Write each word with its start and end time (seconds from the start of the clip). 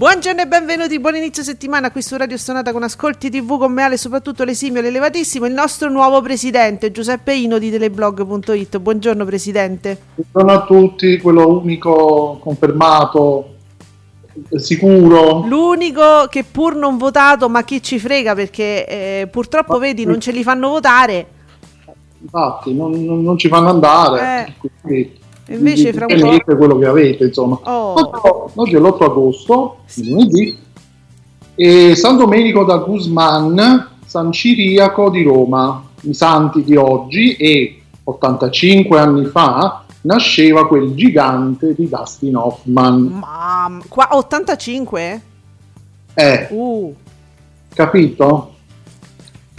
Buongiorno 0.00 0.40
e 0.40 0.46
benvenuti, 0.46 0.98
buon 0.98 1.16
inizio 1.16 1.42
settimana 1.42 1.90
qui 1.90 2.00
su 2.00 2.16
Radio 2.16 2.38
Stonata 2.38 2.72
con 2.72 2.82
Ascolti 2.82 3.28
TV 3.28 3.58
con 3.58 3.70
me 3.70 3.82
Ale, 3.82 3.98
soprattutto 3.98 4.44
l'esimio 4.44 4.80
l'elevatissimo, 4.80 5.44
il 5.44 5.52
nostro 5.52 5.90
nuovo 5.90 6.22
presidente 6.22 6.90
Giuseppe 6.90 7.34
Ino 7.34 7.58
di 7.58 7.70
teleblog.it. 7.70 8.78
Buongiorno 8.78 9.26
presidente. 9.26 10.00
Buongiorno 10.14 10.58
a 10.58 10.64
tutti, 10.64 11.18
quello 11.18 11.58
unico 11.58 12.38
confermato, 12.40 13.56
sicuro. 14.56 15.44
L'unico 15.46 16.28
che 16.30 16.44
pur 16.44 16.76
non 16.76 16.96
votato, 16.96 17.50
ma 17.50 17.62
chi 17.62 17.82
ci 17.82 17.98
frega 17.98 18.34
perché 18.34 18.86
eh, 18.86 19.28
purtroppo 19.30 19.76
vedi 19.76 20.06
non 20.06 20.18
ce 20.18 20.32
li 20.32 20.42
fanno 20.42 20.70
votare. 20.70 21.26
Infatti 22.22 22.72
non, 22.72 23.04
non, 23.04 23.22
non 23.22 23.36
ci 23.36 23.48
fanno 23.48 23.68
andare. 23.68 24.46
Eh. 24.46 24.68
Quindi, 24.80 25.19
Invece 25.54 25.92
fra 25.92 26.06
un 26.08 26.40
po'... 26.44 26.56
quello 26.56 26.78
che 26.78 26.86
avete, 26.86 27.24
insomma. 27.24 27.58
Oh. 27.64 28.50
Oggi 28.54 28.74
è 28.74 28.78
l'8 28.78 29.02
agosto, 29.02 29.78
lunedì, 29.96 30.56
e 31.54 31.94
San 31.96 32.16
Domenico 32.16 32.64
da 32.64 32.76
Guzman, 32.76 33.88
San 34.06 34.32
Ciriaco 34.32 35.10
di 35.10 35.22
Roma, 35.22 35.84
i 36.02 36.14
santi 36.14 36.62
di 36.62 36.76
oggi 36.76 37.34
e 37.34 37.82
85 38.04 38.98
anni 38.98 39.26
fa 39.26 39.84
nasceva 40.02 40.66
quel 40.66 40.94
gigante 40.94 41.74
di 41.74 41.88
Dustin 41.88 42.36
Hoffman. 42.36 43.20
Ma 43.20 43.80
qua 43.88 44.08
85? 44.12 45.22
Eh. 46.14 46.48
Uh. 46.50 46.94
Capito? 47.74 48.54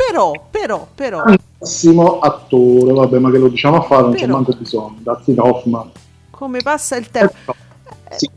Però, 0.07 0.47
però, 0.49 0.87
però 0.93 1.23
grandissimo 1.61 2.19
attore, 2.19 2.91
vabbè, 2.93 3.19
ma 3.19 3.31
che 3.31 3.37
lo 3.37 3.47
diciamo 3.47 3.77
a 3.77 3.81
fare, 3.81 4.01
non 4.03 4.13
c'è 4.13 4.27
manco 4.27 4.53
bisogno. 4.53 4.97
Dustin 4.99 5.39
Hoffman. 5.39 5.91
Come 6.31 6.59
passa 6.61 6.95
il 6.97 7.09
tempo? 7.09 7.53
Eh, 8.09 8.17
sì. 8.17 8.29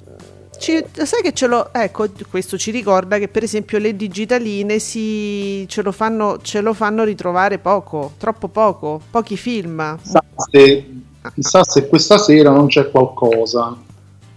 Ci, 0.56 0.84
sai 0.92 1.20
che 1.20 1.32
ce 1.32 1.46
lo 1.48 1.74
ecco 1.74 2.08
questo 2.30 2.56
ci 2.56 2.70
ricorda 2.70 3.18
che 3.18 3.26
per 3.26 3.42
esempio 3.42 3.78
le 3.78 3.96
digitaline 3.96 4.78
si, 4.78 5.66
ce, 5.68 5.82
lo 5.82 5.90
fanno, 5.90 6.38
ce 6.40 6.60
lo 6.60 6.72
fanno 6.72 7.02
ritrovare 7.02 7.58
poco 7.58 8.12
troppo 8.18 8.46
poco 8.46 9.00
pochi 9.10 9.36
film 9.36 9.98
chissà 10.00 10.22
se, 10.36 10.90
chissà 11.34 11.64
se 11.64 11.88
questa 11.88 12.18
sera 12.18 12.50
non 12.50 12.68
c'è 12.68 12.88
qualcosa 12.88 13.76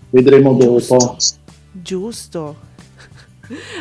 vedremo 0.10 0.58
giusto, 0.58 0.96
dopo 0.96 1.18
giusto 1.72 2.56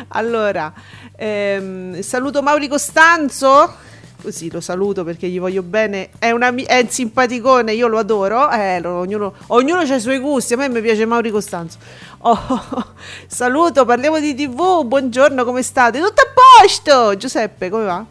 allora 0.09 0.73
ehm, 1.17 2.01
saluto 2.01 2.43
Mauri 2.43 2.69
Costanzo 2.69 3.85
così 4.27 4.51
lo 4.51 4.61
saluto 4.61 5.05
perché 5.05 5.29
gli 5.29 5.39
voglio 5.39 5.63
bene. 5.63 6.09
È, 6.19 6.33
una, 6.33 6.53
è 6.53 6.81
un 6.81 6.89
simpaticone, 6.89 7.73
io 7.73 7.87
lo 7.87 7.99
adoro. 7.99 8.51
Eh, 8.51 8.81
lo, 8.81 8.95
ognuno, 8.95 9.35
ognuno 9.49 9.81
ha 9.81 9.95
i 9.95 10.01
suoi 10.01 10.19
gusti. 10.19 10.55
A 10.55 10.57
me 10.57 10.69
mi 10.69 10.81
piace 10.81 11.07
Mauri 11.07 11.31
Costanzo. 11.31 11.79
Oh, 12.23 12.37
saluto, 13.29 13.85
parliamo 13.85 14.19
di 14.19 14.35
TV. 14.35 14.85
Buongiorno, 14.85 15.45
come 15.45 15.63
state? 15.63 16.01
Tutto 16.01 16.23
a 16.23 16.61
posto! 16.61 17.17
Giuseppe, 17.17 17.71
come 17.71 17.85
va? 17.85 18.05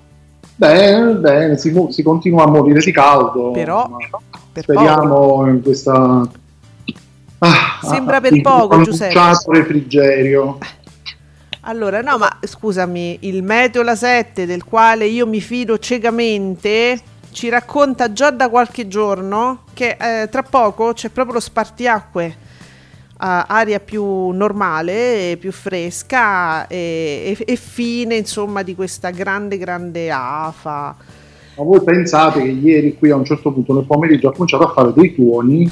Bene, 0.56 1.14
bene, 1.16 1.58
si, 1.58 1.74
si 1.90 2.02
continua 2.02 2.44
a 2.44 2.48
morire 2.48 2.80
di 2.80 2.92
caldo. 2.94 3.52
Però, 3.52 3.98
per 4.54 4.64
speriamo 4.64 5.16
poco. 5.16 5.48
in 5.48 5.62
questa. 5.62 6.30
Ah, 7.40 7.80
Sembra 7.82 8.18
ah, 8.18 8.22
per 8.22 8.42
poco, 8.42 8.82
Giuseppe. 8.82 9.20
refrigerio. 9.48 10.58
Allora, 11.68 12.02
no, 12.02 12.20
ma 12.20 12.38
scusami, 12.42 13.18
il 13.22 13.42
Meteo 13.42 13.82
La 13.82 13.96
7 13.96 14.46
del 14.46 14.64
quale 14.64 15.08
io 15.08 15.26
mi 15.26 15.42
fido 15.42 15.80
ciecamente 15.80 17.00
ci 17.32 17.50
racconta 17.50 18.14
già 18.14 18.30
da 18.30 18.50
qualche 18.50 18.88
giorno 18.88 19.64
che 19.74 19.98
eh, 20.00 20.30
tra 20.30 20.44
poco 20.44 20.94
c'è 20.94 21.10
proprio 21.10 21.36
lo 21.36 21.40
spartiacque 21.40 22.36
a 23.18 23.46
aria 23.48 23.80
più 23.80 24.30
normale, 24.30 25.38
più 25.40 25.52
fresca 25.52 26.68
e, 26.68 27.36
e, 27.36 27.44
e, 27.52 27.56
fine 27.56 28.16
insomma 28.16 28.62
di 28.62 28.76
questa 28.76 29.10
grande 29.10 29.58
grande 29.58 30.12
afa. 30.12 30.96
Ma 31.58 31.64
voi 31.64 31.82
pensate 31.82 32.44
che 32.44 32.50
ieri 32.50 32.96
qui 32.96 33.10
a 33.10 33.16
un 33.16 33.26
certo 33.26 33.52
punto 33.52 33.74
nel 33.74 33.86
pomeriggio 33.86 34.30
ha 34.30 34.34
cominciato 34.34 34.66
a 34.66 34.72
fare 34.72 34.94
dei 34.94 35.16
tuoni 35.16 35.68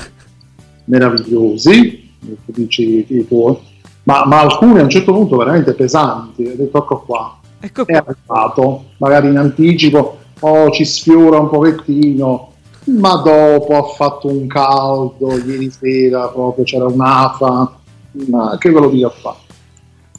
meravigliosi, 0.85 2.13
dici 2.45 3.05
i 3.09 3.27
tuoni, 3.27 3.72
ma, 4.03 4.25
ma, 4.25 4.41
alcune 4.41 4.81
a 4.81 4.83
un 4.83 4.89
certo 4.89 5.13
punto 5.13 5.37
veramente 5.37 5.73
pesanti. 5.73 6.45
Ho 6.45 6.55
detto 6.55 6.77
ecco 6.77 6.99
qua, 7.05 7.37
ecco 7.59 7.85
qua. 7.85 7.93
è 7.93 8.03
arrivato, 8.05 8.83
magari 8.97 9.29
in 9.29 9.37
anticipo, 9.37 10.17
oh, 10.39 10.69
ci 10.71 10.85
sfiora 10.85 11.39
un 11.39 11.49
pochettino, 11.49 12.51
ma 12.85 13.15
dopo 13.15 13.77
ha 13.77 13.83
fatto 13.93 14.27
un 14.27 14.47
caldo 14.47 15.37
ieri 15.45 15.71
sera, 15.71 16.27
proprio 16.27 16.65
c'era 16.65 16.85
un'afa, 16.85 17.79
ma 18.27 18.57
che 18.59 18.71
ve 18.71 18.79
lo 18.79 18.89
dico 18.89 19.07
a 19.07 19.11
fare? 19.11 19.37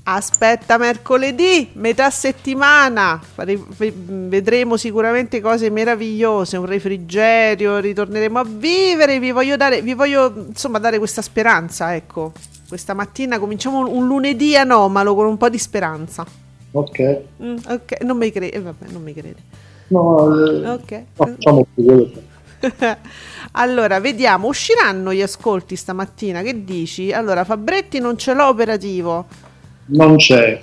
Aspetta 0.07 0.77
mercoledì, 0.77 1.71
metà 1.75 2.11
settimana, 2.11 3.19
vedremo 3.39 4.77
sicuramente 4.77 5.41
cose 5.41 5.71
meravigliose, 5.71 6.59
un 6.59 6.67
refrigerio, 6.67 7.79
ritorneremo 7.79 8.39
a 8.39 8.45
vivere, 8.47 9.19
vi 9.19 9.31
voglio 9.31 9.57
dare, 9.57 9.81
vi 9.81 9.95
voglio, 9.95 10.31
insomma, 10.49 10.79
dare 10.79 10.99
questa 10.99 11.23
speranza, 11.23 11.95
ecco. 11.95 12.33
Questa 12.75 12.93
mattina 12.93 13.39
cominciamo 13.39 13.89
un 13.89 14.09
lunedì 14.09 14.57
anomalo 14.57 15.15
con 15.15 15.27
un 15.27 15.37
po' 15.37 15.49
di 15.49 15.59
speranza. 15.59 16.27
Ok. 16.73 17.21
Mm, 17.41 17.57
ok, 17.69 18.03
non 18.03 18.17
mi 18.17 18.33
crede, 18.33 18.51
eh, 18.51 18.61
vabbè, 18.61 18.87
non 18.91 19.01
mi 19.01 19.15
crede. 19.15 19.37
No, 19.87 20.45
eh, 20.45 20.69
ok. 20.71 21.03
Facciamo 21.13 21.65
più 21.73 22.11
allora, 23.53 24.01
vediamo, 24.01 24.49
usciranno 24.49 25.15
gli 25.15 25.23
ascolti 25.23 25.77
stamattina, 25.77 26.43
che 26.43 26.65
dici? 26.65 27.13
Allora, 27.13 27.45
Fabretti 27.45 28.01
non 28.01 28.19
ce 28.19 28.35
l'ho 28.35 28.49
operativo 28.49 29.25
non 29.87 30.17
c'è. 30.17 30.59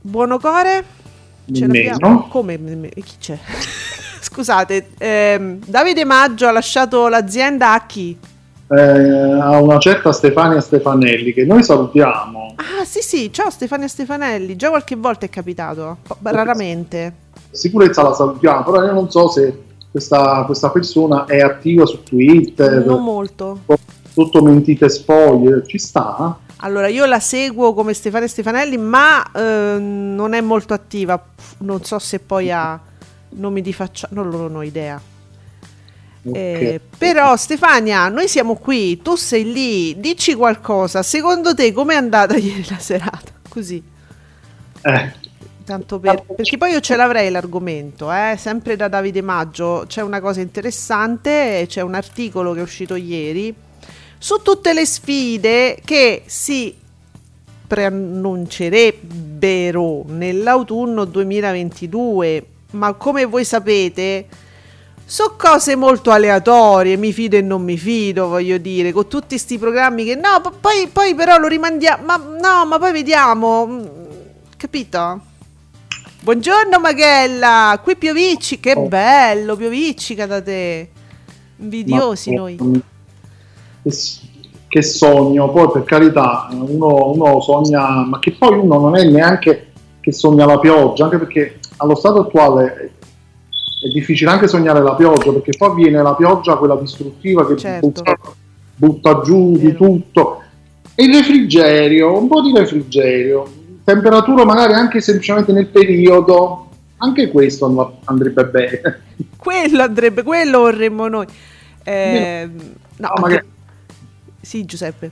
Buonocore? 0.00 0.84
Ce 1.52 1.66
l'abbiamo? 1.68 2.26
Come? 2.26 2.58
Chi 2.94 3.14
c'è? 3.20 3.38
Scusate, 4.18 4.88
ehm, 4.98 5.60
Davide 5.64 6.04
Maggio 6.04 6.48
ha 6.48 6.50
lasciato 6.50 7.06
l'azienda 7.06 7.74
a 7.74 7.86
chi? 7.86 8.18
Eh, 8.74 9.38
a 9.38 9.60
una 9.60 9.78
certa 9.78 10.12
Stefania 10.12 10.58
Stefanelli 10.58 11.34
che 11.34 11.44
noi 11.44 11.62
salutiamo. 11.62 12.54
Ah 12.56 12.84
sì 12.86 13.00
sì, 13.02 13.30
ciao 13.30 13.50
Stefania 13.50 13.86
Stefanelli, 13.86 14.56
già 14.56 14.70
qualche 14.70 14.96
volta 14.96 15.26
è 15.26 15.28
capitato, 15.28 15.98
raramente. 16.22 17.14
Sicurezza 17.50 18.02
la 18.02 18.14
salutiamo, 18.14 18.62
però 18.62 18.82
io 18.82 18.92
non 18.92 19.10
so 19.10 19.28
se 19.28 19.62
questa, 19.90 20.44
questa 20.46 20.70
persona 20.70 21.26
è 21.26 21.40
attiva 21.40 21.84
su 21.84 22.02
Twitter. 22.02 22.86
Non 22.86 23.04
molto. 23.04 23.58
Tutto 24.14 24.42
mentite 24.42 24.88
spoglie, 24.88 25.66
ci 25.66 25.76
sta? 25.76 26.38
Allora, 26.56 26.86
io 26.86 27.04
la 27.04 27.20
seguo 27.20 27.74
come 27.74 27.92
Stefania 27.92 28.28
Stefanelli, 28.28 28.78
ma 28.78 29.22
eh, 29.32 29.76
non 29.78 30.32
è 30.32 30.40
molto 30.40 30.72
attiva. 30.72 31.22
Non 31.58 31.84
so 31.84 31.98
se 31.98 32.20
poi 32.20 32.50
ha 32.50 32.80
nomi 33.30 33.60
di 33.60 33.72
faccia, 33.74 34.08
non, 34.12 34.30
non 34.30 34.56
ho 34.56 34.62
idea. 34.62 35.11
Okay. 36.24 36.64
Eh, 36.64 36.80
però 36.96 37.36
Stefania, 37.36 38.08
noi 38.08 38.28
siamo 38.28 38.54
qui, 38.54 39.02
tu 39.02 39.16
sei 39.16 39.52
lì, 39.52 39.98
dici 39.98 40.34
qualcosa. 40.34 41.02
Secondo 41.02 41.54
te 41.54 41.72
com'è 41.72 41.94
andata 41.94 42.36
ieri 42.40 42.64
la 42.68 42.78
serata? 42.78 43.32
Così. 43.48 43.82
Eh, 44.82 45.12
tanto 45.64 45.98
per, 45.98 46.22
perché 46.22 46.58
poi 46.58 46.72
io 46.72 46.80
ce 46.80 46.96
l'avrei 46.96 47.30
l'argomento, 47.30 48.12
eh? 48.12 48.36
sempre 48.38 48.76
da 48.76 48.88
Davide 48.88 49.22
Maggio, 49.22 49.84
c'è 49.86 50.02
una 50.02 50.20
cosa 50.20 50.40
interessante, 50.40 51.64
c'è 51.68 51.80
un 51.80 51.94
articolo 51.94 52.52
che 52.52 52.60
è 52.60 52.62
uscito 52.62 52.94
ieri 52.94 53.52
su 54.18 54.40
tutte 54.42 54.72
le 54.72 54.86
sfide 54.86 55.80
che 55.84 56.22
si 56.26 56.76
preannuncerebbero 57.66 60.04
nell'autunno 60.06 61.04
2022, 61.04 62.46
ma 62.72 62.92
come 62.92 63.24
voi 63.24 63.44
sapete 63.44 64.26
sono 65.12 65.34
cose 65.36 65.76
molto 65.76 66.10
aleatorie, 66.10 66.96
mi 66.96 67.12
fido 67.12 67.36
e 67.36 67.42
non 67.42 67.62
mi 67.62 67.76
fido, 67.76 68.28
voglio 68.28 68.56
dire, 68.56 68.92
con 68.92 69.08
tutti 69.08 69.26
questi 69.28 69.58
programmi 69.58 70.04
che 70.04 70.14
no, 70.14 70.40
poi, 70.58 70.88
poi 70.90 71.14
però 71.14 71.36
lo 71.36 71.48
rimandiamo, 71.48 72.02
ma 72.02 72.16
no, 72.16 72.64
ma 72.66 72.78
poi 72.78 72.92
vediamo, 72.92 73.66
mm, 73.66 73.84
capito? 74.56 75.20
Buongiorno 76.22 76.80
Maghella, 76.80 77.78
qui 77.82 77.94
Piovicci, 77.96 78.58
che 78.58 78.72
oh. 78.74 78.86
bello, 78.88 79.54
Pioviccica 79.54 80.24
da 80.24 80.40
te, 80.40 80.88
invidiosi 81.58 82.30
ma, 82.30 82.36
noi. 82.40 82.82
Che 83.82 84.82
sogno, 84.82 85.50
poi 85.50 85.70
per 85.72 85.84
carità, 85.84 86.48
uno, 86.52 87.10
uno 87.10 87.38
sogna, 87.42 88.06
ma 88.06 88.18
che 88.18 88.32
poi 88.32 88.56
uno 88.56 88.78
non 88.78 88.96
è 88.96 89.04
neanche 89.04 89.72
che 90.00 90.10
sogna 90.10 90.46
la 90.46 90.58
pioggia, 90.58 91.04
anche 91.04 91.18
perché 91.18 91.58
allo 91.76 91.96
stato 91.96 92.20
attuale 92.20 92.92
è 93.82 93.88
difficile 93.88 94.30
anche 94.30 94.46
sognare 94.46 94.80
la 94.80 94.94
pioggia 94.94 95.32
perché 95.32 95.56
poi 95.56 95.74
viene 95.74 96.00
la 96.00 96.14
pioggia 96.14 96.56
quella 96.56 96.76
distruttiva 96.76 97.44
che 97.46 97.56
certo. 97.56 97.88
butta, 97.88 98.16
butta, 98.76 99.20
giù 99.22 99.56
di 99.56 99.74
tutto. 99.74 100.42
E 100.94 101.04
il 101.04 101.14
refrigerio, 101.14 102.16
un 102.16 102.28
po' 102.28 102.42
di 102.42 102.52
refrigerio 102.56 103.60
temperatura 103.84 104.44
magari 104.44 104.74
anche 104.74 105.00
semplicemente 105.00 105.52
nel 105.52 105.66
periodo 105.66 106.68
anche 106.98 107.28
questo 107.30 107.98
andrebbe 108.04 108.46
bene. 108.46 109.02
Quello 109.36 109.82
andrebbe, 109.82 110.22
quello 110.22 110.60
vorremmo 110.60 111.08
noi. 111.08 111.26
Eh, 111.82 112.48
no, 112.48 112.62
no 112.96 113.08
anche... 113.08 113.20
magari... 113.20 113.46
sì 114.40 114.64
Giuseppe. 114.64 115.10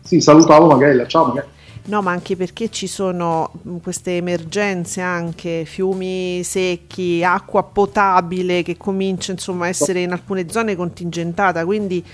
Sì 0.00 0.20
salutavo 0.20 0.66
Maghella, 0.66 1.06
ciao 1.06 1.26
Maghella 1.26 1.51
No, 1.84 2.00
ma 2.00 2.12
anche 2.12 2.36
perché 2.36 2.70
ci 2.70 2.86
sono 2.86 3.50
mm, 3.66 3.78
queste 3.78 4.16
emergenze 4.16 5.00
anche, 5.00 5.64
fiumi 5.64 6.42
secchi, 6.44 7.24
acqua 7.24 7.64
potabile 7.64 8.62
che 8.62 8.76
comincia 8.76 9.32
insomma 9.32 9.64
a 9.64 9.68
essere 9.68 10.00
in 10.00 10.12
alcune 10.12 10.48
zone 10.48 10.76
contingentata, 10.76 11.64
quindi 11.64 12.04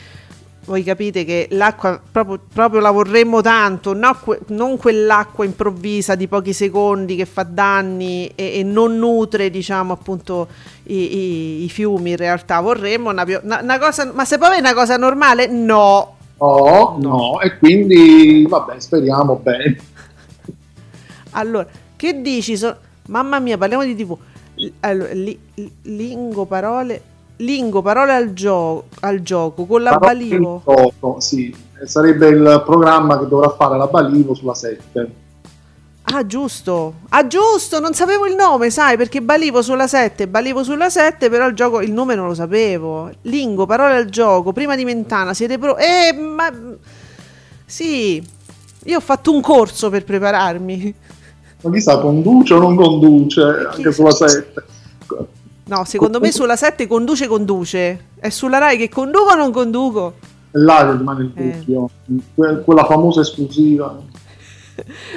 voi 0.68 0.82
capite 0.82 1.24
che 1.24 1.48
l'acqua 1.50 2.00
proprio, 2.10 2.40
proprio 2.52 2.80
la 2.80 2.90
vorremmo 2.90 3.40
tanto, 3.40 3.94
no, 3.94 4.16
que- 4.22 4.40
non 4.48 4.76
quell'acqua 4.76 5.44
improvvisa 5.44 6.14
di 6.14 6.28
pochi 6.28 6.52
secondi 6.52 7.16
che 7.16 7.24
fa 7.24 7.42
danni 7.42 8.30
e, 8.34 8.58
e 8.58 8.62
non 8.62 8.98
nutre, 8.98 9.50
diciamo, 9.50 9.94
appunto 9.94 10.46
i, 10.84 11.16
i, 11.16 11.64
i, 11.64 11.68
fiumi 11.70 12.10
in 12.10 12.16
realtà. 12.16 12.60
Vorremmo 12.60 13.10
una, 13.10 13.24
una, 13.42 13.60
una 13.62 13.78
cosa, 13.78 14.10
ma 14.12 14.26
se 14.26 14.36
poi 14.36 14.56
è 14.56 14.60
una 14.60 14.74
cosa 14.74 14.96
normale, 14.98 15.46
no, 15.46 16.17
No, 16.38 16.96
no, 17.00 17.40
e 17.40 17.58
quindi 17.58 18.46
vabbè, 18.48 18.78
speriamo 18.78 19.36
bene. 19.36 19.76
Allora, 21.32 21.66
che 21.96 22.20
dici? 22.20 22.56
So- 22.56 22.76
Mamma 23.08 23.38
mia, 23.38 23.56
parliamo 23.56 23.84
di 23.84 23.96
TV. 23.96 24.16
Allora, 24.80 25.12
li, 25.12 25.38
lingo 25.82 26.44
parole 26.44 27.02
lingo 27.38 27.82
parole 27.82 28.12
al, 28.12 28.32
gio- 28.32 28.84
al 29.00 29.20
gioco 29.20 29.64
con 29.64 29.82
la 29.82 29.98
parole 29.98 30.28
Balivo. 30.28 30.62
Gioco, 30.64 31.20
sì, 31.20 31.54
sarebbe 31.84 32.28
il 32.28 32.62
programma 32.64 33.18
che 33.18 33.26
dovrà 33.26 33.50
fare 33.50 33.76
la 33.76 33.86
Balivo 33.86 34.34
sulla 34.34 34.54
7. 34.54 35.26
Ah, 36.10 36.26
giusto. 36.26 36.94
Ah, 37.10 37.26
giusto, 37.26 37.80
non 37.80 37.92
sapevo 37.94 38.26
il 38.26 38.34
nome, 38.34 38.70
sai, 38.70 38.96
perché 38.96 39.20
balivo 39.20 39.62
sulla 39.62 39.86
7, 39.86 40.26
balivo 40.26 40.62
sulla 40.62 40.88
7, 40.88 41.28
però 41.28 41.46
il 41.46 41.54
gioco, 41.54 41.80
il 41.80 41.92
nome 41.92 42.14
non 42.14 42.28
lo 42.28 42.34
sapevo. 42.34 43.10
Lingo, 43.22 43.66
parole 43.66 43.96
al 43.96 44.08
gioco, 44.08 44.52
prima 44.52 44.74
di 44.74 44.84
Mentana, 44.84 45.34
siete 45.34 45.58
pro... 45.58 45.76
Eh, 45.76 46.12
ma... 46.14 46.50
Sì, 47.64 48.22
io 48.84 48.96
ho 48.96 49.00
fatto 49.00 49.32
un 49.32 49.42
corso 49.42 49.90
per 49.90 50.04
prepararmi. 50.04 50.94
Ma 51.60 51.70
chissà, 51.70 51.98
conduce 51.98 52.54
o 52.54 52.58
non 52.58 52.76
conduce 52.76 53.42
anche 53.42 53.92
sulla 53.92 54.12
7? 54.12 54.64
No, 55.64 55.84
secondo 55.84 56.18
me 56.18 56.32
sulla 56.32 56.56
7 56.56 56.86
conduce, 56.86 57.26
conduce. 57.26 58.06
È 58.18 58.30
sulla 58.30 58.58
Rai 58.58 58.78
che 58.78 58.88
conduco 58.88 59.32
o 59.32 59.34
non 59.34 59.52
conduco? 59.52 60.14
Là 60.52 60.90
rimane 60.96 61.24
il 61.24 61.32
eh. 61.34 61.58
dubbio. 61.58 61.90
Eh. 62.36 62.62
Quella 62.64 62.84
famosa 62.84 63.20
esclusiva. 63.20 64.00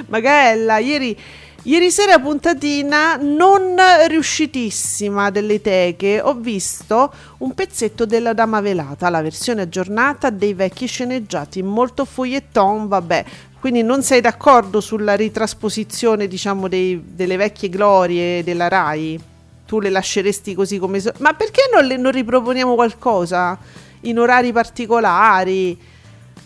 Magella, 0.07 0.77
ieri, 0.77 1.17
ieri 1.63 1.91
sera 1.91 2.19
puntatina 2.19 3.17
non 3.17 3.75
riuscitissima 4.07 5.29
delle 5.29 5.61
teche, 5.61 6.21
ho 6.21 6.33
visto 6.33 7.13
un 7.39 7.53
pezzetto 7.53 8.05
della 8.05 8.33
Dama 8.33 8.61
Velata, 8.61 9.09
la 9.09 9.21
versione 9.21 9.61
aggiornata 9.61 10.29
dei 10.29 10.53
vecchi 10.53 10.87
sceneggiati, 10.87 11.61
molto 11.61 12.05
foglietton, 12.05 12.87
vabbè, 12.87 13.25
quindi 13.59 13.83
non 13.83 14.01
sei 14.01 14.21
d'accordo 14.21 14.81
sulla 14.81 15.15
ritrasposizione, 15.15 16.27
diciamo, 16.27 16.67
dei, 16.67 16.99
delle 17.05 17.37
vecchie 17.37 17.69
glorie 17.69 18.43
della 18.43 18.67
RAI? 18.67 19.19
Tu 19.67 19.79
le 19.79 19.91
lasceresti 19.91 20.55
così 20.55 20.79
come 20.79 20.99
sono? 20.99 21.13
Ma 21.19 21.33
perché 21.33 21.69
non, 21.71 21.85
le, 21.85 21.95
non 21.95 22.11
riproponiamo 22.11 22.73
qualcosa 22.73 23.55
in 24.01 24.17
orari 24.17 24.51
particolari? 24.51 25.79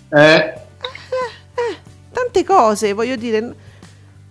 Eh, 0.09 0.53
tante 2.15 2.45
cose, 2.45 2.93
voglio 2.93 3.17
dire. 3.17 3.53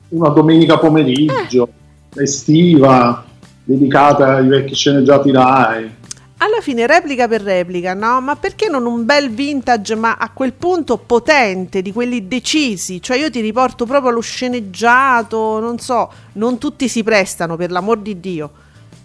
Una 0.09 0.31
domenica 0.31 0.79
pomeriggio, 0.79 1.69
eh. 2.15 2.23
estiva, 2.23 3.25
dedicata 3.63 4.37
ai 4.37 4.47
vecchi 4.47 4.75
sceneggiati 4.75 5.31
Rai. 5.31 6.03
Alla 6.39 6.61
fine 6.61 6.87
replica 6.87 7.29
per 7.29 7.43
replica, 7.43 7.95
no? 7.95 8.21
Ma 8.21 8.37
perché 8.37 8.69
non 8.69 8.87
un 8.87 9.05
bel 9.05 9.31
vintage, 9.31 9.95
ma 9.95 10.17
a 10.17 10.31
quel 10.31 10.53
punto 10.53 10.99
potente, 10.99 11.81
di 11.83 11.93
quelli 11.93 12.27
decisi? 12.27 13.01
Cioè 13.01 13.19
io 13.19 13.31
ti 13.31 13.41
riporto 13.41 13.87
proprio 13.87 14.11
allo 14.11 14.21
sceneggiato, 14.21 15.61
non 15.61 15.79
so, 15.79 16.11
non 16.33 16.59
tutti 16.59 16.89
si 16.89 17.03
prestano, 17.03 17.57
per 17.57 17.71
l'amor 17.71 17.99
di 17.99 18.19
Dio. 18.21 18.51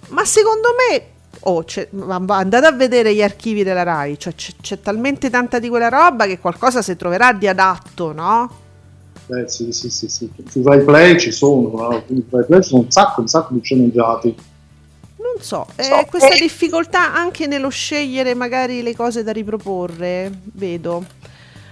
Ma 0.09 0.25
secondo 0.25 0.69
me 0.75 1.03
oh, 1.41 1.63
andate 2.27 2.65
a 2.65 2.71
vedere 2.71 3.13
gli 3.13 3.21
archivi 3.21 3.63
della 3.63 3.83
RAI, 3.83 4.17
cioè 4.17 4.33
c'è, 4.35 4.53
c'è, 4.59 4.81
talmente 4.81 5.29
tanta 5.29 5.59
di 5.59 5.69
quella 5.69 5.89
roba 5.89 6.25
che 6.25 6.39
qualcosa 6.39 6.81
si 6.81 6.95
troverà 6.95 7.31
di 7.33 7.47
adatto, 7.47 8.11
no? 8.11 8.67
Eh, 9.31 9.47
sì, 9.47 9.71
sì, 9.71 9.89
sì, 9.89 10.07
sì. 10.07 10.29
Su 10.49 10.63
Rai 10.63 10.83
Play 10.83 11.19
ci 11.19 11.31
sono, 11.31 11.69
no? 11.69 12.03
su 12.07 12.23
Rai 12.31 12.45
Play 12.45 12.61
ci 12.61 12.69
sono 12.69 12.81
un 12.81 12.91
sacco, 12.91 13.21
un 13.21 13.27
sacco 13.27 13.53
di 13.53 13.59
sceneggiati. 13.61 14.35
Non 15.17 15.41
so, 15.41 15.67
eh, 15.75 16.07
questa 16.09 16.35
difficoltà 16.35 17.13
anche 17.13 17.45
nello 17.45 17.69
scegliere 17.69 18.33
magari 18.33 18.81
le 18.81 18.95
cose 18.95 19.21
da 19.21 19.31
riproporre, 19.31 20.31
vedo. 20.53 21.05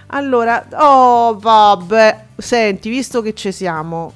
Allora, 0.08 0.66
oh 0.72 1.36
vabbè, 1.36 2.26
senti, 2.36 2.88
visto 2.88 3.20
che 3.20 3.34
ci 3.34 3.50
siamo, 3.50 4.12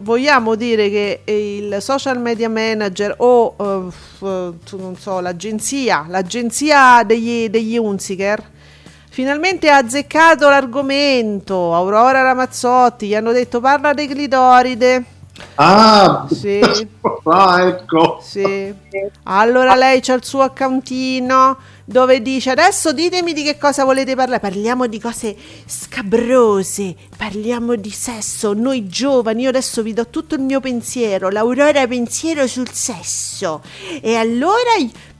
vogliamo 0.00 0.54
dire 0.54 0.90
che 0.90 1.22
il 1.24 1.76
social 1.80 2.18
media 2.20 2.48
manager 2.48 3.14
o, 3.18 3.54
uh, 3.56 3.92
non 4.76 4.96
so, 4.98 5.20
l'agenzia, 5.20 6.04
l'agenzia 6.08 7.02
degli, 7.04 7.48
degli 7.48 7.78
Unziker, 7.78 8.58
Finalmente 9.20 9.68
ha 9.68 9.76
azzeccato 9.76 10.48
l'argomento. 10.48 11.74
Aurora 11.74 12.22
Ramazzotti 12.22 13.08
gli 13.08 13.14
hanno 13.14 13.32
detto 13.32 13.60
parla 13.60 13.92
di 13.92 14.08
clitoride. 14.08 15.04
Ah, 15.56 16.26
sì. 16.30 16.58
ah 17.24 17.66
ecco. 17.66 18.18
Sì. 18.22 18.74
Allora 19.24 19.74
lei 19.74 20.00
c'ha 20.00 20.14
il 20.14 20.24
suo 20.24 20.40
accountino 20.40 21.58
dove 21.84 22.22
dice 22.22 22.48
adesso 22.48 22.94
ditemi 22.94 23.34
di 23.34 23.42
che 23.42 23.58
cosa 23.58 23.84
volete 23.84 24.14
parlare. 24.14 24.40
Parliamo 24.40 24.86
di 24.86 24.98
cose 24.98 25.36
scabrose, 25.66 26.96
parliamo 27.14 27.74
di 27.74 27.90
sesso. 27.90 28.54
Noi 28.54 28.86
giovani, 28.86 29.42
io 29.42 29.50
adesso 29.50 29.82
vi 29.82 29.92
do 29.92 30.08
tutto 30.08 30.34
il 30.34 30.40
mio 30.40 30.60
pensiero, 30.60 31.28
l'aurora 31.28 31.86
pensiero 31.86 32.46
sul 32.46 32.70
sesso. 32.72 33.60
E 34.00 34.14
allora, 34.14 34.70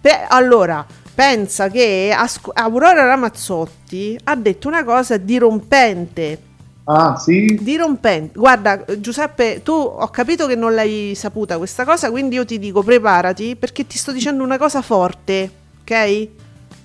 beh, 0.01 0.25
allora 0.27 0.87
pensa 1.21 1.69
che 1.69 2.17
Aurora 2.55 3.05
Ramazzotti 3.05 4.19
ha 4.25 4.35
detto 4.37 4.69
una 4.69 4.85
cosa 4.85 5.19
dirompente. 5.19 6.49
Ah, 6.85 7.15
sì? 7.19 7.59
Dirompente. 7.61 8.39
Guarda, 8.39 8.83
Giuseppe, 8.99 9.61
tu 9.63 9.73
ho 9.73 10.09
capito 10.09 10.47
che 10.47 10.55
non 10.55 10.75
l'hai 10.75 11.13
saputa 11.15 11.59
questa 11.59 11.85
cosa, 11.85 12.11
quindi 12.11 12.37
io 12.37 12.47
ti 12.47 12.59
dico 12.59 12.83
preparati 12.83 13.55
perché 13.55 13.87
ti 13.87 13.99
sto 13.99 14.13
dicendo 14.13 14.43
una 14.43 14.57
cosa 14.57 14.81
forte, 14.81 15.51
ok? 15.83 16.29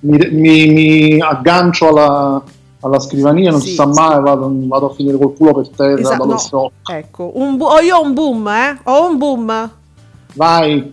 Mi, 0.02 0.18
mi, 0.32 0.68
mi 0.68 1.22
aggancio 1.22 1.88
alla, 1.88 2.44
alla 2.82 3.00
scrivania, 3.00 3.52
non 3.52 3.62
sì, 3.62 3.70
si 3.70 3.76
sa 3.76 3.86
mai, 3.86 4.22
vado, 4.22 4.52
vado, 4.54 4.92
a 4.92 4.94
finire 4.94 5.18
col 5.18 5.34
culo 5.34 5.54
per 5.54 5.70
terra 5.70 5.98
esatto, 5.98 6.26
dallo 6.26 6.42
no, 6.52 6.72
Ecco, 6.94 7.32
un 7.36 7.56
bu- 7.56 7.68
oh, 7.68 7.80
io 7.80 7.96
ho 7.96 8.04
un 8.04 8.14
boom, 8.14 8.50
eh? 8.50 8.80
Ho 8.84 9.08
un 9.08 9.18
boom. 9.18 9.72
Vai. 10.34 10.92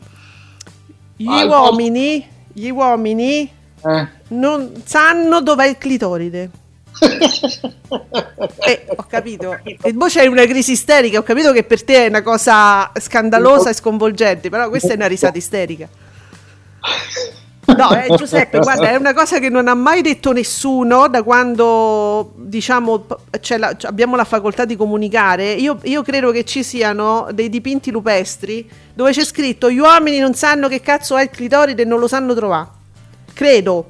Gli 1.16 1.26
Vai, 1.26 1.48
uomini 1.48 2.30
gli 2.52 2.68
uomini 2.68 3.50
eh. 3.84 4.08
non 4.28 4.82
sanno 4.84 5.40
dov'è 5.40 5.66
il 5.66 5.78
clitoride. 5.78 6.50
eh, 8.66 8.86
ho 8.86 9.06
capito. 9.08 9.58
E 9.62 9.94
poi 9.94 10.08
c'è 10.08 10.26
una 10.26 10.44
crisi 10.46 10.72
isterica. 10.72 11.18
Ho 11.18 11.22
capito 11.22 11.52
che 11.52 11.64
per 11.64 11.82
te 11.82 12.04
è 12.04 12.08
una 12.08 12.22
cosa 12.22 12.90
scandalosa 12.98 13.70
e 13.70 13.74
sconvolgente, 13.74 14.50
però 14.50 14.68
questa 14.68 14.92
è 14.92 14.96
una 14.96 15.06
risata 15.06 15.38
isterica. 15.38 15.88
No, 17.76 17.90
eh, 17.94 18.14
Giuseppe, 18.16 18.58
guarda, 18.58 18.90
è 18.90 18.96
una 18.96 19.14
cosa 19.14 19.38
che 19.38 19.48
non 19.48 19.68
ha 19.68 19.74
mai 19.74 20.02
detto 20.02 20.32
nessuno 20.32 21.08
da 21.08 21.22
quando, 21.22 22.32
diciamo, 22.36 23.04
la, 23.56 23.76
abbiamo 23.82 24.16
la 24.16 24.24
facoltà 24.24 24.64
di 24.64 24.76
comunicare. 24.76 25.52
Io, 25.52 25.78
io, 25.82 26.02
credo 26.02 26.30
che 26.30 26.44
ci 26.44 26.62
siano 26.62 27.28
dei 27.32 27.48
dipinti 27.48 27.90
rupestri 27.90 28.68
dove 28.94 29.12
c'è 29.12 29.24
scritto 29.24 29.70
gli 29.70 29.78
uomini 29.78 30.18
non 30.18 30.34
sanno 30.34 30.68
che 30.68 30.80
cazzo 30.80 31.16
è 31.16 31.22
il 31.22 31.30
clitoride 31.30 31.82
e 31.82 31.84
non 31.84 31.98
lo 31.98 32.08
sanno 32.08 32.34
trovare. 32.34 32.68
Credo. 33.32 33.86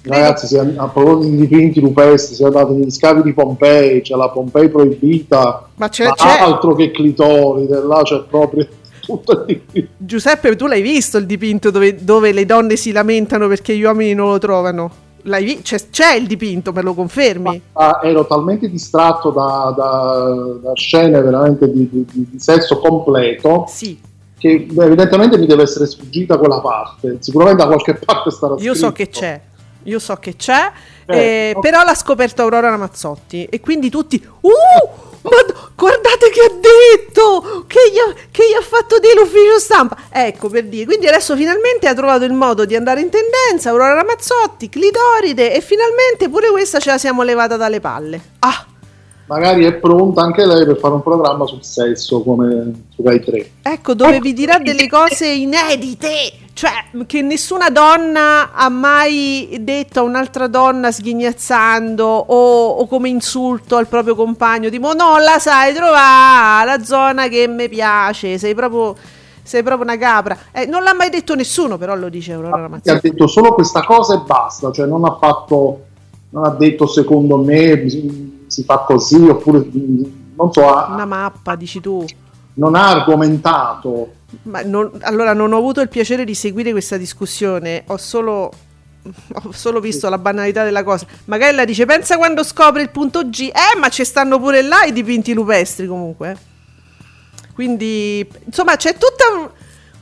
Credo. 0.00 0.18
Ragazzi, 0.18 0.46
se, 0.46 0.58
a 0.58 0.88
proposito 0.88 1.34
di 1.34 1.36
dipinti 1.36 1.80
rupestri, 1.80 2.34
se 2.34 2.44
andate 2.44 2.72
negli 2.72 2.90
scavi 2.90 3.22
di 3.22 3.32
Pompei, 3.32 4.02
c'è 4.02 4.14
la 4.16 4.28
Pompei 4.28 4.68
proibita, 4.68 5.66
ma 5.76 5.88
c'è, 5.88 6.06
ma 6.06 6.14
c'è. 6.14 6.40
altro 6.40 6.74
che 6.74 6.90
clitoride, 6.90 7.80
là 7.80 8.02
c'è 8.02 8.22
proprio 8.28 8.68
tutto 9.04 9.32
il 9.32 9.44
dipinto. 9.46 9.90
Giuseppe, 9.96 10.56
tu 10.56 10.66
l'hai 10.66 10.82
visto 10.82 11.18
il 11.18 11.26
dipinto 11.26 11.70
dove, 11.70 12.02
dove, 12.02 12.32
le 12.32 12.46
donne 12.46 12.76
si 12.76 12.92
lamentano 12.92 13.48
perché 13.48 13.76
gli 13.76 13.82
uomini 13.82 14.14
non 14.14 14.30
lo 14.30 14.38
trovano? 14.38 15.02
Vi- 15.22 15.62
c'è, 15.62 15.78
c'è, 15.90 16.14
il 16.14 16.26
dipinto, 16.26 16.72
me 16.72 16.82
lo 16.82 16.94
confermi? 16.94 17.60
Ma, 17.72 18.00
ero 18.02 18.26
talmente 18.26 18.68
distratto 18.68 19.30
da, 19.30 19.72
da, 19.76 20.58
da 20.60 20.74
scene 20.74 21.20
veramente 21.20 21.70
di, 21.70 21.88
di, 21.90 22.06
di, 22.12 22.38
sesso 22.38 22.78
completo. 22.78 23.64
Sì. 23.68 23.98
Che 24.36 24.66
evidentemente 24.78 25.38
mi 25.38 25.46
deve 25.46 25.62
essere 25.62 25.86
sfuggita 25.86 26.36
quella 26.36 26.60
parte. 26.60 27.16
Sicuramente 27.20 27.62
da 27.62 27.68
qualche 27.68 27.94
parte 27.94 28.30
starà 28.30 28.56
Io 28.58 28.74
so 28.74 28.92
che 28.92 29.08
c'è. 29.08 29.40
Io 29.84 29.98
so 29.98 30.16
che 30.16 30.34
c'è, 30.36 30.72
eh, 31.06 31.16
eh, 31.16 31.52
okay. 31.54 31.70
però 31.70 31.84
l'ha 31.84 31.94
scoperto 31.94 32.42
Aurora 32.42 32.70
Ramazzotti 32.70 33.44
e 33.44 33.60
quindi 33.60 33.90
tutti 33.90 34.22
uh 34.40 35.12
ma 35.24 35.70
guardate 35.74 36.30
che 36.30 36.40
ha 36.40 36.52
detto! 36.52 37.64
Che 37.66 37.80
gli 37.90 37.98
ha, 37.98 38.14
che 38.30 38.42
gli 38.48 38.54
ha 38.54 38.60
fatto 38.60 38.98
dire 38.98 39.14
l'ufficio 39.14 39.58
stampa! 39.58 39.96
Ecco 40.10 40.48
per 40.48 40.64
dire. 40.64 40.84
Quindi 40.84 41.06
adesso 41.06 41.34
finalmente 41.34 41.88
ha 41.88 41.94
trovato 41.94 42.24
il 42.24 42.32
modo 42.32 42.64
di 42.64 42.76
andare 42.76 43.00
in 43.00 43.08
tendenza. 43.10 43.70
Aurora 43.70 43.94
Ramazzotti, 43.94 44.68
Clitoride. 44.68 45.54
E 45.54 45.60
finalmente 45.60 46.28
pure 46.28 46.50
questa 46.50 46.78
ce 46.78 46.90
la 46.90 46.98
siamo 46.98 47.22
levata 47.22 47.56
dalle 47.56 47.80
palle. 47.80 48.20
Ah! 48.40 48.66
Magari 49.26 49.64
è 49.64 49.72
pronta 49.72 50.20
anche 50.20 50.44
lei 50.44 50.66
per 50.66 50.76
fare 50.76 50.94
un 50.94 51.02
programma 51.02 51.46
sul 51.46 51.64
sesso 51.64 52.22
come 52.22 52.84
su 52.94 53.02
Rai 53.02 53.24
3. 53.24 53.50
Ecco, 53.62 53.94
dove 53.94 54.20
vi 54.20 54.34
dirà 54.34 54.58
delle 54.58 54.86
cose 54.86 55.26
inedite 55.26 56.43
cioè, 56.54 56.70
che 57.06 57.20
nessuna 57.20 57.68
donna 57.68 58.52
ha 58.52 58.68
mai 58.68 59.58
detto 59.60 59.98
a 59.98 60.02
un'altra 60.02 60.46
donna 60.46 60.92
sghignazzando 60.92 62.04
o, 62.04 62.68
o 62.68 62.86
come 62.86 63.08
insulto 63.08 63.76
al 63.76 63.88
proprio 63.88 64.14
compagno, 64.14 64.70
tipo 64.70 64.94
no, 64.94 65.18
la 65.18 65.40
sai 65.40 65.74
trovare 65.74 66.64
la 66.64 66.84
zona 66.84 67.26
che 67.26 67.48
mi 67.48 67.68
piace, 67.68 68.38
sei 68.38 68.54
proprio 68.54 68.94
sei 69.42 69.62
proprio 69.62 69.84
una 69.84 69.98
capra. 69.98 70.38
Eh, 70.52 70.66
non 70.66 70.84
l'ha 70.84 70.94
mai 70.94 71.10
detto 71.10 71.34
nessuno, 71.34 71.76
però 71.76 71.94
lo 71.96 72.08
dice 72.08 72.32
Aurora 72.32 72.62
Ramazzotti. 72.62 72.90
Ha 72.90 73.00
detto 73.02 73.26
solo 73.26 73.52
questa 73.52 73.82
cosa 73.82 74.14
e 74.14 74.20
basta, 74.24 74.70
cioè 74.70 74.86
non 74.86 75.04
ha 75.04 75.16
fatto, 75.20 75.82
non 76.30 76.44
ha 76.44 76.50
detto 76.50 76.86
secondo 76.86 77.36
me 77.36 77.84
si 77.88 78.62
fa 78.64 78.78
così 78.86 79.28
oppure 79.28 79.68
non 80.36 80.52
so. 80.52 80.68
Ha, 80.68 80.92
una 80.92 81.04
mappa, 81.04 81.56
dici 81.56 81.80
tu. 81.80 82.04
Non 82.54 82.76
ha 82.76 82.90
argomentato 82.90 84.08
non, 84.42 84.90
allora, 85.00 85.32
non 85.32 85.52
ho 85.52 85.58
avuto 85.58 85.80
il 85.80 85.88
piacere 85.88 86.24
di 86.24 86.34
seguire 86.34 86.70
questa 86.70 86.96
discussione, 86.96 87.84
ho 87.86 87.96
solo, 87.96 88.52
ho 89.32 89.52
solo 89.52 89.80
visto 89.80 90.08
la 90.08 90.18
banalità 90.18 90.64
della 90.64 90.82
cosa. 90.82 91.06
Magari 91.26 91.54
la 91.54 91.64
dice, 91.64 91.86
pensa 91.86 92.16
quando 92.16 92.42
scopre 92.42 92.82
il 92.82 92.90
punto 92.90 93.28
G, 93.28 93.50
eh, 93.52 93.78
ma 93.78 93.88
ci 93.88 94.04
stanno 94.04 94.38
pure 94.38 94.62
là 94.62 94.84
i 94.84 94.92
dipinti 94.92 95.32
rupestri 95.32 95.86
comunque. 95.86 96.36
Quindi, 97.54 98.28
insomma, 98.44 98.76
c'è 98.76 98.96
tutta, 98.96 99.52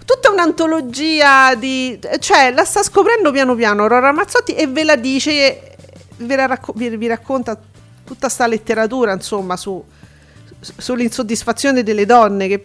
tutta 0.04 0.30
un'antologia 0.30 1.54
di... 1.54 1.98
cioè, 2.18 2.50
la 2.50 2.64
sta 2.64 2.82
scoprendo 2.82 3.30
piano 3.30 3.54
piano 3.54 3.86
Rora 3.86 4.10
Mazzotti 4.12 4.54
e 4.54 4.66
ve 4.66 4.84
la 4.84 4.96
dice, 4.96 5.76
ve 6.16 6.36
la 6.36 6.46
racco- 6.46 6.72
vi, 6.74 6.96
vi 6.96 7.06
racconta 7.06 7.60
tutta 8.04 8.28
sta 8.30 8.46
letteratura, 8.46 9.12
insomma, 9.12 9.56
su, 9.56 9.84
sull'insoddisfazione 10.60 11.82
delle 11.82 12.06
donne 12.06 12.48
che 12.48 12.62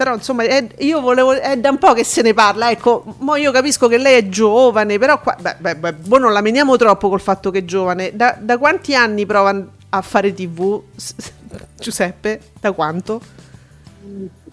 però 0.00 0.14
insomma 0.14 0.44
è, 0.44 0.66
io 0.78 1.02
volevo 1.02 1.32
è 1.32 1.58
da 1.58 1.68
un 1.68 1.76
po' 1.76 1.92
che 1.92 2.04
se 2.04 2.22
ne 2.22 2.32
parla 2.32 2.70
ecco. 2.70 3.04
Mo 3.18 3.36
io 3.36 3.52
capisco 3.52 3.86
che 3.86 3.98
lei 3.98 4.16
è 4.16 4.28
giovane 4.30 4.98
però 4.98 5.20
qua, 5.20 5.36
beh, 5.38 5.56
beh, 5.58 5.76
beh, 5.76 5.92
boh, 5.92 6.16
non 6.16 6.32
la 6.32 6.40
meniamo 6.40 6.76
troppo 6.76 7.10
col 7.10 7.20
fatto 7.20 7.50
che 7.50 7.58
è 7.58 7.64
giovane. 7.66 8.16
Da, 8.16 8.34
da 8.40 8.56
quanti 8.56 8.94
anni 8.94 9.26
prova 9.26 9.62
a 9.90 10.00
fare 10.00 10.32
tv 10.32 10.82
Giuseppe 11.78 12.40
da 12.58 12.72
quanto? 12.72 13.20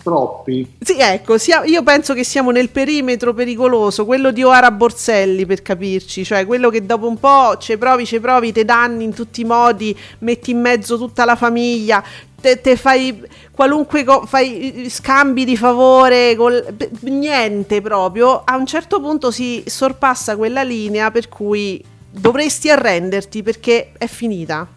troppi. 0.02 0.76
Sì 0.80 0.98
ecco 1.00 1.38
sia, 1.38 1.64
io 1.66 1.84
penso 1.84 2.14
che 2.14 2.24
siamo 2.24 2.52
nel 2.52 2.70
perimetro 2.70 3.34
pericoloso 3.34 4.06
quello 4.06 4.32
di 4.32 4.44
Oara 4.44 4.72
Borselli 4.72 5.46
per 5.46 5.62
capirci. 5.62 6.24
Cioè 6.24 6.46
quello 6.46 6.70
che 6.70 6.86
dopo 6.86 7.08
un 7.08 7.20
po' 7.20 7.58
ci 7.58 7.78
provi 7.78 8.06
ci 8.06 8.20
provi 8.20 8.52
te 8.52 8.64
danni 8.64 9.04
in 9.04 9.14
tutti 9.14 9.42
i 9.42 9.44
modi 9.44 9.98
metti 10.20 10.52
in 10.52 10.62
mezzo 10.62 10.98
tutta 10.98 11.26
la 11.26 11.36
famiglia 11.36 12.04
te, 12.40 12.62
te 12.62 12.76
fai 12.76 13.22
qualunque 13.52 14.04
co- 14.04 14.26
fai 14.26 14.88
scambi 14.90 15.46
di 15.46 15.58
favore, 15.58 16.36
col, 16.36 16.76
niente 17.02 17.82
proprio, 17.82 18.42
a 18.44 18.56
un 18.56 18.66
certo 18.66 19.00
punto 19.02 19.32
si 19.32 19.64
sorpassa 19.66 20.36
quella 20.36 20.64
linea 20.64 21.12
per 21.12 21.30
cui 21.30 21.84
dovresti 22.10 22.70
arrenderti 22.70 23.44
perché 23.44 23.92
è 23.98 24.08
finita. 24.08 24.68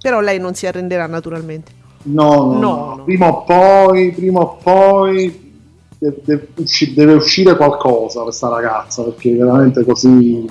Però 0.00 0.20
lei 0.20 0.38
non 0.38 0.54
si 0.54 0.66
arrenderà 0.66 1.06
naturalmente. 1.06 1.82
No, 2.02 2.52
no, 2.52 2.58
no, 2.58 2.94
no. 2.96 3.04
prima 3.04 3.28
o 3.28 3.44
poi, 3.44 4.12
prima 4.12 4.40
o 4.40 4.56
poi 4.62 5.52
deve, 5.98 6.20
deve, 6.24 6.48
usci- 6.56 6.92
deve 6.92 7.14
uscire 7.14 7.56
qualcosa 7.56 8.22
questa 8.22 8.48
ragazza 8.48 9.02
perché 9.02 9.34
veramente 9.34 9.82
così 9.84 10.46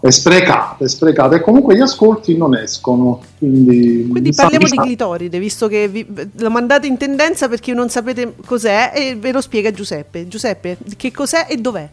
è 0.00 0.10
sprecata, 0.10 0.84
è 0.84 0.88
sprecata 0.88 1.36
e 1.36 1.40
comunque 1.40 1.76
gli 1.76 1.80
ascolti 1.80 2.36
non 2.36 2.54
escono. 2.54 3.20
Quindi, 3.38 4.08
quindi 4.10 4.32
parliamo 4.32 4.66
di 4.66 4.76
clitoride, 4.76 5.38
visto 5.38 5.68
che 5.68 5.88
vi, 5.88 6.06
lo 6.38 6.50
mandate 6.50 6.86
in 6.86 6.96
tendenza 6.96 7.48
perché 7.48 7.72
non 7.72 7.88
sapete 7.88 8.34
cos'è 8.44 8.92
e 8.94 9.16
ve 9.16 9.32
lo 9.32 9.40
spiega 9.40 9.70
Giuseppe. 9.70 10.28
Giuseppe, 10.28 10.78
che 10.96 11.12
cos'è 11.12 11.46
e 11.48 11.56
dov'è? 11.56 11.88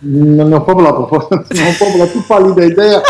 Non 0.00 0.52
ho 0.52 0.62
proprio 0.62 0.86
la, 0.86 0.92
proprio 0.92 1.96
la 1.98 2.06
più 2.06 2.24
pallida 2.26 2.64
idea. 2.64 3.00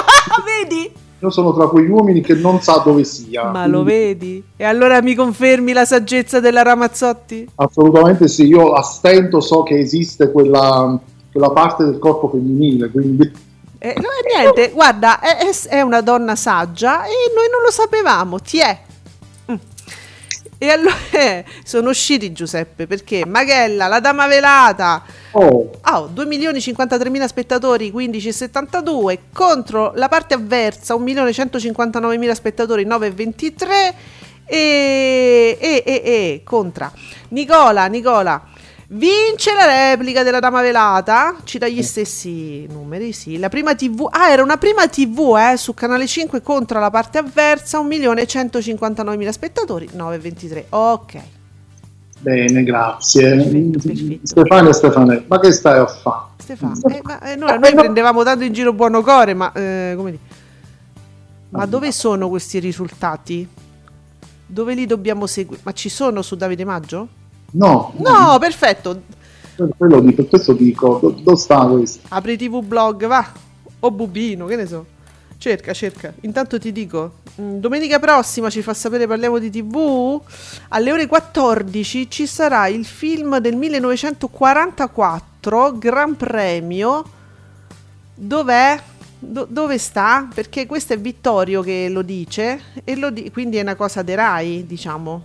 Vedi? 0.45 0.91
Io 1.23 1.29
sono 1.29 1.53
tra 1.53 1.69
quegli 1.69 1.91
uomini 1.91 2.23
che 2.23 2.35
non 2.35 2.63
sa 2.63 2.81
dove 2.85 3.05
sia. 3.05 3.45
Ma 3.45 3.51
quindi... 3.51 3.71
lo 3.71 3.83
vedi? 3.83 4.45
E 4.57 4.65
allora 4.65 5.03
mi 5.03 5.15
confermi 5.15 5.73
la 5.73 5.85
saggezza 5.85 6.41
della 6.41 6.63
Ramazzotti? 6.63 7.47
Assolutamente 7.57 8.27
sì, 8.27 8.47
io 8.47 8.73
a 8.73 8.83
stento 8.83 9.41
so 9.41 9.63
che 9.63 9.79
esiste 9.79 10.33
quella, 10.33 10.99
quella 11.31 11.51
parte 11.51 11.85
del 11.85 11.99
corpo 11.99 12.31
femminile, 12.31 12.91
quindi 12.91 13.31
eh, 13.83 13.95
no, 13.97 14.09
niente, 14.31 14.73
guarda, 14.73 15.21
è, 15.21 15.39
è, 15.69 15.81
una 15.81 16.03
donna 16.03 16.37
saggia 16.37 17.05
e 17.05 17.15
noi 17.35 17.49
non 17.51 17.63
lo 17.63 17.71
sapevamo, 17.71 18.39
ti 18.39 18.59
è. 18.59 18.79
Mm. 19.51 19.55
E 20.59 20.69
allora 20.69 20.95
eh, 21.13 21.47
sono 21.65 21.89
usciti 21.89 22.31
Giuseppe 22.31 22.87
perché 22.87 23.25
Maghella, 23.25 23.87
la 23.87 24.01
dama 24.01 24.27
velata, 24.27 25.03
oh. 25.31 25.71
oh 25.83 26.07
2 26.13 26.27
milioni 26.27 26.61
53 26.61 27.09
mila 27.09 27.27
spettatori, 27.27 27.91
15,72 27.91 29.19
contro 29.33 29.93
la 29.95 30.09
parte 30.09 30.35
avversa, 30.35 30.95
1 30.95 31.03
milione 31.03 31.33
159 31.33 32.19
mila 32.19 32.35
spettatori, 32.35 32.85
9,23 32.85 33.95
e, 34.45 35.57
e, 35.59 35.59
e, 35.59 35.83
e 35.87 36.43
contra 36.45 36.93
Nicola, 37.29 37.87
Nicola 37.87 38.59
Vince 38.93 39.53
la 39.55 39.67
replica 39.67 40.25
della 40.25 40.41
Dama 40.41 40.63
Velata. 40.63 41.37
Ci 41.45 41.59
dà 41.59 41.69
gli 41.69 41.83
stessi 41.83 42.67
numeri, 42.67 43.13
sì. 43.13 43.39
La 43.39 43.49
prima 43.49 43.77
TV. 43.77 44.09
Ah, 44.11 44.31
era 44.31 44.43
una 44.43 44.57
prima 44.57 44.89
TV, 44.89 45.37
eh, 45.37 45.57
su 45.57 45.75
Canale 45.75 46.09
5 46.09 46.43
contro 46.43 46.81
la 46.81 46.91
parte 46.91 47.19
avversa. 47.19 47.79
1.159.000 47.79 49.29
spettatori, 49.29 49.89
9,23. 49.95 50.65
Ok. 50.71 51.21
Bene, 52.19 52.65
grazie. 52.65 53.37
Perfetto, 53.37 53.79
perfetto. 53.79 54.27
Stefano 54.27 54.69
e 54.69 54.73
Stefano, 54.73 55.23
ma 55.25 55.39
che 55.39 55.53
stai 55.53 55.79
a 55.79 55.87
fare? 55.87 56.25
Stefano, 56.39 56.75
eh, 56.89 57.01
ma, 57.05 57.21
eh, 57.21 57.37
noi, 57.37 57.61
noi 57.61 57.73
prendevamo 57.73 58.25
tanto 58.25 58.43
in 58.43 58.53
giro 58.53 58.73
buono 58.73 59.03
core, 59.03 59.35
ma 59.35 59.53
eh, 59.53 59.93
come 59.97 60.11
dire. 60.11 60.23
Ma 61.51 61.65
dove 61.65 61.93
sono 61.93 62.29
questi 62.29 62.59
risultati? 62.59 63.49
Dove 64.47 64.75
li 64.75 64.87
dobbiamo 64.87 65.29
seguire? 65.29 65.61
Ma 65.63 65.71
ci 65.73 65.89
sono 65.89 66.23
su 66.23 66.35
Davide 66.35 66.65
Maggio? 66.65 67.19
No. 67.53 67.93
No, 67.97 68.39
perfetto. 68.39 69.03
Quello 69.77 70.01
dico, 70.01 70.25
questo 70.25 70.53
dico, 70.55 70.99
dove 71.23 71.37
sta 71.37 71.67
questo? 71.67 72.07
Apri 72.09 72.37
TV 72.39 72.63
blog, 72.65 73.07
va. 73.07 73.27
O 73.81 73.91
Bubino, 73.91 74.47
che 74.47 74.57
ne 74.57 74.67
so. 74.67 74.87
Cerca, 75.37 75.73
cerca. 75.73 76.13
Intanto 76.21 76.59
ti 76.59 76.71
dico, 76.73 77.15
mm, 77.41 77.59
domenica 77.59 77.99
prossima 77.99 78.51
ci 78.51 78.63
fa 78.63 78.75
sapere 78.75 79.07
parliamo 79.07 79.39
di 79.39 79.51
TV. 79.51 80.21
Alle 80.69 80.93
ore 80.93 81.07
14 81.07 82.11
ci 82.11 82.27
sarà 82.27 82.67
il 82.69 82.85
film 82.85 83.39
del 83.39 83.57
1944, 83.57 85.79
Gran 85.79 86.17
Premio. 86.17 87.05
Dov'è? 88.15 88.81
Do- 89.19 89.47
dove 89.49 89.79
sta? 89.79 90.29
Perché 90.33 90.67
questo 90.67 90.93
è 90.95 90.99
Vittorio 90.99 91.61
che 91.63 91.89
lo 91.91 92.03
dice 92.03 92.61
e 92.85 92.97
lo 92.97 93.11
di- 93.11 93.31
quindi 93.31 93.57
è 93.59 93.63
una 93.63 93.75
cosa 93.75 94.03
de 94.03 94.15
Rai, 94.15 94.65
diciamo. 94.67 95.25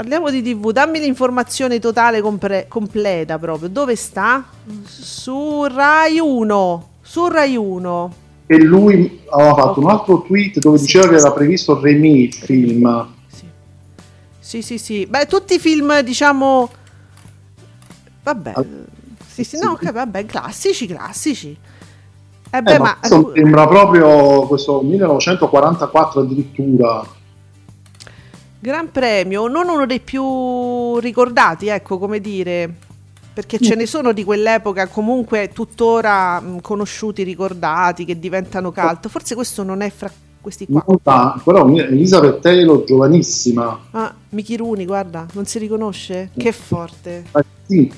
Parliamo 0.00 0.30
di 0.30 0.40
TV, 0.40 0.72
dammi 0.72 0.98
l'informazione 0.98 1.78
totale 1.78 2.22
compre- 2.22 2.64
completa 2.68 3.38
proprio. 3.38 3.68
Dove 3.68 3.96
sta? 3.96 4.46
Su 4.86 5.64
Rai 5.64 6.18
1. 6.18 6.88
Su 7.02 7.28
Rai 7.28 7.54
1. 7.54 8.14
E 8.46 8.62
lui 8.62 9.20
aveva 9.28 9.54
fatto 9.54 9.70
okay. 9.72 9.84
un 9.84 9.90
altro 9.90 10.22
tweet 10.22 10.58
dove 10.58 10.78
diceva 10.78 11.06
che 11.06 11.16
era 11.16 11.30
previsto 11.32 11.78
remake 11.78 12.30
film. 12.30 13.08
Sì. 13.26 13.44
sì, 14.38 14.62
sì, 14.62 14.78
sì. 14.78 15.04
Beh, 15.04 15.26
tutti 15.26 15.56
i 15.56 15.58
film, 15.58 16.00
diciamo... 16.00 16.70
Vabbè. 18.22 18.52
Ah, 18.56 18.64
sì, 19.26 19.44
sì, 19.44 19.58
no, 19.58 19.72
okay, 19.72 19.92
vabbè, 19.92 20.24
classici, 20.24 20.86
classici. 20.86 21.54
Eh 22.52 22.62
beh, 22.62 22.72
eh, 22.72 22.78
ma, 22.78 22.96
ma 23.02 23.30
sembra 23.34 23.68
proprio 23.68 24.46
questo 24.46 24.80
1944 24.80 26.22
addirittura 26.22 27.18
Gran 28.62 28.90
premio, 28.90 29.46
non 29.46 29.68
uno 29.68 29.86
dei 29.86 30.00
più 30.00 30.98
ricordati, 30.98 31.68
ecco 31.68 31.98
come 31.98 32.20
dire, 32.20 32.70
perché 33.32 33.58
ce 33.58 33.74
ne 33.74 33.86
sono 33.86 34.12
di 34.12 34.22
quell'epoca 34.22 34.86
comunque 34.88 35.50
tuttora 35.52 36.38
mh, 36.40 36.60
conosciuti, 36.60 37.22
ricordati, 37.22 38.04
che 38.04 38.18
diventano 38.18 38.70
cult. 38.70 39.08
Forse 39.08 39.34
questo 39.34 39.62
non 39.62 39.80
è 39.80 39.90
fra 39.90 40.12
questi 40.42 40.66
qua. 40.66 40.84
No, 40.86 41.40
però 41.42 41.66
Elisabeth 41.68 42.40
Taylor 42.40 42.84
giovanissima. 42.84 43.80
Ah, 43.92 44.14
Mickey 44.30 44.56
Rooney, 44.56 44.84
guarda, 44.84 45.26
non 45.32 45.46
si 45.46 45.58
riconosce? 45.58 46.30
Che 46.36 46.52
forte. 46.52 47.24
Eh, 47.34 47.44
sì. 47.66 47.90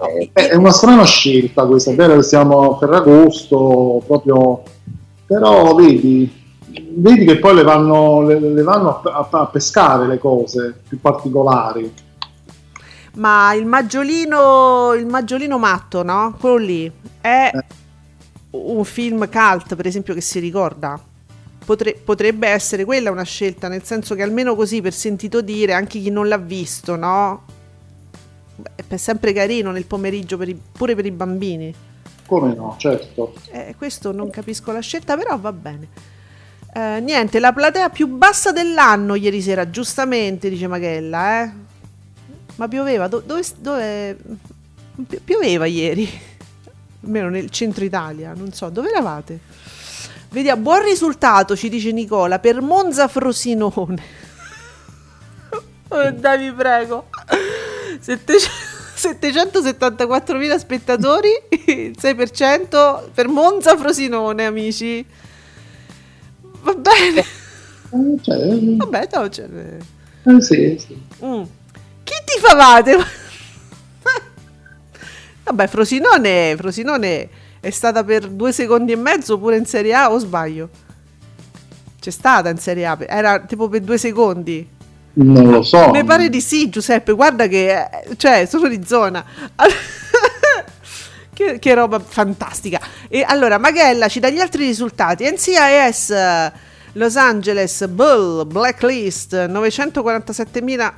Eh, 0.00 0.30
è 0.32 0.54
una 0.54 0.70
strana 0.70 1.04
scelta 1.04 1.66
questa, 1.66 1.90
è 1.90 1.94
vero 1.96 2.14
che 2.16 2.22
siamo 2.22 2.74
a 2.74 2.78
Ferragosto, 2.78 4.00
proprio... 4.06 4.62
Però 5.26 5.74
vedi, 5.74 6.30
vedi 6.96 7.24
che 7.24 7.38
poi 7.38 7.54
le 7.54 7.62
vanno, 7.62 8.22
le, 8.22 8.38
le 8.38 8.62
vanno 8.62 9.00
a, 9.02 9.28
a, 9.30 9.46
pescare 9.46 10.06
le 10.06 10.18
cose 10.18 10.82
più 10.86 11.00
particolari. 11.00 11.92
Ma 13.14 13.54
il 13.54 13.66
maggiolino, 13.66 14.92
il 14.94 15.06
maggiolino 15.06 15.58
matto, 15.58 16.02
no? 16.02 16.34
Quello 16.38 16.56
lì 16.56 16.90
è 17.20 17.50
eh. 17.52 17.64
un 18.50 18.84
film 18.84 19.28
cult, 19.28 19.76
per 19.76 19.86
esempio, 19.86 20.14
che 20.14 20.20
si 20.20 20.40
ricorda. 20.40 21.00
Potre, 21.64 21.94
potrebbe 22.02 22.48
essere 22.48 22.84
quella 22.84 23.10
una 23.10 23.22
scelta, 23.22 23.68
nel 23.68 23.84
senso 23.84 24.14
che 24.14 24.22
almeno 24.22 24.54
così 24.54 24.80
per 24.82 24.92
sentito 24.92 25.40
dire, 25.40 25.72
anche 25.72 26.00
chi 26.00 26.10
non 26.10 26.28
l'ha 26.28 26.38
visto, 26.38 26.96
no? 26.96 27.44
È 28.86 28.96
sempre 28.96 29.32
carino 29.32 29.70
nel 29.70 29.86
pomeriggio 29.86 30.36
per 30.36 30.48
i, 30.48 30.60
pure 30.72 30.94
per 30.94 31.06
i 31.06 31.10
bambini. 31.10 31.74
Come 32.26 32.54
no, 32.54 32.74
certo. 32.78 33.34
Eh, 33.50 33.74
questo 33.76 34.12
non 34.12 34.30
capisco 34.30 34.72
la 34.72 34.80
scelta, 34.80 35.16
però 35.16 35.38
va 35.38 35.52
bene. 35.52 35.88
Eh, 36.76 36.98
niente, 37.00 37.38
la 37.38 37.52
platea 37.52 37.88
più 37.88 38.08
bassa 38.08 38.50
dell'anno 38.50 39.14
ieri 39.14 39.40
sera, 39.40 39.70
giustamente, 39.70 40.48
dice 40.48 40.66
Maghella, 40.66 41.42
eh. 41.42 41.52
Ma 42.56 42.66
pioveva, 42.66 43.06
Do- 43.06 43.22
dove, 43.24 43.44
dove... 43.58 44.16
Pioveva 45.24 45.66
ieri, 45.66 46.08
almeno 47.04 47.28
nel 47.28 47.48
centro 47.50 47.84
Italia, 47.84 48.32
non 48.34 48.52
so, 48.52 48.70
dove 48.70 48.88
eravate? 48.88 49.38
Vediamo, 50.30 50.62
buon 50.62 50.82
risultato, 50.82 51.54
ci 51.54 51.68
dice 51.68 51.92
Nicola, 51.92 52.40
per 52.40 52.60
Monza 52.60 53.06
Frosinone. 53.06 54.02
dai, 56.18 56.38
vi 56.38 56.52
prego. 56.52 57.06
774.000 58.04 60.58
spettatori, 60.58 61.30
il 61.66 61.94
6% 61.96 63.10
per 63.14 63.28
Monza 63.28 63.76
Frosinone, 63.76 64.44
amici. 64.44 65.06
Va 66.64 66.74
bene. 66.74 67.20
Eh, 67.20 68.18
cioè, 68.22 68.36
eh, 68.36 68.76
Vabbè, 68.76 69.08
no, 69.12 69.28
cioè... 69.28 69.46
Eh, 70.24 70.40
sì, 70.40 70.76
sì. 70.78 71.00
Mm. 71.24 71.42
Chi 72.02 72.14
ti 72.24 72.40
favate? 72.40 72.96
Vabbè, 75.44 75.66
Frosinone, 75.66 76.56
Frosinone 76.56 77.28
è 77.60 77.70
stata 77.70 78.02
per 78.02 78.28
due 78.28 78.52
secondi 78.52 78.92
e 78.92 78.96
mezzo 78.96 79.38
pure 79.38 79.56
in 79.56 79.66
Serie 79.66 79.94
A 79.94 80.10
o 80.10 80.18
sbaglio? 80.18 80.70
C'è 82.00 82.10
stata 82.10 82.48
in 82.48 82.58
Serie 82.58 82.86
A, 82.86 82.96
era 83.00 83.40
tipo 83.40 83.68
per 83.68 83.82
due 83.82 83.98
secondi. 83.98 84.66
Non 85.14 85.50
lo 85.50 85.62
so. 85.62 85.90
Mi 85.90 86.02
pare 86.02 86.28
di 86.28 86.40
sì, 86.40 86.68
Giuseppe, 86.70 87.12
guarda 87.12 87.46
che... 87.46 87.88
Cioè, 88.16 88.46
sono 88.46 88.68
di 88.68 88.80
zona. 88.84 89.24
Che, 91.34 91.58
che, 91.58 91.74
roba 91.74 91.98
fantastica. 91.98 92.80
E 93.08 93.24
allora, 93.26 93.58
Maghella 93.58 94.08
ci 94.08 94.20
dà 94.20 94.30
gli 94.30 94.38
altri 94.38 94.66
risultati. 94.66 95.28
NCIS 95.28 96.10
eh, 96.10 96.52
Los 96.92 97.16
Angeles 97.16 97.86
Bull 97.88 98.46
Blacklist 98.46 99.34
947.000 99.34 100.92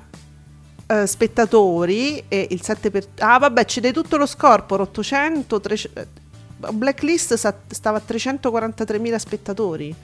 eh, 0.86 1.06
spettatori 1.06 2.22
e 2.28 2.46
il 2.50 2.60
7%. 2.62 2.90
Per... 2.90 3.04
Ah, 3.18 3.38
vabbè, 3.38 3.64
ci 3.64 3.80
dai 3.80 3.92
tutto 3.92 4.16
lo 4.16 4.26
scorporo 4.26 4.84
800. 4.84 5.60
300... 5.60 6.00
Eh, 6.00 6.06
Blacklist 6.72 7.34
stava 7.68 7.98
a 7.98 8.02
343.000 8.06 9.16
spettatori. 9.16 9.94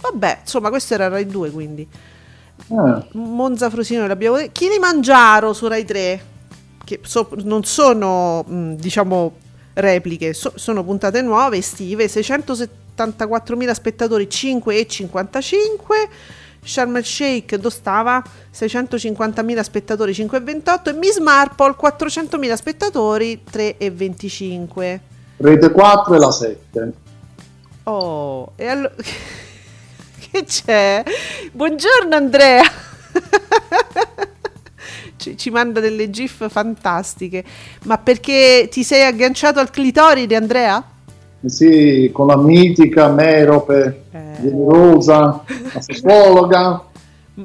Vabbè, 0.00 0.38
insomma, 0.42 0.68
questo 0.68 0.94
era 0.94 1.08
Rai 1.08 1.26
2 1.26 1.50
quindi. 1.50 1.88
Ah. 2.70 3.06
Monza 3.12 3.70
Frosino 3.70 4.06
l'abbiamo 4.06 4.36
detto. 4.36 4.50
Kilimangiaro 4.52 5.52
su 5.52 5.66
Rai 5.66 5.84
3 5.84 6.36
che 6.84 7.00
so, 7.02 7.28
non 7.42 7.64
sono 7.64 8.44
diciamo 8.48 9.34
repliche. 9.80 10.32
So- 10.34 10.52
sono 10.56 10.84
puntate 10.84 11.22
nuove, 11.22 11.58
estive, 11.58 12.06
674.000 12.06 13.72
spettatori, 13.72 14.26
5,55. 14.26 16.08
Sharm 16.60 16.96
el 16.96 17.04
Sheikh 17.04 17.54
dove 17.54 17.70
stava 17.70 18.22
650.000 18.52 19.60
spettatori 19.62 20.12
5,28 20.12 20.88
e 20.90 20.92
Miss 20.92 21.18
Marple 21.18 21.76
400.000 21.80 22.54
spettatori 22.54 23.42
3,25 23.50 24.98
Rete 25.36 25.70
4 25.70 26.14
e 26.14 26.18
la 26.18 26.30
7 26.32 26.92
oh 27.84 28.52
e 28.56 28.66
allora 28.66 28.92
che 30.30 30.44
c'è? 30.44 31.04
buongiorno 31.52 32.16
Andrea 32.16 32.62
ci, 35.18 35.50
manda 35.50 35.80
delle 35.80 36.10
gif 36.10 36.48
fantastiche. 36.48 37.44
Ma 37.84 37.98
perché 37.98 38.68
ti 38.70 38.82
sei 38.82 39.04
agganciato 39.04 39.60
al 39.60 39.70
clitoride, 39.70 40.36
Andrea? 40.36 40.82
Sì, 41.44 42.10
con 42.12 42.26
la 42.26 42.36
mitica 42.36 43.08
Merope, 43.08 44.02
eh. 44.10 44.40
generosa, 44.40 45.42
la 45.72 45.80
sessuologa. 45.80 46.84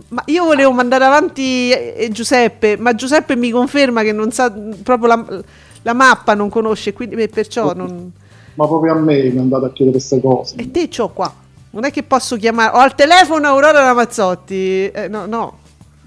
Ma 0.07 0.23
io 0.25 0.45
volevo 0.45 0.71
mandare 0.71 1.05
avanti 1.05 1.69
eh, 1.69 2.09
Giuseppe, 2.11 2.77
ma 2.77 2.95
Giuseppe 2.95 3.35
mi 3.35 3.51
conferma 3.51 4.01
che 4.01 4.11
non 4.11 4.31
sa 4.31 4.51
proprio 4.51 5.07
la, 5.07 5.43
la 5.83 5.93
mappa, 5.93 6.33
non 6.33 6.49
conosce, 6.49 6.93
quindi 6.93 7.27
perciò 7.27 7.73
non... 7.73 8.11
Ma 8.55 8.67
proprio 8.67 8.93
a 8.93 8.99
me 8.99 9.23
mi 9.29 9.35
è 9.35 9.39
andato 9.39 9.65
a 9.65 9.71
chiedere 9.71 9.97
queste 9.97 10.19
cose. 10.19 10.55
E 10.57 10.71
te 10.71 10.87
c'ho 10.87 11.09
qua. 11.09 11.31
Non 11.71 11.85
è 11.85 11.91
che 11.91 12.03
posso 12.03 12.35
chiamare... 12.37 12.75
Ho 12.75 12.79
al 12.79 12.95
telefono 12.95 13.47
Aurora 13.47 13.79
Ramazzotti. 13.79 14.89
Eh, 14.89 15.07
no, 15.07 15.25
no. 15.25 15.57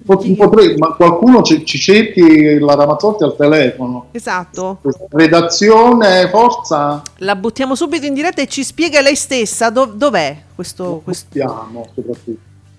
Potrei, 0.06 0.76
ma 0.76 0.94
qualcuno 0.94 1.42
ci, 1.42 1.64
ci, 1.64 1.78
cerchi 1.78 2.60
la 2.60 2.74
Ramazzotti 2.74 3.24
al 3.24 3.34
telefono. 3.34 4.06
Esatto. 4.12 4.78
Redazione, 5.10 6.28
forza. 6.28 7.02
La 7.16 7.34
buttiamo 7.34 7.74
subito 7.74 8.06
in 8.06 8.14
diretta 8.14 8.40
e 8.40 8.46
ci 8.46 8.62
spiega 8.62 9.00
lei 9.00 9.16
stessa 9.16 9.68
do, 9.70 9.86
dov'è 9.86 10.44
questo... 10.54 11.00
questo... 11.02 11.26
Buttiamo, 11.28 11.88
soprattutto. 11.92 12.38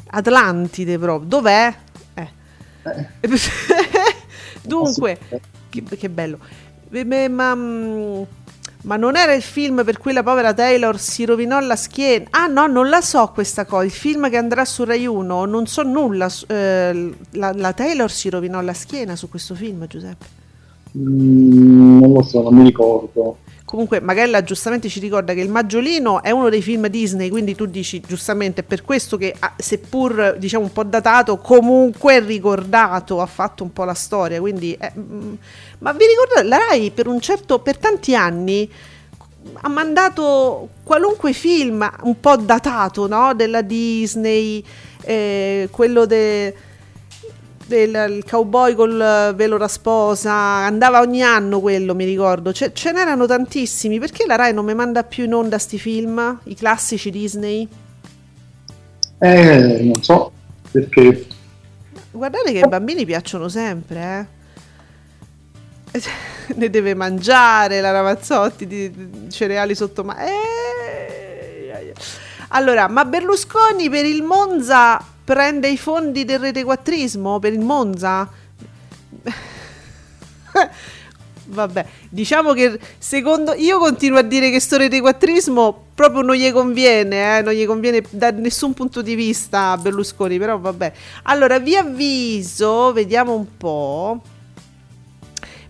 Atlantide 0.09 0.97
proprio. 0.97 1.27
Dov'è? 1.27 1.75
Eh. 2.13 2.27
Eh. 2.83 3.27
Dunque, 4.63 5.19
che, 5.67 5.83
che, 5.83 6.09
bello. 6.09 6.37
Ma, 6.89 7.53
mm, 7.53 8.21
ma 8.83 8.95
non 8.95 9.15
era 9.15 9.33
il 9.33 9.41
film 9.41 9.83
per 9.83 9.97
cui 9.97 10.13
la 10.13 10.23
povera 10.23 10.53
Taylor 10.53 10.99
si 10.99 11.25
rovinò 11.25 11.59
la 11.59 11.75
schiena? 11.75 12.27
Ah 12.31 12.47
no, 12.47 12.67
non 12.67 12.89
la 12.89 13.01
so 13.01 13.31
questa 13.33 13.65
cosa. 13.65 13.83
Il 13.83 13.91
film 13.91 14.29
che 14.29 14.37
andrà 14.37 14.65
su 14.65 14.83
Rai 14.83 15.05
1, 15.05 15.45
non 15.45 15.65
so 15.65 15.83
nulla. 15.83 16.31
Eh, 16.47 17.13
la, 17.31 17.51
la, 17.53 17.73
Taylor 17.73 18.11
si 18.11 18.29
rovinò 18.29 18.61
la 18.61 18.73
schiena 18.73 19.15
su 19.15 19.29
questo 19.29 19.55
film, 19.55 19.85
Giuseppe? 19.87 20.25
Mm, 20.97 21.99
non 21.99 22.13
lo 22.13 22.21
so, 22.23 22.41
non 22.41 22.55
mi 22.55 22.63
ricordo. 22.63 23.37
Comunque, 23.67 23.99
Magella 23.99 24.43
giustamente 24.43 24.87
ci 24.87 25.01
ricorda 25.01 25.33
che 25.33 25.41
Il 25.41 25.49
Maggiolino 25.49 26.23
è 26.23 26.31
uno 26.31 26.47
dei 26.47 26.61
film 26.61 26.87
Disney, 26.87 27.27
quindi 27.27 27.53
tu 27.53 27.65
dici 27.65 27.99
giustamente, 27.99 28.63
per 28.63 28.81
questo 28.81 29.17
che, 29.17 29.35
ah, 29.37 29.55
seppur 29.57 30.37
diciamo 30.39 30.63
un 30.63 30.71
po' 30.71 30.85
datato, 30.85 31.35
comunque 31.39 32.21
ricordato, 32.21 33.19
ha 33.19 33.25
fatto 33.25 33.63
un 33.63 33.73
po' 33.73 33.83
la 33.83 33.93
storia. 33.93 34.39
Quindi, 34.39 34.71
eh, 34.79 34.93
mm, 34.97 35.33
ma 35.79 35.91
vi 35.91 36.05
ricordate, 36.05 36.47
la 36.47 36.57
Rai 36.69 36.91
per 36.91 37.07
un 37.07 37.19
certo, 37.19 37.59
per 37.59 37.77
tanti 37.77 38.15
anni 38.15 38.71
ha 39.53 39.67
mandato 39.67 40.69
qualunque 40.83 41.33
film 41.33 41.85
un 42.03 42.19
po' 42.21 42.37
datato, 42.37 43.05
no? 43.05 43.33
Della 43.33 43.63
Disney, 43.63 44.63
eh, 45.01 45.67
quello 45.69 46.05
de 46.05 46.55
del 47.67 48.07
il 48.09 48.23
cowboy 48.25 48.73
col 48.75 49.33
velo 49.35 49.57
rasposa, 49.57 50.33
andava 50.33 51.01
ogni 51.01 51.21
anno 51.21 51.59
quello, 51.59 51.93
mi 51.93 52.05
ricordo. 52.05 52.51
Ce, 52.53 52.71
ce 52.73 52.91
n'erano 52.91 53.25
tantissimi. 53.25 53.99
Perché 53.99 54.25
la 54.25 54.35
Rai 54.35 54.53
non 54.53 54.65
mi 54.65 54.73
manda 54.73 55.03
più 55.03 55.25
in 55.25 55.33
onda 55.33 55.57
sti 55.57 55.77
film? 55.77 56.39
I 56.43 56.55
classici 56.55 57.11
Disney? 57.11 57.67
Eh, 59.19 59.79
non 59.81 60.01
so 60.03 60.31
perché. 60.71 61.27
Guardate 62.11 62.51
che 62.51 62.61
ai 62.61 62.69
bambini 62.69 63.05
piacciono 63.05 63.47
sempre, 63.47 64.27
eh. 65.91 66.01
ne 66.55 66.69
deve 66.69 66.93
mangiare 66.93 67.81
la 67.81 67.91
Ramazzotti 67.91 68.67
di, 68.67 68.91
di 68.91 69.31
cereali 69.31 69.73
sotto 69.75 70.03
ma 70.03 70.17
eh, 70.25 71.93
allora 72.49 72.87
ma 72.87 73.05
Berlusconi 73.05 73.89
per 73.89 74.05
il 74.05 74.23
Monza 74.23 75.03
prende 75.27 75.67
i 75.67 75.77
fondi 75.77 76.23
del 76.23 76.39
retequattrismo 76.39 77.37
per 77.39 77.51
il 77.51 77.59
Monza? 77.59 78.29
Vabbè 81.49 81.85
diciamo 82.09 82.53
che 82.53 82.79
secondo 82.97 83.53
io 83.53 83.77
continuo 83.77 84.19
a 84.19 84.21
dire 84.21 84.49
che 84.49 84.61
sto 84.61 84.77
retequattrismo 84.77 85.87
proprio 85.93 86.21
non 86.21 86.35
gli 86.35 86.49
conviene 86.51 87.39
eh? 87.39 87.41
non 87.41 87.51
gli 87.51 87.65
conviene 87.65 88.03
da 88.09 88.31
nessun 88.31 88.73
punto 88.73 89.01
di 89.01 89.15
vista 89.15 89.71
a 89.71 89.77
Berlusconi 89.77 90.37
però 90.37 90.57
vabbè. 90.59 90.93
Allora 91.23 91.59
vi 91.59 91.75
avviso 91.75 92.93
vediamo 92.93 93.33
un 93.33 93.57
po' 93.57 94.21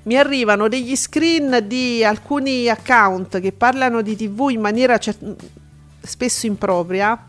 mi 0.03 0.17
arrivano 0.17 0.67
degli 0.67 0.95
screen 0.95 1.63
di 1.65 2.03
alcuni 2.03 2.69
account 2.69 3.39
che 3.39 3.51
parlano 3.51 4.03
di 4.03 4.15
TV 4.15 4.49
in 4.51 4.61
maniera 4.61 4.99
cer- 4.99 5.35
spesso 5.99 6.45
impropria 6.45 7.26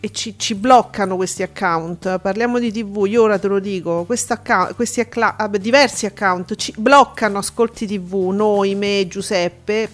e 0.00 0.10
ci, 0.10 0.38
ci, 0.38 0.54
bloccano 0.54 1.16
questi 1.16 1.42
account. 1.42 2.18
Parliamo 2.18 2.58
di 2.58 2.70
TV, 2.72 3.06
io 3.06 3.22
ora 3.22 3.38
te 3.38 3.48
lo 3.48 3.58
dico, 3.58 4.06
account, 4.28 4.74
questi 4.74 5.00
accla- 5.00 5.36
diversi 5.58 6.06
account 6.06 6.54
ci 6.54 6.72
bloccano 6.76 7.38
ascolti 7.38 7.86
TV, 7.86 8.30
noi, 8.32 8.74
me, 8.74 9.06
Giuseppe, 9.08 9.88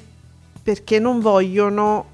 perché 0.63 0.99
non 0.99 1.21
vogliono 1.21 2.13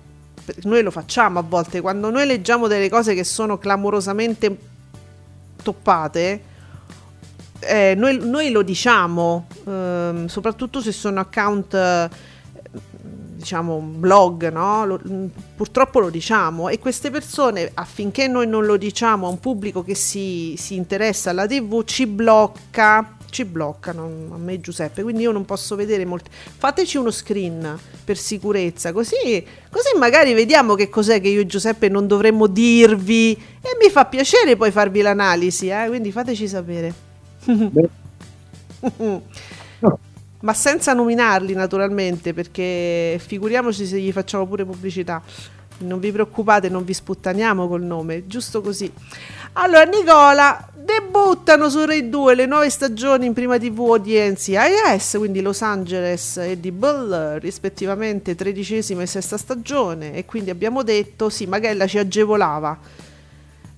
noi 0.62 0.82
lo 0.82 0.90
facciamo 0.90 1.38
a 1.38 1.42
volte 1.42 1.80
quando 1.80 2.10
noi 2.10 2.26
leggiamo 2.26 2.66
delle 2.66 2.88
cose 2.88 3.14
che 3.14 3.22
sono 3.22 3.56
clamorosamente 3.58 4.58
toppate 5.62 6.48
eh, 7.60 7.94
noi, 7.94 8.18
noi, 8.22 8.50
lo 8.50 8.62
diciamo, 8.62 9.46
ehm, 9.66 10.26
soprattutto 10.26 10.80
se 10.80 10.92
sono 10.92 11.20
account, 11.20 11.74
diciamo, 13.40 13.78
blog, 13.78 14.52
no? 14.52 14.86
Lo, 14.86 15.00
mm, 15.08 15.26
purtroppo 15.56 15.98
lo 15.98 16.10
diciamo. 16.10 16.68
E 16.68 16.78
queste 16.78 17.10
persone, 17.10 17.70
affinché 17.74 18.28
noi 18.28 18.46
non 18.46 18.66
lo 18.66 18.76
diciamo 18.76 19.26
a 19.26 19.30
un 19.30 19.40
pubblico 19.40 19.82
che 19.82 19.94
si, 19.94 20.54
si 20.56 20.76
interessa 20.76 21.30
alla 21.30 21.46
TV, 21.46 21.82
ci 21.84 22.06
blocca 22.06 23.16
ci 23.30 23.44
bloccano 23.44 24.04
a 24.32 24.38
me 24.38 24.60
Giuseppe. 24.60 25.02
Quindi 25.02 25.22
io 25.22 25.32
non 25.32 25.44
posso 25.44 25.76
vedere 25.76 26.04
molti. 26.04 26.30
Fateci 26.32 26.96
uno 26.96 27.10
screen 27.10 27.78
per 28.04 28.18
sicurezza 28.18 28.92
così, 28.92 29.44
così 29.70 29.96
magari 29.96 30.34
vediamo 30.34 30.74
che 30.74 30.88
cos'è 30.88 31.20
che 31.20 31.28
io 31.28 31.40
e 31.40 31.46
Giuseppe 31.46 31.88
non 31.88 32.06
dovremmo 32.06 32.48
dirvi. 32.48 33.32
E 33.32 33.76
mi 33.80 33.88
fa 33.88 34.04
piacere 34.06 34.56
poi 34.56 34.72
farvi 34.72 35.00
l'analisi 35.00 35.68
eh? 35.68 35.86
quindi 35.88 36.10
fateci 36.10 36.48
sapere 36.48 36.92
ma 40.40 40.54
senza 40.54 40.92
nominarli 40.92 41.54
naturalmente, 41.54 42.32
perché 42.32 43.20
figuriamoci 43.24 43.86
se 43.86 43.98
gli 43.98 44.12
facciamo 44.12 44.46
pure 44.46 44.64
pubblicità. 44.64 45.22
Non 45.78 45.98
vi 45.98 46.12
preoccupate, 46.12 46.68
non 46.68 46.84
vi 46.84 46.92
sputtaniamo 46.92 47.66
col 47.66 47.82
nome, 47.82 48.26
giusto 48.26 48.60
così. 48.60 48.92
Allora, 49.54 49.84
Nicola, 49.84 50.68
debuttano 50.74 51.70
su 51.70 51.84
Rai 51.84 52.08
2 52.08 52.34
le 52.34 52.46
nuove 52.46 52.68
stagioni 52.68 53.26
in 53.26 53.32
prima 53.32 53.58
TV 53.58 53.80
audienze 53.80 54.58
IS, 54.94 55.14
quindi 55.16 55.40
Los 55.40 55.62
Angeles 55.62 56.36
e 56.36 56.58
The 56.60 56.70
Bull, 56.70 57.38
rispettivamente 57.38 58.34
tredicesima 58.34 59.02
e 59.02 59.06
sesta 59.06 59.38
stagione. 59.38 60.14
E 60.14 60.26
quindi 60.26 60.50
abbiamo 60.50 60.82
detto, 60.82 61.30
sì, 61.30 61.46
Magella 61.46 61.86
ci 61.86 61.98
agevolava 61.98 62.78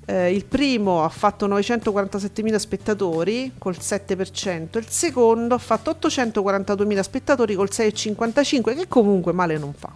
eh, 0.04 0.32
il 0.32 0.44
primo 0.44 1.04
ha 1.04 1.08
fatto 1.08 1.46
947.000 1.46 2.56
spettatori 2.56 3.52
col 3.58 3.76
7%, 3.78 4.78
il 4.78 4.86
secondo 4.88 5.54
ha 5.54 5.58
fatto 5.58 5.96
842.000 5.98 7.00
spettatori 7.00 7.54
col 7.54 7.68
6,55% 7.70 8.74
che 8.74 8.88
comunque 8.88 9.32
male 9.32 9.58
non 9.58 9.72
fa. 9.72 9.90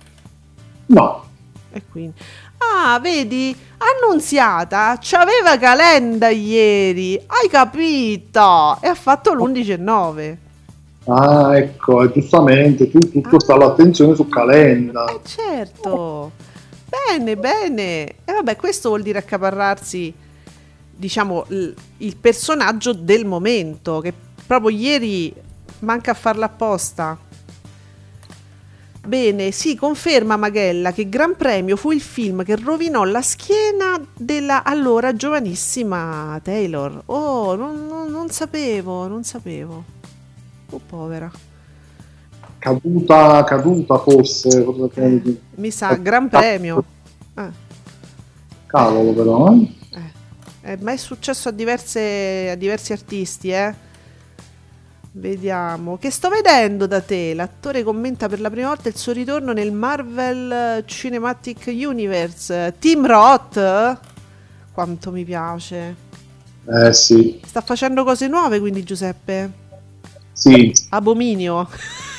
No. 0.86 1.24
E 1.72 1.82
quindi... 1.90 2.14
Ah, 2.58 2.98
vedi, 3.00 3.54
annunziata, 3.76 4.96
c'aveva 4.98 5.58
Calenda 5.58 6.30
ieri, 6.30 7.16
hai 7.26 7.48
capito? 7.50 8.78
E 8.80 8.88
ha 8.88 8.94
fatto 8.94 9.34
l'11,9. 9.34 10.36
Ah, 11.08 11.56
ecco, 11.56 12.10
giustamente, 12.10 12.90
tu, 12.90 12.98
tutto 12.98 13.36
ah. 13.36 13.40
sta 13.40 13.56
l'attenzione 13.56 14.14
su 14.14 14.26
Calenda. 14.28 15.04
Eh, 15.04 15.20
certo. 15.24 16.32
Bene, 16.88 17.36
bene. 17.36 18.06
E 18.24 18.32
vabbè, 18.32 18.56
questo 18.56 18.90
vuol 18.90 19.02
dire 19.02 19.18
accaparrarsi, 19.18 20.12
diciamo, 20.90 21.44
l- 21.48 21.72
il 21.98 22.16
personaggio 22.16 22.92
del 22.92 23.24
momento, 23.24 24.00
che 24.00 24.12
proprio 24.46 24.70
ieri 24.76 25.34
manca 25.80 26.12
a 26.12 26.14
farla 26.14 26.46
apposta. 26.46 27.18
Bene, 29.06 29.52
sì, 29.52 29.76
conferma 29.76 30.36
Magella 30.36 30.92
che 30.92 31.08
Gran 31.08 31.36
Premio 31.36 31.76
fu 31.76 31.92
il 31.92 32.00
film 32.00 32.42
che 32.42 32.56
rovinò 32.56 33.04
la 33.04 33.22
schiena 33.22 34.00
della 34.12 34.64
allora 34.64 35.14
giovanissima 35.14 36.40
Taylor. 36.42 37.02
Oh, 37.06 37.54
non, 37.54 37.86
non, 37.86 38.10
non 38.10 38.30
sapevo, 38.30 39.06
non 39.06 39.22
sapevo. 39.22 39.84
Oh, 40.70 40.80
povera 40.84 41.30
caduta, 42.58 43.44
caduta 43.44 43.98
forse. 43.98 44.64
Eh, 44.94 45.38
mi 45.56 45.70
sa, 45.70 45.94
Gran 45.94 46.28
Premio. 46.28 46.84
Eh. 47.34 47.64
Cavolo 48.66 49.12
però. 49.12 49.52
Eh. 49.52 50.72
Eh, 50.72 50.76
ma 50.80 50.92
è 50.92 50.96
successo 50.96 51.48
a, 51.48 51.52
diverse, 51.52 52.50
a 52.50 52.54
diversi 52.56 52.92
artisti, 52.92 53.50
eh. 53.50 53.74
Vediamo. 55.12 55.96
Che 55.96 56.10
sto 56.10 56.28
vedendo 56.28 56.86
da 56.86 57.00
te? 57.00 57.32
L'attore 57.32 57.82
commenta 57.82 58.28
per 58.28 58.40
la 58.40 58.50
prima 58.50 58.68
volta 58.68 58.88
il 58.88 58.96
suo 58.96 59.12
ritorno 59.12 59.52
nel 59.52 59.72
Marvel 59.72 60.84
Cinematic 60.84 61.66
Universe. 61.68 62.74
Tim 62.78 63.06
Roth? 63.06 63.98
Quanto 64.72 65.10
mi 65.12 65.24
piace. 65.24 65.96
Eh 66.68 66.92
sì. 66.92 67.40
Sta 67.46 67.60
facendo 67.60 68.04
cose 68.04 68.26
nuove 68.28 68.58
quindi 68.58 68.82
Giuseppe? 68.82 69.50
Sì. 70.32 70.70
Abominio. 70.90 71.66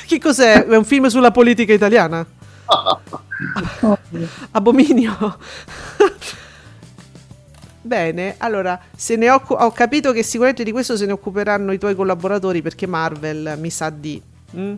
Che 0.08 0.20
cos'è? 0.20 0.66
È 0.66 0.78
un 0.78 0.86
film 0.86 1.08
sulla 1.08 1.32
politica 1.32 1.74
italiana? 1.74 2.26
Abominio. 4.52 5.38
Bene, 7.82 8.36
allora, 8.38 8.80
se 8.96 9.18
ne 9.18 9.30
occu- 9.30 9.60
ho 9.60 9.70
capito 9.72 10.14
che 10.14 10.24
sicuramente 10.24 10.64
di 10.64 10.72
questo 10.72 10.96
se 10.96 11.06
ne 11.06 11.12
occuperanno 11.12 11.74
i 11.74 11.78
tuoi 11.78 11.94
collaboratori 11.94 12.62
perché 12.62 12.88
Marvel 12.88 13.58
mi 13.60 13.70
sa 13.70 13.90
di... 13.90 14.22
Mm? 14.56 14.76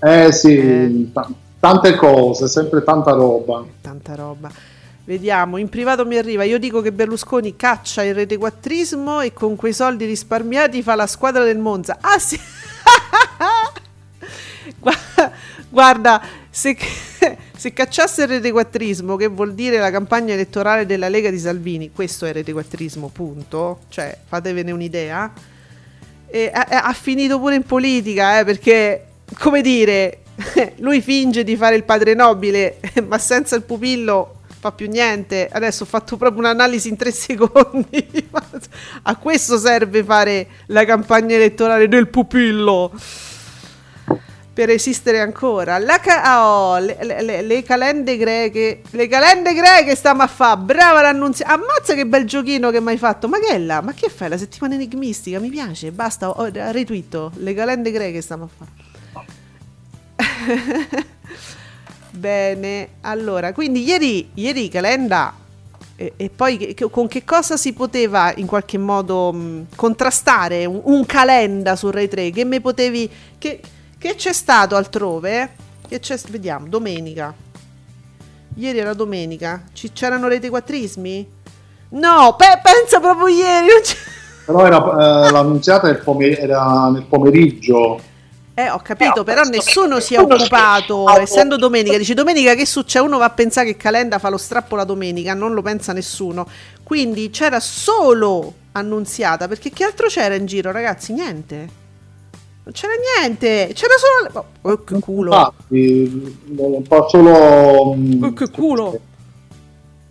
Eh 0.00 0.32
sì, 0.32 0.56
eh. 0.56 1.10
T- 1.12 1.32
tante 1.58 1.96
cose, 1.96 2.46
sempre 2.46 2.84
tanta 2.84 3.10
roba. 3.10 3.64
Tanta 3.80 4.14
roba. 4.14 4.48
Vediamo, 5.04 5.56
in 5.56 5.68
privato 5.68 6.06
mi 6.06 6.16
arriva, 6.16 6.44
io 6.44 6.58
dico 6.60 6.80
che 6.80 6.92
Berlusconi 6.92 7.56
caccia 7.56 8.04
il 8.04 8.14
retequattrismo 8.14 9.20
e 9.20 9.32
con 9.32 9.56
quei 9.56 9.72
soldi 9.72 10.04
risparmiati 10.04 10.80
fa 10.80 10.94
la 10.94 11.08
squadra 11.08 11.42
del 11.42 11.58
Monza. 11.58 11.98
Ah 12.00 12.20
sì! 12.20 12.38
Guarda, 15.74 16.22
se, 16.50 16.76
se 17.56 17.72
cacciasse 17.72 18.22
il 18.22 18.28
retequattrismo, 18.28 19.16
che 19.16 19.26
vuol 19.26 19.54
dire 19.54 19.78
la 19.78 19.90
campagna 19.90 20.32
elettorale 20.32 20.86
della 20.86 21.08
Lega 21.08 21.30
di 21.30 21.38
Salvini, 21.40 21.90
questo 21.90 22.26
è 22.26 22.32
retequattrismo, 22.32 23.08
punto, 23.08 23.80
cioè 23.88 24.16
fatevene 24.24 24.70
un'idea, 24.70 25.32
e 26.28 26.48
ha, 26.54 26.82
ha 26.84 26.92
finito 26.92 27.40
pure 27.40 27.56
in 27.56 27.64
politica, 27.64 28.38
eh, 28.38 28.44
perché, 28.44 29.06
come 29.36 29.62
dire, 29.62 30.20
lui 30.78 31.00
finge 31.00 31.42
di 31.42 31.56
fare 31.56 31.74
il 31.74 31.82
padre 31.82 32.14
nobile, 32.14 32.78
ma 33.08 33.18
senza 33.18 33.56
il 33.56 33.62
pupillo 33.62 34.42
fa 34.60 34.70
più 34.70 34.88
niente. 34.88 35.48
Adesso 35.50 35.82
ho 35.82 35.86
fatto 35.86 36.16
proprio 36.16 36.38
un'analisi 36.38 36.88
in 36.88 36.96
tre 36.96 37.10
secondi. 37.10 38.30
A 39.02 39.16
questo 39.16 39.58
serve 39.58 40.04
fare 40.04 40.46
la 40.66 40.84
campagna 40.84 41.34
elettorale 41.34 41.88
del 41.88 42.06
pupillo 42.06 42.92
per 44.54 44.70
esistere 44.70 45.20
ancora. 45.20 45.78
Ca- 46.00 46.40
oh, 46.40 46.78
le, 46.78 46.96
le, 47.02 47.42
le, 47.42 47.62
calende 47.64 48.16
greche, 48.16 48.82
le 48.88 49.08
calende 49.08 49.52
greche 49.52 49.96
stiamo 49.96 50.22
a 50.22 50.28
fare. 50.28 50.60
Brava 50.60 51.02
l'annunzia. 51.02 51.46
Ammazza 51.46 51.94
che 51.94 52.06
bel 52.06 52.24
giochino 52.24 52.70
che 52.70 52.80
mi 52.80 52.90
hai 52.90 52.98
fatto. 52.98 53.28
Ma 53.28 53.40
che 53.40 53.48
è 53.48 53.58
là? 53.58 53.80
Ma 53.82 53.92
che 53.92 54.08
fai? 54.08 54.28
La 54.28 54.38
settimana 54.38 54.74
enigmistica? 54.74 55.40
Mi 55.40 55.50
piace. 55.50 55.90
Basta, 55.90 56.30
ho 56.30 56.48
retweeto. 56.50 57.32
Le 57.34 57.52
calende 57.52 57.90
greche 57.90 58.22
stiamo 58.22 58.44
a 58.44 58.48
fare. 58.56 58.82
Bene, 62.12 62.88
allora, 63.00 63.52
quindi 63.52 63.82
ieri, 63.82 64.30
ieri 64.34 64.68
Calenda 64.68 65.34
E, 65.96 66.12
e 66.16 66.28
poi 66.28 66.56
che, 66.56 66.90
con 66.90 67.06
che 67.06 67.24
cosa 67.24 67.56
si 67.56 67.72
poteva 67.72 68.32
in 68.36 68.46
qualche 68.46 68.78
modo 68.78 69.32
mh, 69.32 69.66
contrastare 69.76 70.64
un, 70.64 70.80
un, 70.84 71.06
calenda 71.06 71.76
su 71.76 71.90
Rai 71.90 72.08
3? 72.08 72.30
Che 72.30 72.44
me 72.44 72.60
potevi. 72.60 73.10
Che, 73.38 73.60
che 74.04 74.16
c'è 74.16 74.34
stato 74.34 74.76
altrove? 74.76 75.54
Che 75.88 75.98
c'è, 75.98 76.18
vediamo, 76.28 76.68
domenica. 76.68 77.32
Ieri 78.56 78.76
era 78.76 78.92
domenica. 78.92 79.62
C'erano 79.94 80.28
rete 80.28 80.50
quattrismi? 80.50 81.26
No, 81.88 82.36
pe- 82.36 82.60
pensa 82.62 83.00
proprio 83.00 83.28
ieri. 83.28 83.68
Però 84.44 84.66
era, 84.66 84.76
eh, 84.76 85.30
l'annunziata 85.30 85.86
nel 85.86 86.02
pomer- 86.02 86.38
era 86.38 86.90
nel 86.90 87.04
pomeriggio 87.04 88.12
eh, 88.56 88.70
ho 88.70 88.78
capito, 88.78 89.22
eh, 89.22 89.24
però 89.24 89.42
nessuno 89.42 89.98
si 89.98 90.14
è 90.14 90.20
occupato, 90.20 91.08
essendo 91.18 91.56
domenica, 91.56 91.98
dice 91.98 92.14
domenica 92.14 92.54
che 92.54 92.64
succede? 92.66 93.04
Uno 93.04 93.18
va 93.18 93.24
a 93.24 93.30
pensare 93.30 93.66
che 93.66 93.76
Calenda 93.76 94.20
fa 94.20 94.28
lo 94.28 94.36
strappo 94.36 94.76
la 94.76 94.84
domenica, 94.84 95.34
non 95.34 95.54
lo 95.54 95.62
pensa 95.62 95.92
nessuno. 95.92 96.46
Quindi 96.84 97.30
c'era 97.30 97.58
solo 97.58 98.52
annunziata, 98.70 99.48
perché 99.48 99.70
che 99.70 99.82
altro 99.82 100.06
c'era 100.06 100.36
in 100.36 100.46
giro, 100.46 100.70
ragazzi? 100.70 101.12
Niente. 101.12 101.82
Non 102.64 102.72
c'era 102.72 102.92
niente, 103.20 103.72
c'era 103.74 103.92
solo... 103.98 104.46
Oh, 104.62 104.84
che 104.84 104.98
culo. 104.98 105.34
Infatti, 105.34 106.38
fa 106.88 107.08
solo... 107.08 107.30
Oh, 107.30 108.32
che 108.32 108.50
culo. 108.50 109.00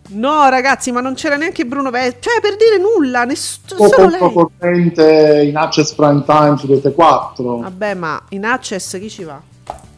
No, 0.10 0.48
ragazzi, 0.50 0.92
ma 0.92 1.02
non 1.02 1.16
c'era 1.16 1.36
neanche 1.36 1.66
Bruno 1.66 1.90
Vespa. 1.90 2.20
Cioè, 2.20 2.42
per 2.42 2.56
dire 2.56 2.78
nulla, 2.78 3.24
nessuno. 3.24 3.88
Solo 3.88 4.32
corrente 4.32 5.44
in 5.48 5.58
Access 5.58 5.94
Prime 5.94 6.24
Time 6.26 6.58
su 6.58 6.68
Rete 6.68 6.92
4. 6.92 7.58
Vabbè, 7.62 7.94
ma 7.96 8.22
in 8.30 8.46
Access 8.46 9.00
chi 9.00 9.10
ci 9.10 9.24
va? 9.24 9.42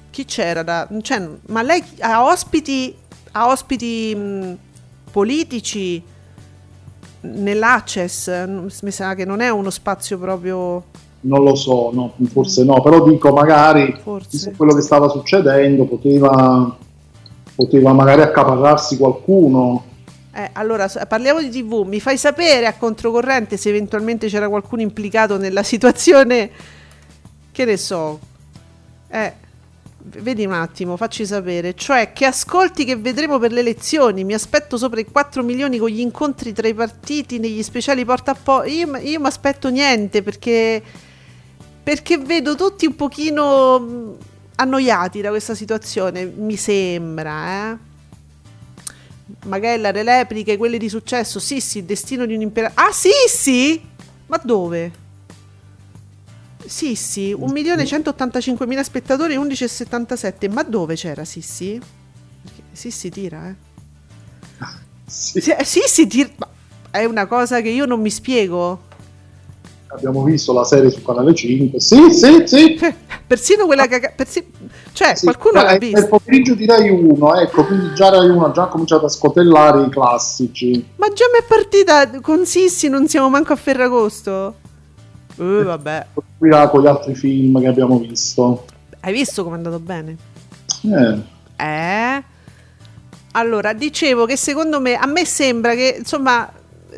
Chi 0.09 0.23
c'era 0.23 0.63
da. 0.63 0.87
Cioè, 1.01 1.27
ma 1.47 1.61
lei 1.61 1.83
ha 1.99 2.23
ospiti. 2.25 2.95
Ha 3.31 3.49
ospiti 3.49 4.15
mh, 4.15 4.57
politici 5.11 6.01
nell'Access. 7.19 8.45
Mi 8.47 8.91
sa 8.91 9.13
che 9.15 9.25
non 9.25 9.41
è 9.41 9.49
uno 9.49 9.69
spazio 9.69 10.17
proprio. 10.17 10.85
Non 11.25 11.43
lo 11.43 11.55
so, 11.55 11.89
no, 11.91 12.13
forse 12.31 12.63
no, 12.63 12.81
però 12.81 13.03
dico 13.03 13.31
magari 13.31 13.95
forse. 14.01 14.53
quello 14.55 14.75
che 14.75 14.81
stava 14.81 15.09
succedendo 15.09 15.85
poteva, 15.85 16.77
poteva 17.55 17.93
magari 17.93 18.21
accaparrarsi 18.21 18.97
qualcuno 18.97 19.83
eh, 20.37 20.49
allora, 20.51 20.89
parliamo 21.07 21.39
di 21.39 21.49
TV. 21.49 21.85
Mi 21.87 22.01
fai 22.01 22.17
sapere 22.17 22.65
a 22.65 22.73
controcorrente 22.73 23.55
se 23.55 23.69
eventualmente 23.69 24.27
c'era 24.27 24.49
qualcuno 24.49 24.81
implicato 24.81 25.37
nella 25.37 25.63
situazione. 25.63 26.49
Che 27.53 27.63
ne 27.63 27.77
so. 27.77 28.19
Eh, 29.07 29.33
vedi 30.19 30.43
un 30.45 30.51
attimo, 30.51 30.97
facci 30.97 31.25
sapere. 31.25 31.73
Cioè, 31.73 32.11
che 32.11 32.25
ascolti 32.25 32.83
che 32.83 32.97
vedremo 32.97 33.39
per 33.39 33.53
le 33.53 33.61
elezioni. 33.61 34.25
Mi 34.25 34.33
aspetto 34.33 34.75
sopra 34.75 34.99
i 34.99 35.05
4 35.05 35.41
milioni 35.41 35.77
con 35.77 35.87
gli 35.87 36.01
incontri 36.01 36.51
tra 36.51 36.67
i 36.67 36.73
partiti 36.73 37.39
negli 37.39 37.63
speciali 37.63 38.03
porta 38.03 38.31
a 38.31 38.35
po'. 38.35 38.65
Io, 38.65 38.93
io 38.97 39.19
mi 39.21 39.27
aspetto 39.27 39.69
niente 39.69 40.21
perché. 40.21 40.83
Perché 41.85 42.17
vedo 42.17 42.55
tutti 42.55 42.87
un 42.87 42.95
pochino 42.95 43.79
mm, 43.79 44.13
annoiati 44.55 45.21
da 45.21 45.29
questa 45.29 45.53
situazione. 45.53 46.25
Mi 46.25 46.55
sembra, 46.55 47.73
eh 47.73 47.77
Magella, 49.45 49.91
le 49.91 50.01
repliche, 50.01 50.57
quelle 50.57 50.79
di 50.79 50.89
successo. 50.89 51.39
Sì, 51.39 51.61
sì, 51.61 51.85
destino 51.85 52.25
di 52.25 52.33
un 52.33 52.41
imperatore. 52.41 52.87
Ah, 52.87 52.91
sì, 52.91 53.11
sì! 53.27 53.79
Ma 54.25 54.41
dove? 54.43 55.03
Sissi, 56.65 57.35
1.185.000 57.35 58.81
spettatori, 58.81 59.37
11,77. 59.37 60.51
Ma 60.51 60.63
dove 60.63 60.95
c'era 60.95 61.23
Sissi? 61.23 61.79
Sissi 62.71 63.09
tira, 63.11 63.49
eh. 63.49 63.55
Sì. 65.05 65.39
Sissi 65.61 66.07
tira... 66.07 66.29
È 66.89 67.05
una 67.05 67.27
cosa 67.27 67.61
che 67.61 67.69
io 67.69 67.85
non 67.85 68.01
mi 68.01 68.09
spiego 68.09 68.93
abbiamo 69.95 70.23
visto 70.23 70.53
la 70.53 70.63
serie 70.63 70.89
su 70.89 71.01
Canale 71.01 71.33
5. 71.33 71.79
Sì, 71.79 72.11
sì, 72.11 72.43
sì. 72.45 72.77
Persino 73.25 73.65
quella 73.65 73.87
che... 73.87 74.13
Persi... 74.15 74.45
Cioè, 74.93 75.15
sì, 75.15 75.25
qualcuno 75.25 75.61
l'ha 75.61 75.77
vista. 75.77 75.99
Nel 75.99 76.09
pomeriggio 76.09 76.53
di 76.55 76.65
Rai 76.65 76.89
1, 76.89 77.35
ecco, 77.41 77.65
quindi 77.65 77.93
già 77.95 78.09
Rai 78.09 78.29
1 78.29 78.45
ha 78.45 78.51
già 78.51 78.67
cominciato 78.67 79.05
a 79.05 79.09
scotellare 79.09 79.85
i 79.85 79.89
classici. 79.89 80.85
Ma 80.97 81.07
già 81.07 81.25
mi 81.31 81.39
è 81.39 81.43
partita 81.47 82.19
con 82.21 82.45
Sissi, 82.45 82.87
non 82.87 83.07
siamo 83.07 83.29
manco 83.29 83.53
a 83.53 83.55
Ferragosto. 83.55 84.55
Uh, 85.37 85.63
vabbè. 85.63 86.05
Qui 86.37 86.49
con 86.69 86.81
gli 86.81 86.87
altri 86.87 87.15
film 87.15 87.59
che 87.59 87.67
abbiamo 87.67 87.97
visto. 87.99 88.65
Hai 89.01 89.13
visto 89.13 89.43
come 89.43 89.55
è 89.55 89.57
andato 89.57 89.79
bene? 89.79 90.15
Eh. 90.83 91.63
Eh? 91.63 92.23
Allora, 93.31 93.73
dicevo 93.73 94.25
che 94.25 94.37
secondo 94.37 94.79
me, 94.79 94.95
a 94.95 95.05
me 95.05 95.25
sembra 95.25 95.73
che, 95.73 95.95
insomma, 95.99 96.49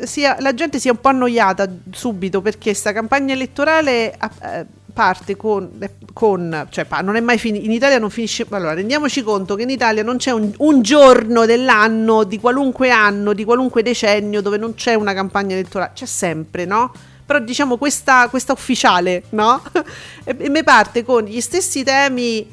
sia, 0.04 0.36
la 0.40 0.54
gente 0.54 0.78
sia 0.78 0.92
un 0.92 1.00
po' 1.00 1.08
annoiata 1.08 1.68
subito 1.90 2.40
perché 2.40 2.74
sta 2.74 2.92
campagna 2.92 3.32
elettorale 3.34 4.12
eh, 4.14 4.66
parte 4.98 5.36
con, 5.36 5.78
con 6.12 6.66
cioè 6.70 6.84
non 7.02 7.14
è 7.14 7.20
mai 7.20 7.38
finita, 7.38 7.64
in 7.64 7.70
Italia 7.70 7.98
non 8.00 8.10
finisce, 8.10 8.44
allora 8.50 8.74
rendiamoci 8.74 9.22
conto 9.22 9.54
che 9.54 9.62
in 9.62 9.70
Italia 9.70 10.02
non 10.02 10.16
c'è 10.16 10.32
un, 10.32 10.52
un, 10.58 10.82
giorno 10.82 11.46
dell'anno, 11.46 12.24
di 12.24 12.40
qualunque 12.40 12.90
anno, 12.90 13.32
di 13.32 13.44
qualunque 13.44 13.84
decennio 13.84 14.40
dove 14.42 14.56
non 14.56 14.74
c'è 14.74 14.94
una 14.94 15.14
campagna 15.14 15.54
elettorale, 15.54 15.92
c'è 15.94 16.04
sempre, 16.04 16.64
no? 16.64 16.92
Però 17.24 17.38
diciamo 17.38 17.76
questa, 17.76 18.28
questa 18.28 18.52
ufficiale, 18.52 19.22
no? 19.30 19.62
e, 20.24 20.34
e 20.36 20.48
mi 20.48 20.64
parte 20.64 21.04
con 21.04 21.22
gli 21.22 21.40
stessi 21.40 21.84
temi 21.84 22.50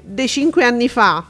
dei 0.00 0.28
cinque 0.28 0.64
anni 0.64 0.88
fa, 0.88 1.24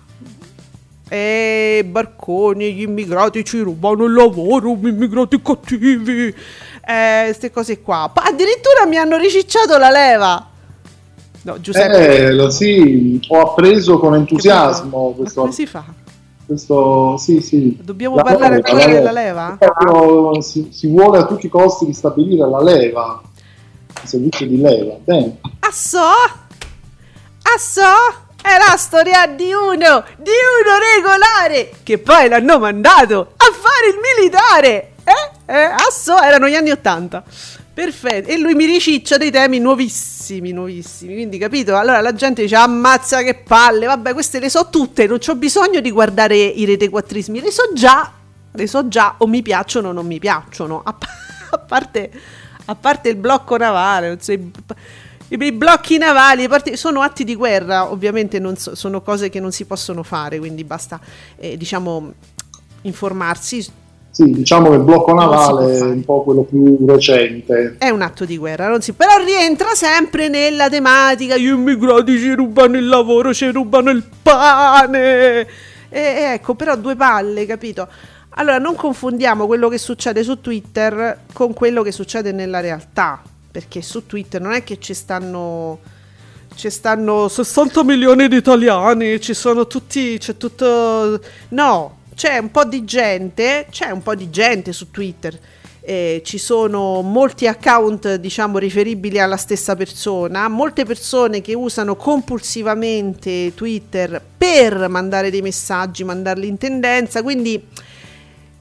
e 1.12 1.84
barconi, 1.84 2.72
gli 2.72 2.80
immigrati 2.80 3.44
ci 3.44 3.60
rubano 3.60 4.04
il 4.04 4.14
lavoro, 4.14 4.74
gli 4.76 4.86
immigrati 4.86 5.42
cattivi, 5.42 6.32
queste 6.32 7.46
eh, 7.46 7.50
cose 7.50 7.82
qua. 7.82 8.10
Pa- 8.10 8.22
addirittura 8.22 8.86
mi 8.88 8.96
hanno 8.96 9.18
ricicciato 9.18 9.76
la 9.76 9.90
leva. 9.90 10.48
No, 11.42 11.60
Giuseppe. 11.60 12.28
Eh, 12.28 12.50
sì, 12.50 13.20
ho 13.28 13.40
appreso 13.40 13.98
con 13.98 14.14
entusiasmo 14.14 15.12
questo. 15.14 15.40
come 15.42 15.52
si 15.52 15.66
fa? 15.66 15.84
Questo, 16.46 17.18
sì, 17.18 17.42
sì. 17.42 17.78
Dobbiamo 17.82 18.16
la 18.16 18.22
parlare 18.22 18.54
leva, 18.56 18.70
ancora 18.70 18.92
della 18.92 19.12
leva? 19.12 19.56
Proprio, 19.58 20.40
si, 20.40 20.68
si, 20.72 20.86
vuole 20.86 21.18
a 21.18 21.26
tutti 21.26 21.44
i 21.44 21.50
costi 21.50 21.84
ristabilire 21.84 22.48
la 22.48 22.62
leva, 22.62 23.20
il 24.02 24.08
servizio 24.08 24.46
di 24.46 24.58
leva. 24.58 24.94
Bene. 25.04 25.40
Asso? 25.60 25.98
Asso? 27.42 28.21
È 28.42 28.58
la 28.58 28.76
storia 28.76 29.26
di 29.28 29.52
uno, 29.52 30.04
di 30.16 30.30
uno 30.30 30.78
regolare, 30.96 31.74
che 31.84 31.98
poi 31.98 32.28
l'hanno 32.28 32.58
mandato 32.58 33.34
a 33.36 33.46
fare 33.52 33.88
il 33.92 34.00
militare. 34.18 34.94
Eh? 35.04 35.54
Eh? 35.54 35.62
Asso, 35.62 36.20
erano 36.20 36.48
gli 36.48 36.56
anni 36.56 36.72
Ottanta. 36.72 37.22
Perfetto. 37.74 38.28
E 38.28 38.38
lui 38.38 38.54
mi 38.54 38.66
riciccia 38.66 39.16
dei 39.16 39.30
temi 39.30 39.58
nuovissimi, 39.58 40.52
nuovissimi. 40.52 41.14
Quindi, 41.14 41.38
capito? 41.38 41.76
Allora 41.76 42.00
la 42.00 42.14
gente 42.14 42.42
dice: 42.42 42.56
Ammazza 42.56 43.22
che 43.22 43.34
palle. 43.34 43.86
Vabbè, 43.86 44.12
queste 44.12 44.40
le 44.40 44.50
so 44.50 44.68
tutte. 44.68 45.06
Non 45.06 45.18
ho 45.26 45.34
bisogno 45.36 45.80
di 45.80 45.90
guardare 45.90 46.36
i 46.36 46.64
rete 46.66 46.90
quattrismi. 46.90 47.40
Le 47.40 47.50
so 47.50 47.70
già. 47.72 48.12
Le 48.52 48.66
so 48.66 48.88
già. 48.88 49.14
O 49.18 49.26
mi 49.26 49.40
piacciono 49.40 49.88
o 49.88 49.92
non 49.92 50.04
mi 50.04 50.18
piacciono. 50.18 50.82
A, 50.84 50.94
a, 51.50 51.58
parte, 51.58 52.10
a 52.66 52.74
parte 52.74 53.08
il 53.08 53.16
blocco 53.16 53.56
navale. 53.56 54.08
Non 54.08 54.20
so, 54.20 54.32
i 55.40 55.52
blocchi 55.52 55.96
navali 55.96 56.46
sono 56.74 57.00
atti 57.00 57.24
di 57.24 57.34
guerra, 57.34 57.90
ovviamente 57.90 58.40
so, 58.56 58.74
sono 58.74 59.00
cose 59.00 59.30
che 59.30 59.40
non 59.40 59.50
si 59.50 59.64
possono 59.64 60.02
fare, 60.02 60.38
quindi 60.38 60.62
basta 60.64 61.00
eh, 61.36 61.56
diciamo 61.56 62.12
informarsi. 62.82 63.66
Sì, 64.10 64.30
diciamo 64.30 64.68
che 64.68 64.76
il 64.76 64.82
blocco 64.82 65.14
navale 65.14 65.78
è 65.78 65.80
un 65.80 66.04
po' 66.04 66.22
quello 66.22 66.42
più 66.42 66.84
recente. 66.86 67.76
È 67.78 67.88
un 67.88 68.02
atto 68.02 68.26
di 68.26 68.36
guerra, 68.36 68.78
si, 68.82 68.92
però 68.92 69.16
rientra 69.24 69.74
sempre 69.74 70.28
nella 70.28 70.68
tematica, 70.68 71.38
gli 71.38 71.46
immigrati 71.46 72.18
ci 72.18 72.34
rubano 72.34 72.76
il 72.76 72.86
lavoro, 72.86 73.32
ci 73.32 73.50
rubano 73.50 73.88
il 73.88 74.04
pane. 74.20 75.40
E 75.88 76.00
ecco, 76.34 76.54
però 76.54 76.76
due 76.76 76.94
palle, 76.94 77.46
capito? 77.46 77.88
Allora, 78.34 78.58
non 78.58 78.74
confondiamo 78.74 79.46
quello 79.46 79.70
che 79.70 79.78
succede 79.78 80.22
su 80.22 80.42
Twitter 80.42 81.20
con 81.32 81.54
quello 81.54 81.82
che 81.82 81.92
succede 81.92 82.32
nella 82.32 82.60
realtà 82.60 83.22
perché 83.52 83.82
su 83.82 84.06
Twitter 84.06 84.40
non 84.40 84.52
è 84.52 84.64
che 84.64 84.80
ci 84.80 84.94
stanno 84.94 85.78
ci 86.54 86.70
stanno 86.70 87.28
60 87.28 87.82
milioni 87.84 88.28
di 88.28 88.36
italiani, 88.36 89.20
ci 89.20 89.34
sono 89.34 89.66
tutti, 89.66 90.18
c'è 90.18 90.36
tutto... 90.36 91.20
No, 91.48 91.98
c'è 92.14 92.38
un 92.38 92.50
po' 92.50 92.64
di 92.64 92.84
gente, 92.84 93.66
c'è 93.70 93.90
un 93.90 94.02
po' 94.02 94.14
di 94.14 94.28
gente 94.30 94.72
su 94.72 94.90
Twitter, 94.90 95.38
eh, 95.80 96.22
ci 96.24 96.38
sono 96.38 97.00
molti 97.02 97.46
account, 97.46 98.16
diciamo, 98.16 98.58
riferibili 98.58 99.18
alla 99.18 99.36
stessa 99.36 99.74
persona, 99.74 100.46
molte 100.48 100.84
persone 100.84 101.40
che 101.40 101.54
usano 101.54 101.96
compulsivamente 101.96 103.52
Twitter 103.54 104.22
per 104.36 104.88
mandare 104.88 105.30
dei 105.30 105.42
messaggi, 105.42 106.04
mandarli 106.04 106.46
in 106.46 106.58
tendenza, 106.58 107.22
quindi 107.22 107.66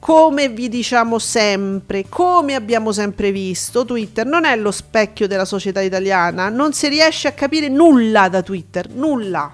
come 0.02 0.48
vi 0.48 0.68
diciamo 0.68 1.20
sempre, 1.20 2.08
come 2.08 2.56
abbiamo 2.56 2.90
sempre 2.90 3.30
visto, 3.30 3.84
Twitter 3.84 4.26
non 4.26 4.44
è 4.44 4.56
lo 4.56 4.72
specchio 4.72 5.28
della 5.28 5.44
società 5.44 5.80
italiana, 5.80 6.48
non 6.48 6.72
si 6.72 6.88
riesce 6.88 7.28
a 7.28 7.32
capire 7.32 7.68
nulla 7.68 8.28
da 8.28 8.42
Twitter, 8.42 8.88
nulla. 8.88 9.52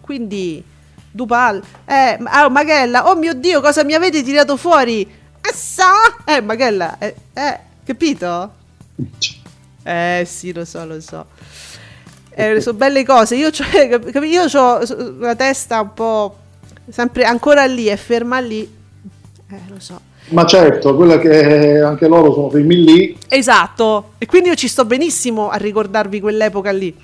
Quindi, 0.00 0.62
Dupal, 1.10 1.60
eh, 1.84 2.16
oh, 2.44 2.48
Magella, 2.48 3.10
oh 3.10 3.16
mio 3.16 3.34
Dio, 3.34 3.60
cosa 3.60 3.82
mi 3.82 3.94
avete 3.94 4.22
tirato 4.22 4.56
fuori? 4.56 5.00
Eh 5.00 5.52
passa! 5.52 5.92
Eh, 6.24 6.40
ma 6.40 6.54
che 6.54 6.66
è 6.68 6.70
la... 6.70 6.98
Eh, 6.98 7.14
eh, 7.32 7.58
capito? 7.84 8.52
Eh, 9.82 10.22
sì, 10.24 10.52
lo 10.52 10.64
so, 10.64 10.84
lo 10.86 11.00
so. 11.00 11.26
Eh, 12.30 12.60
sono 12.60 12.78
belle 12.78 13.04
cose. 13.04 13.34
Io, 13.34 13.50
io 14.22 14.44
ho 14.44 14.82
la 15.18 15.34
testa 15.34 15.80
un 15.80 15.92
po' 15.92 16.36
sempre 16.88 17.24
ancora 17.24 17.64
lì, 17.66 17.86
è 17.86 17.96
ferma 17.96 18.38
lì. 18.38 18.80
Eh, 19.52 19.60
lo 19.68 19.78
so. 19.78 20.00
Ma 20.30 20.46
certo, 20.46 20.96
quella 20.96 21.18
che 21.18 21.78
anche 21.78 22.08
loro 22.08 22.32
sono 22.32 22.48
fermi 22.48 22.82
lì. 22.82 23.18
Esatto, 23.28 24.12
e 24.16 24.24
quindi 24.24 24.48
io 24.48 24.54
ci 24.54 24.66
sto 24.66 24.86
benissimo 24.86 25.50
a 25.50 25.56
ricordarvi 25.56 26.20
quell'epoca 26.20 26.70
lì. 26.70 26.96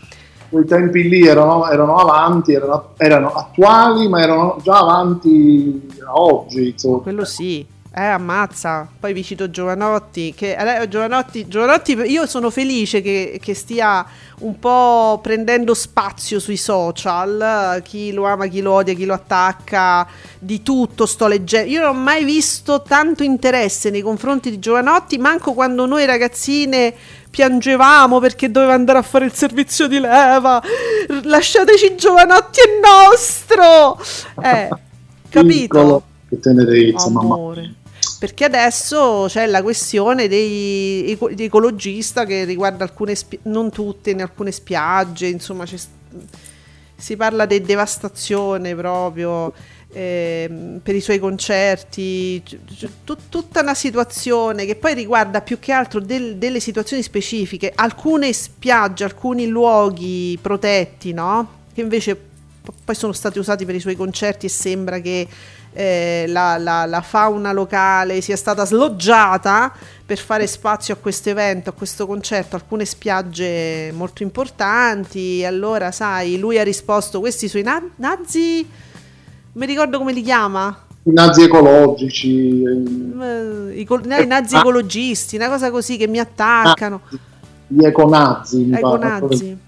Quei 0.48 0.64
tempi 0.64 1.06
lì 1.10 1.26
erano, 1.26 1.68
erano 1.68 1.96
avanti, 1.96 2.54
erano, 2.54 2.94
erano, 2.96 3.34
attuali, 3.34 4.08
ma 4.08 4.22
erano 4.22 4.56
già 4.62 4.78
avanti 4.78 5.88
a 6.02 6.14
oggi. 6.14 6.68
Insomma. 6.70 7.00
Quello 7.00 7.26
sì. 7.26 7.66
Eh, 7.98 8.04
ammazza. 8.04 8.88
Poi 9.00 9.12
vi 9.12 9.24
cito 9.24 9.50
Giovanotti. 9.50 10.32
Che, 10.32 10.54
eh, 10.54 10.88
Giovanotti, 10.88 11.48
Giovanotti, 11.48 11.94
io 11.94 12.26
sono 12.26 12.48
felice 12.48 13.00
che, 13.00 13.40
che, 13.42 13.54
stia 13.54 14.06
un 14.40 14.56
po' 14.60 15.18
prendendo 15.20 15.74
spazio 15.74 16.38
sui 16.38 16.56
social. 16.56 17.82
Chi 17.82 18.12
lo 18.12 18.24
ama, 18.24 18.46
chi 18.46 18.60
lo 18.60 18.74
odia, 18.74 18.94
chi 18.94 19.04
lo 19.04 19.14
attacca. 19.14 20.06
Di 20.38 20.62
tutto 20.62 21.06
sto 21.06 21.26
leggendo. 21.26 21.68
Io 21.68 21.80
non 21.80 21.88
ho 21.88 21.98
mai 21.98 22.22
visto 22.22 22.82
tanto 22.82 23.24
interesse 23.24 23.90
nei 23.90 24.02
confronti 24.02 24.50
di 24.50 24.60
Giovanotti. 24.60 25.18
Manco 25.18 25.52
quando 25.52 25.84
noi 25.84 26.06
ragazzine 26.06 26.94
piangevamo 27.28 28.20
perché 28.20 28.48
doveva 28.48 28.74
andare 28.74 28.98
a 28.98 29.02
fare 29.02 29.24
il 29.24 29.32
servizio 29.32 29.88
di 29.88 29.98
leva. 29.98 30.62
Lasciateci 31.24 31.96
Giovanotti 31.96 32.60
è 32.60 32.78
nostro. 32.80 34.00
Eh, 34.40 34.68
capito? 35.28 35.78
Piccolo. 35.78 36.02
Che 36.28 36.38
tenerezza, 36.38 37.06
Amore. 37.06 37.22
mamma 37.26 37.76
perché 38.18 38.44
adesso 38.44 39.26
c'è 39.28 39.46
la 39.46 39.62
questione 39.62 40.28
dei, 40.28 41.16
di 41.32 41.44
ecologista 41.44 42.24
che 42.24 42.44
riguarda 42.44 42.84
alcune, 42.84 43.14
spi- 43.14 43.38
non 43.42 43.70
tutte, 43.70 44.10
in 44.10 44.22
alcune 44.22 44.50
spiagge, 44.50 45.26
insomma 45.26 45.64
si 46.96 47.16
parla 47.16 47.46
di 47.46 47.60
devastazione 47.60 48.74
proprio 48.74 49.52
eh, 49.92 50.78
per 50.82 50.94
i 50.94 51.00
suoi 51.00 51.18
concerti, 51.18 52.42
tut- 53.04 53.28
tutta 53.28 53.60
una 53.60 53.74
situazione 53.74 54.66
che 54.66 54.74
poi 54.74 54.94
riguarda 54.94 55.40
più 55.40 55.58
che 55.58 55.72
altro 55.72 56.00
del- 56.00 56.36
delle 56.36 56.60
situazioni 56.60 57.02
specifiche, 57.02 57.72
alcune 57.74 58.32
spiagge, 58.32 59.04
alcuni 59.04 59.46
luoghi 59.46 60.38
protetti, 60.42 61.12
no? 61.12 61.56
Che 61.72 61.80
invece 61.80 62.16
p- 62.16 62.72
poi 62.84 62.94
sono 62.94 63.12
stati 63.12 63.38
usati 63.38 63.64
per 63.64 63.76
i 63.76 63.80
suoi 63.80 63.96
concerti 63.96 64.46
e 64.46 64.50
sembra 64.50 64.98
che 64.98 65.26
eh, 65.78 66.24
la, 66.26 66.58
la, 66.58 66.86
la, 66.86 67.00
fauna 67.02 67.52
locale 67.52 68.20
sia 68.20 68.34
stata 68.34 68.66
sloggiata 68.66 69.72
per 70.04 70.18
fare 70.18 70.48
spazio 70.48 70.94
a 70.94 70.96
questo 70.96 71.30
evento, 71.30 71.70
a 71.70 71.72
questo 71.72 72.04
concerto, 72.04 72.56
alcune 72.56 72.84
spiagge 72.84 73.92
molto 73.92 74.24
importanti. 74.24 75.44
Allora, 75.44 75.92
sai, 75.92 76.36
lui 76.36 76.58
ha 76.58 76.64
risposto: 76.64 77.20
questi 77.20 77.46
sui 77.46 77.62
na- 77.62 77.88
nazi, 77.94 78.68
mi 79.52 79.66
ricordo 79.66 79.98
come 79.98 80.12
li 80.12 80.22
chiama. 80.22 80.76
I 81.04 81.12
nazi 81.12 81.44
ecologici, 81.44 82.64
eh, 82.64 83.80
i, 83.80 83.86
i 83.88 84.26
nazi 84.26 84.56
ah. 84.56 84.58
ecologisti, 84.58 85.36
una 85.36 85.48
cosa 85.48 85.70
così 85.70 85.96
che 85.96 86.08
mi 86.08 86.18
attaccano. 86.18 87.02
Gli 87.68 87.84
econazzi. 87.84 88.68
Econazzi. 88.72 89.58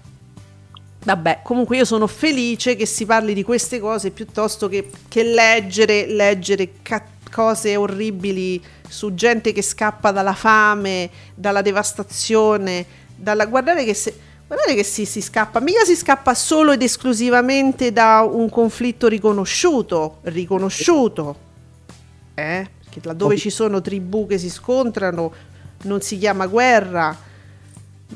Vabbè, 1.03 1.39
comunque 1.43 1.77
io 1.77 1.85
sono 1.85 2.05
felice 2.05 2.75
che 2.75 2.85
si 2.85 3.05
parli 3.05 3.33
di 3.33 3.43
queste 3.43 3.79
cose 3.79 4.11
piuttosto 4.11 4.67
che, 4.67 4.89
che 5.07 5.23
leggere, 5.23 6.05
leggere 6.05 6.73
ca- 6.83 7.03
cose 7.31 7.75
orribili 7.75 8.61
su 8.87 9.15
gente 9.15 9.51
che 9.51 9.63
scappa 9.63 10.11
dalla 10.11 10.33
fame, 10.33 11.09
dalla 11.33 11.63
devastazione, 11.63 12.85
dalla... 13.15 13.45
guardate 13.45 13.83
che, 13.83 13.95
se... 13.95 14.15
guardate 14.45 14.75
che 14.75 14.83
si, 14.83 15.05
si 15.05 15.21
scappa, 15.21 15.59
mica 15.59 15.83
si 15.85 15.95
scappa 15.95 16.35
solo 16.35 16.73
ed 16.73 16.83
esclusivamente 16.83 17.91
da 17.91 18.21
un 18.21 18.47
conflitto 18.49 19.07
riconosciuto, 19.07 20.19
riconosciuto, 20.23 21.35
eh? 22.35 22.69
Perché 22.83 23.07
laddove 23.07 23.37
ci 23.37 23.49
sono 23.49 23.81
tribù 23.81 24.27
che 24.27 24.37
si 24.37 24.49
scontrano 24.49 25.33
non 25.83 26.01
si 26.01 26.17
chiama 26.17 26.45
guerra 26.45 27.29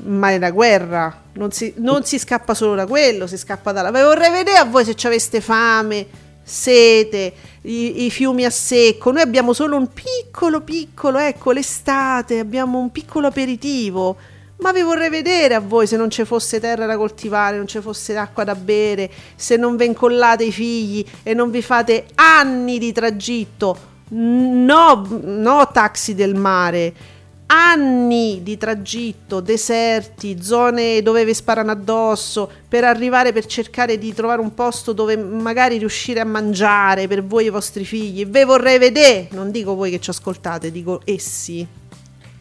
ma 0.04 0.30
è 0.30 0.38
la 0.38 0.50
guerra, 0.50 1.22
non 1.34 1.50
si, 1.52 1.74
non 1.76 2.04
si, 2.04 2.18
scappa 2.18 2.54
solo 2.54 2.74
da 2.74 2.86
quello, 2.86 3.26
si 3.26 3.36
scappa 3.36 3.72
dalla... 3.72 3.90
Vorrei 3.90 4.30
vedere 4.30 4.58
a 4.58 4.64
voi 4.64 4.84
se 4.84 4.94
aveste 5.06 5.40
fame, 5.40 6.06
sete, 6.42 7.32
i, 7.62 8.04
i, 8.04 8.10
fiumi 8.10 8.44
a 8.44 8.50
secco, 8.50 9.10
noi 9.10 9.22
abbiamo 9.22 9.52
solo 9.52 9.76
un 9.76 9.88
piccolo, 9.92 10.60
piccolo, 10.60 11.18
ecco, 11.18 11.50
l'estate, 11.50 12.38
abbiamo 12.38 12.78
un 12.78 12.92
piccolo 12.92 13.26
aperitivo, 13.26 14.16
ma 14.58 14.72
vi 14.72 14.82
vorrei 14.82 15.10
vedere 15.10 15.54
a 15.54 15.60
voi 15.60 15.86
se 15.86 15.96
non 15.96 16.08
ci 16.10 16.24
fosse 16.24 16.60
terra 16.60 16.86
da 16.86 16.96
coltivare, 16.96 17.56
non 17.56 17.66
ci 17.66 17.80
fosse 17.80 18.16
acqua 18.16 18.44
da 18.44 18.54
bere, 18.54 19.10
se 19.34 19.56
non 19.56 19.76
vi 19.76 19.86
incollate 19.86 20.44
i 20.44 20.52
figli 20.52 21.04
e 21.22 21.34
non 21.34 21.50
vi 21.50 21.62
fate 21.62 22.06
anni 22.14 22.78
di 22.78 22.92
tragitto, 22.92 23.94
no, 24.10 25.06
no 25.22 25.68
taxi 25.72 26.14
del 26.14 26.36
mare 26.36 27.14
anni 27.46 28.40
di 28.42 28.56
tragitto, 28.56 29.40
deserti, 29.40 30.42
zone 30.42 31.02
dove 31.02 31.24
vi 31.24 31.34
sparano 31.34 31.70
addosso 31.70 32.50
per 32.68 32.84
arrivare 32.84 33.32
per 33.32 33.46
cercare 33.46 33.98
di 33.98 34.12
trovare 34.12 34.40
un 34.40 34.54
posto 34.54 34.92
dove 34.92 35.16
magari 35.16 35.78
riuscire 35.78 36.20
a 36.20 36.24
mangiare 36.24 37.06
per 37.06 37.24
voi 37.24 37.44
e 37.44 37.46
i 37.48 37.50
vostri 37.50 37.84
figli. 37.84 38.26
Ve 38.26 38.44
vorrei 38.44 38.78
vedere, 38.78 39.28
non 39.32 39.50
dico 39.50 39.74
voi 39.74 39.90
che 39.90 40.00
ci 40.00 40.10
ascoltate, 40.10 40.72
dico 40.72 41.00
essi. 41.04 41.66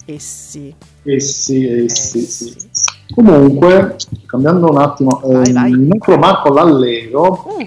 Essi. 0.08 0.74
Essi, 1.04 1.68
essi, 1.68 2.24
essi. 2.24 2.56
Sì. 2.72 3.14
Comunque, 3.14 3.96
cambiando 4.26 4.70
un 4.70 4.78
attimo, 4.78 5.22
vai, 5.24 5.50
eh, 5.50 5.54
vai. 5.54 5.72
il 5.72 5.80
nostro 5.80 6.18
Marco 6.18 6.52
Lallero, 6.52 7.46
mm. 7.54 7.58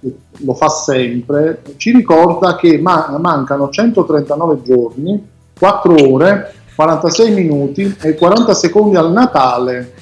che 0.00 0.16
lo 0.38 0.54
fa 0.54 0.68
sempre, 0.68 1.62
ci 1.76 1.92
ricorda 1.92 2.56
che 2.56 2.78
ma- 2.78 3.16
mancano 3.18 3.70
139 3.70 4.62
giorni, 4.62 5.28
4 5.58 6.12
ore 6.12 6.54
46 6.76 7.32
minuti 7.32 7.96
e 8.00 8.14
40 8.14 8.54
secondi 8.54 8.96
al 8.96 9.10
Natale. 9.10 9.94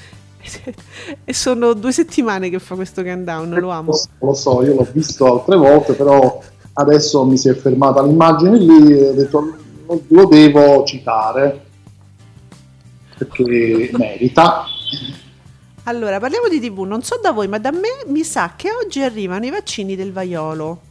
E 1.23 1.33
sono 1.33 1.73
due 1.73 1.91
settimane 1.91 2.49
che 2.49 2.59
fa 2.59 2.75
questo 2.75 3.01
countdown, 3.01 3.49
lo 3.55 3.69
amo. 3.69 3.91
Lo 3.91 3.97
so, 3.97 4.09
lo 4.19 4.33
so, 4.33 4.63
io 4.63 4.75
l'ho 4.75 4.87
visto 4.91 5.25
altre 5.25 5.55
volte, 5.55 5.93
però 5.93 6.39
adesso 6.73 7.25
mi 7.25 7.37
si 7.37 7.49
è 7.49 7.55
fermata 7.55 8.03
l'immagine 8.03 8.57
lì 8.59 8.91
e 8.91 9.09
ho 9.09 9.13
detto 9.13 9.57
lo 10.07 10.25
devo 10.25 10.83
citare 10.83 11.63
perché 13.17 13.89
merita. 13.93 14.65
Allora, 15.83 16.19
parliamo 16.19 16.47
di 16.47 16.59
TV. 16.59 16.79
Non 16.79 17.01
so 17.03 17.19
da 17.21 17.31
voi, 17.31 17.47
ma 17.47 17.57
da 17.57 17.71
me 17.71 18.03
mi 18.07 18.23
sa 18.23 18.53
che 18.55 18.69
oggi 18.71 19.01
arrivano 19.01 19.45
i 19.45 19.49
vaccini 19.49 19.95
del 19.95 20.11
vaiolo. 20.11 20.81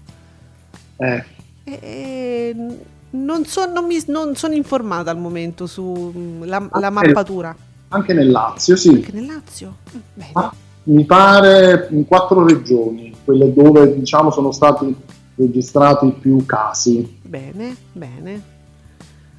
Eh. 0.96 1.24
E, 1.64 1.78
e, 1.80 2.78
non, 3.14 3.44
so, 3.46 3.66
non, 3.66 3.86
mi, 3.86 4.02
non 4.08 4.34
sono 4.34 4.54
informata 4.54 5.10
al 5.10 5.18
momento 5.18 5.66
sulla 5.66 6.60
mm, 6.60 6.68
la 6.72 6.90
mappatura. 6.90 7.54
Anche 7.88 8.12
nel 8.12 8.30
Lazio, 8.30 8.76
sì. 8.76 8.88
Anche 8.88 9.12
nel 9.12 9.26
Lazio? 9.26 9.76
Mm, 9.94 10.20
ah, 10.32 10.52
mi 10.84 11.04
pare 11.04 11.88
in 11.90 12.06
quattro 12.06 12.44
regioni, 12.44 13.14
quelle 13.24 13.52
dove 13.52 13.94
diciamo 13.96 14.30
sono 14.30 14.50
stati 14.50 14.94
registrati 15.36 16.10
più 16.20 16.44
casi. 16.44 17.20
Bene, 17.22 17.76
bene. 17.92 18.42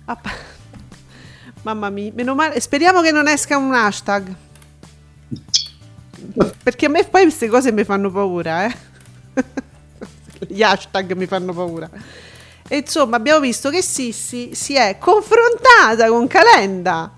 Ah, 0.06 0.20
mamma 1.64 1.90
mia, 1.90 2.12
meno 2.14 2.34
male. 2.34 2.60
Speriamo 2.62 3.02
che 3.02 3.12
non 3.12 3.28
esca 3.28 3.58
un 3.58 3.74
hashtag. 3.74 4.36
Perché 6.64 6.86
a 6.86 6.90
me 6.90 7.04
poi 7.04 7.24
queste 7.24 7.48
cose 7.48 7.72
mi 7.72 7.84
fanno 7.84 8.10
paura, 8.10 8.66
eh. 8.66 8.76
Gli 10.48 10.64
hashtag 10.64 11.14
mi 11.14 11.26
fanno 11.26 11.54
paura. 11.54 11.90
E 12.68 12.78
insomma 12.78 13.18
abbiamo 13.18 13.42
visto 13.42 13.70
che 13.70 13.84
Sissi 13.84 14.56
si 14.56 14.74
è 14.74 14.98
confrontata 14.98 16.08
con 16.08 16.26
Calenda. 16.26 17.12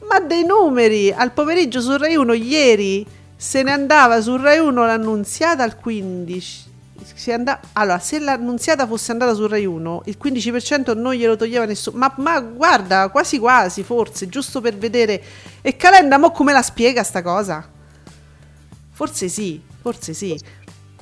Ma 0.00 0.18
dei 0.20 0.44
numeri, 0.44 1.12
al 1.12 1.32
pomeriggio 1.32 1.80
su 1.80 1.96
Rai 1.96 2.16
1 2.16 2.32
ieri 2.32 3.06
se 3.36 3.62
ne 3.62 3.70
andava 3.70 4.20
su 4.20 4.36
Rai 4.36 4.58
1 4.58 4.84
l'annunziata 4.84 5.62
al 5.62 5.76
15. 5.76 6.66
And- 7.28 7.58
allora, 7.74 8.00
se 8.00 8.18
l'annunziata 8.18 8.86
fosse 8.86 9.12
andata 9.12 9.32
su 9.34 9.46
Rai 9.46 9.64
1, 9.64 10.02
il 10.06 10.16
15% 10.20 10.98
non 10.98 11.12
glielo 11.14 11.36
toglieva 11.36 11.64
nessuno. 11.64 11.98
Ma, 11.98 12.12
ma, 12.16 12.40
guarda, 12.40 13.08
quasi 13.10 13.38
quasi, 13.38 13.84
forse, 13.84 14.28
giusto 14.28 14.60
per 14.60 14.76
vedere. 14.76 15.22
E 15.60 15.76
Calenda, 15.76 16.18
mo 16.18 16.32
come 16.32 16.52
la 16.52 16.62
spiega 16.62 17.04
sta 17.04 17.22
cosa? 17.22 17.64
Forse 18.90 19.28
sì, 19.28 19.62
forse 19.80 20.14
sì. 20.14 20.36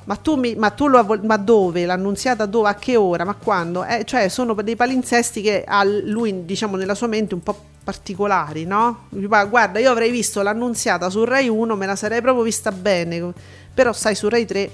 Ma 0.07 0.15
tu, 0.15 0.35
mi, 0.35 0.55
ma 0.55 0.69
tu 0.69 0.87
lo 0.87 1.03
ma 1.23 1.35
dove? 1.35 1.85
L'annunziata 1.85 2.45
dove? 2.45 2.69
A 2.69 2.75
che 2.75 2.95
ora? 2.95 3.25
Ma 3.25 3.33
quando? 3.35 3.83
Eh, 3.83 4.05
cioè, 4.05 4.29
sono 4.29 4.53
dei 4.53 4.77
palinsesti 4.77 5.41
che 5.41 5.65
ha 5.67 5.83
lui, 5.83 6.45
diciamo, 6.45 6.77
nella 6.77 6.95
sua 6.95 7.07
mente 7.07 7.33
un 7.33 7.43
po' 7.43 7.61
particolari, 7.83 8.63
no? 8.63 9.07
Guarda, 9.09 9.79
io 9.79 9.91
avrei 9.91 10.09
visto 10.09 10.41
l'annunziata 10.41 11.09
su 11.09 11.25
Rai 11.25 11.49
1, 11.49 11.75
me 11.75 11.85
la 11.85 11.97
sarei 11.97 12.21
proprio 12.21 12.43
vista 12.43 12.71
bene, 12.71 13.33
però 13.73 13.91
sai, 13.91 14.15
su 14.15 14.29
Rai 14.29 14.45
3 14.45 14.71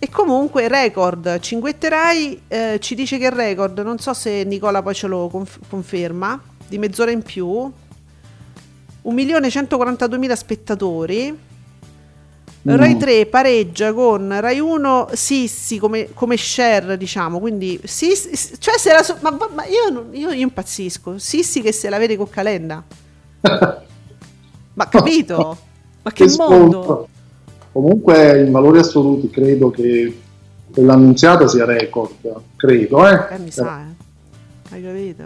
E 0.00 0.08
comunque 0.10 0.66
record, 0.66 1.38
Cinguetterai 1.38 2.42
eh, 2.48 2.78
ci 2.80 2.96
dice 2.96 3.18
che 3.18 3.26
il 3.26 3.32
record, 3.32 3.78
non 3.80 3.98
so 3.98 4.14
se 4.14 4.42
Nicola 4.44 4.82
poi 4.82 4.94
ce 4.94 5.06
lo 5.06 5.28
conf- 5.28 5.60
conferma, 5.68 6.40
di 6.66 6.78
mezz'ora 6.78 7.12
in 7.12 7.22
più, 7.22 7.46
1.142.000 9.04 10.32
spettatori. 10.32 11.46
Mm. 12.68 12.76
Rai 12.76 12.96
3 12.96 13.26
pareggia 13.26 13.92
con 13.92 14.40
Rai 14.40 14.60
1 14.60 15.08
Sissi 15.12 15.78
come, 15.78 16.08
come 16.12 16.36
share, 16.36 16.96
diciamo. 16.96 17.38
Quindi, 17.38 17.80
Sissi, 17.84 18.58
cioè 18.58 18.78
se 18.78 18.92
la 18.92 19.02
so- 19.02 19.16
ma, 19.20 19.30
ma 19.30 19.64
io, 19.64 20.08
io, 20.10 20.30
io, 20.30 20.42
impazzisco. 20.42 21.18
Sissi 21.18 21.62
che 21.62 21.72
se 21.72 21.88
la 21.88 21.98
vede 21.98 22.16
con 22.16 22.28
Calenda. 22.28 22.82
ma 23.40 24.88
capito? 24.88 25.58
Ma 26.02 26.12
che, 26.12 26.26
che 26.26 26.34
mondo! 26.36 27.08
Comunque, 27.72 28.42
in 28.42 28.50
valori 28.50 28.78
assoluti, 28.78 29.30
credo 29.30 29.70
che 29.70 30.20
quell'annunziata 30.72 31.48
sia 31.48 31.64
record. 31.64 32.16
Credo, 32.56 33.06
eh. 33.06 33.34
Eh, 33.34 33.38
mi 33.38 33.50
sa, 33.50 33.82
eh. 33.82 34.74
Hai 34.74 34.82
capito? 34.82 35.24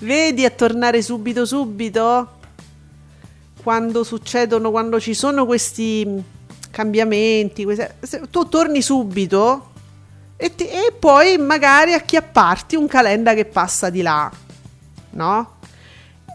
Vedi 0.00 0.44
a 0.44 0.50
tornare 0.50 1.02
subito, 1.02 1.44
subito? 1.44 2.38
quando 3.62 4.04
succedono, 4.04 4.70
quando 4.70 4.98
ci 4.98 5.14
sono 5.14 5.46
questi 5.46 6.06
cambiamenti, 6.70 7.64
queste, 7.64 7.96
tu 8.30 8.48
torni 8.48 8.80
subito 8.80 9.72
e, 10.36 10.54
ti, 10.54 10.66
e, 10.68 10.94
poi 10.98 11.36
magari 11.36 11.92
acchiapparti 11.92 12.76
un 12.76 12.86
calenda 12.86 13.34
che 13.34 13.44
passa 13.44 13.90
di 13.90 14.02
là, 14.02 14.30
no? 15.10 15.58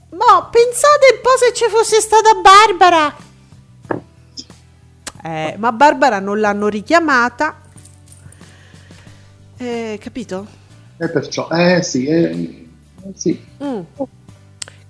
Ma 0.10 0.50
pensate 0.50 1.16
un 1.16 1.22
po' 1.22 1.38
se 1.38 1.54
ci 1.54 1.66
fosse 1.70 2.00
stata 2.00 2.30
Barbara. 2.36 3.16
Eh, 5.24 5.56
ma 5.58 5.72
Barbara 5.72 6.20
non 6.20 6.40
l'hanno 6.40 6.68
richiamata. 6.68 7.62
Eh, 9.58 9.98
capito? 10.02 10.48
E 10.98 11.10
perciò, 11.10 11.50
eh 11.50 11.82
sì, 11.82 12.06
eh, 12.06 12.68
sì. 13.16 13.44
Mm. 13.64 13.82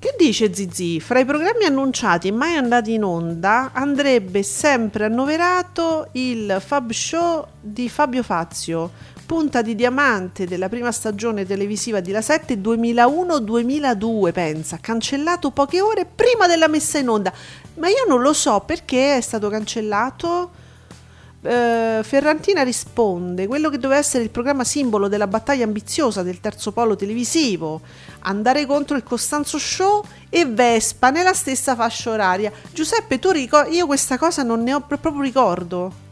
Che 0.06 0.14
dice 0.20 0.54
Zizi? 0.54 1.00
Fra 1.00 1.18
i 1.18 1.26
programmi 1.26 1.66
annunciati 1.66 2.28
e 2.28 2.32
mai 2.32 2.56
andati 2.58 2.94
in 2.94 3.04
onda 3.04 3.72
andrebbe 3.74 4.44
sempre 4.44 5.06
annoverato 5.06 6.10
il 6.12 6.62
Fab 6.64 6.92
Show 6.92 7.48
di 7.60 7.90
Fabio 7.90 8.22
Fazio, 8.22 8.92
punta 9.26 9.64
di 9.64 9.74
diamante 9.74 10.46
della 10.46 10.70
prima 10.70 10.92
stagione 10.92 11.44
televisiva 11.44 12.02
di 12.02 12.12
La 12.12 12.22
7 12.22 12.54
2001-2002, 12.62 14.32
pensa, 14.32 14.78
cancellato 14.80 15.50
poche 15.50 15.82
ore 15.82 16.06
prima 16.06 16.46
della 16.46 16.68
messa 16.68 17.00
in 17.00 17.10
onda. 17.10 17.34
Ma 17.78 17.88
io 17.88 18.06
non 18.08 18.22
lo 18.22 18.34
so 18.34 18.60
perché 18.64 19.18
è 19.18 19.22
stato 19.22 19.50
cancellato 19.50 20.52
eh, 21.46 22.02
Ferrantina 22.04 22.64
risponde 22.64 23.48
quello 23.48 23.70
che 23.70 23.78
doveva 23.78 24.00
essere 24.00 24.24
il 24.24 24.30
programma 24.30 24.64
simbolo 24.64 25.08
della 25.08 25.28
battaglia 25.28 25.64
ambiziosa 25.64 26.24
del 26.24 26.40
terzo 26.40 26.72
polo 26.72 26.96
televisivo, 26.96 27.82
andare 28.22 28.66
contro 28.66 28.98
il 28.98 29.04
Costanzo 29.04 29.60
Show 29.60 30.04
e 30.30 30.46
Vespa 30.46 31.12
nella 31.12 31.34
stessa 31.34 31.76
fascia 31.76 32.12
oraria. 32.12 32.52
Giuseppe, 32.74 33.20
tu 33.20 33.32
ricordi? 33.32 33.76
Io 33.76 33.86
questa 33.86 34.18
cosa 34.18 34.44
non 34.44 34.64
ne 34.64 34.74
ho 34.74 34.82
proprio 34.82 35.22
ricordo. 35.22 36.04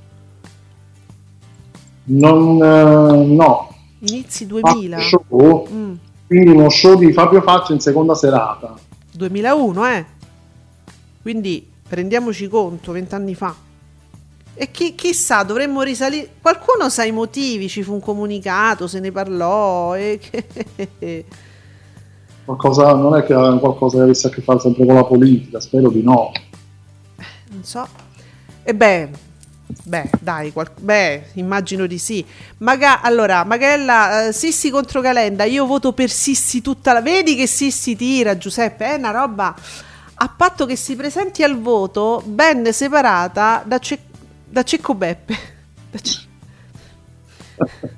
Non, 2.05 2.61
uh, 2.61 3.33
no. 3.33 3.75
Inizi 3.99 4.45
2000. 4.45 4.99
Show, 4.99 5.67
mm. 5.71 5.93
Quindi 6.27 6.49
uno 6.51 6.69
show 6.69 6.97
di 6.97 7.11
Fabio 7.13 7.41
Faccio 7.41 7.73
in 7.73 7.79
seconda 7.79 8.13
serata. 8.13 8.75
2001, 9.13 9.87
eh. 9.87 10.05
Quindi 11.21 11.67
rendiamoci 11.87 12.47
conto, 12.47 12.91
vent'anni 12.91 13.35
fa. 13.35 13.62
E 14.55 14.69
chi, 14.69 14.93
chissà, 14.93 15.41
dovremmo 15.41 15.81
risalire. 15.81 16.29
Qualcuno 16.39 16.89
sa 16.89 17.03
i 17.03 17.11
motivi, 17.11 17.67
ci 17.67 17.81
fu 17.81 17.93
un 17.93 17.99
comunicato, 17.99 18.87
se 18.87 18.99
ne 18.99 19.11
parlò. 19.11 19.95
E 19.95 20.19
che... 20.19 21.25
qualcosa, 22.45 22.93
non 22.93 23.15
è 23.15 23.23
che 23.23 23.33
aveva 23.33 23.57
qualcosa 23.57 23.97
che 23.97 24.03
avesse 24.03 24.27
a 24.27 24.29
che 24.29 24.41
fare 24.41 24.59
sempre 24.59 24.85
con 24.85 24.95
la 24.95 25.05
politica, 25.05 25.59
spero 25.59 25.89
di 25.89 26.03
no. 26.03 26.31
Non 27.49 27.63
so. 27.63 27.87
E 28.61 28.75
beh, 28.75 29.09
beh, 29.85 30.09
dai, 30.19 30.53
qual... 30.53 30.69
beh, 30.79 31.29
immagino 31.33 31.87
di 31.87 31.97
sì. 31.97 32.23
Maga... 32.59 33.01
Allora, 33.01 33.43
Magella, 33.45 34.27
uh, 34.27 34.31
Sissi 34.31 34.69
contro 34.69 35.01
Calenda, 35.01 35.45
io 35.45 35.65
voto 35.65 35.93
per 35.93 36.11
Sissi 36.11 36.61
tutta 36.61 36.93
la... 36.93 37.01
Vedi 37.01 37.35
che 37.35 37.47
Sissi 37.47 37.95
tira, 37.95 38.37
Giuseppe, 38.37 38.85
è 38.85 38.93
una 38.97 39.11
roba... 39.11 39.55
A 40.15 40.29
patto 40.29 40.65
che 40.65 40.77
si 40.77 40.95
presenti 40.95 41.41
al 41.41 41.59
voto 41.59 42.21
ben 42.23 42.71
separata 42.71 43.63
da... 43.65 43.79
Ce 43.79 43.99
da 44.53 44.63
Cecco 44.63 44.93
Beppe. 44.93 45.35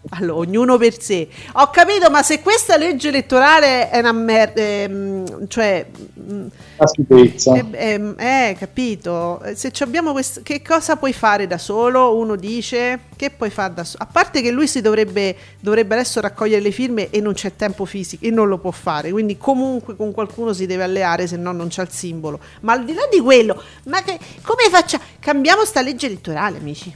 Allora, 0.09 0.39
ognuno 0.39 0.77
per 0.77 1.01
sé. 1.01 1.27
Ho 1.53 1.69
capito, 1.69 2.09
ma 2.09 2.23
se 2.23 2.41
questa 2.41 2.77
legge 2.77 3.09
elettorale 3.09 3.89
è 3.89 3.99
una 3.99 4.11
merda, 4.11 4.61
ehm, 4.61 5.47
cioè... 5.47 5.85
Mm, 6.19 6.47
La 6.77 6.87
schifezza. 6.87 7.55
Eh, 7.55 7.65
eh, 7.71 8.49
eh, 8.49 8.55
capito. 8.57 9.41
Se 9.53 9.71
abbiamo 9.79 10.11
questo... 10.11 10.41
Che 10.43 10.61
cosa 10.61 10.95
puoi 10.95 11.13
fare 11.13 11.47
da 11.47 11.57
solo? 11.57 12.15
Uno 12.15 12.35
dice... 12.35 12.99
Che 13.15 13.29
puoi 13.29 13.49
fare 13.49 13.73
da 13.73 13.83
solo? 13.83 14.03
A 14.03 14.07
parte 14.11 14.41
che 14.41 14.51
lui 14.51 14.67
si 14.67 14.81
dovrebbe, 14.81 15.35
dovrebbe 15.59 15.95
adesso 15.95 16.19
raccogliere 16.19 16.61
le 16.61 16.71
firme 16.71 17.09
e 17.09 17.21
non 17.21 17.33
c'è 17.33 17.55
tempo 17.55 17.85
fisico 17.85 18.25
e 18.25 18.29
non 18.29 18.47
lo 18.47 18.57
può 18.57 18.71
fare. 18.71 19.11
Quindi 19.11 19.37
comunque 19.37 19.95
con 19.95 20.11
qualcuno 20.11 20.53
si 20.53 20.65
deve 20.65 20.83
alleare, 20.83 21.27
se 21.27 21.37
no 21.37 21.51
non 21.51 21.69
c'è 21.69 21.81
il 21.81 21.89
simbolo. 21.89 22.39
Ma 22.61 22.73
al 22.73 22.83
di 22.83 22.93
là 22.93 23.07
di 23.09 23.19
quello, 23.19 23.61
ma 23.85 24.01
che, 24.03 24.19
come 24.43 24.69
faccia? 24.69 24.99
Cambiamo 25.19 25.63
sta 25.65 25.81
legge 25.81 26.07
elettorale, 26.07 26.57
amici. 26.57 26.93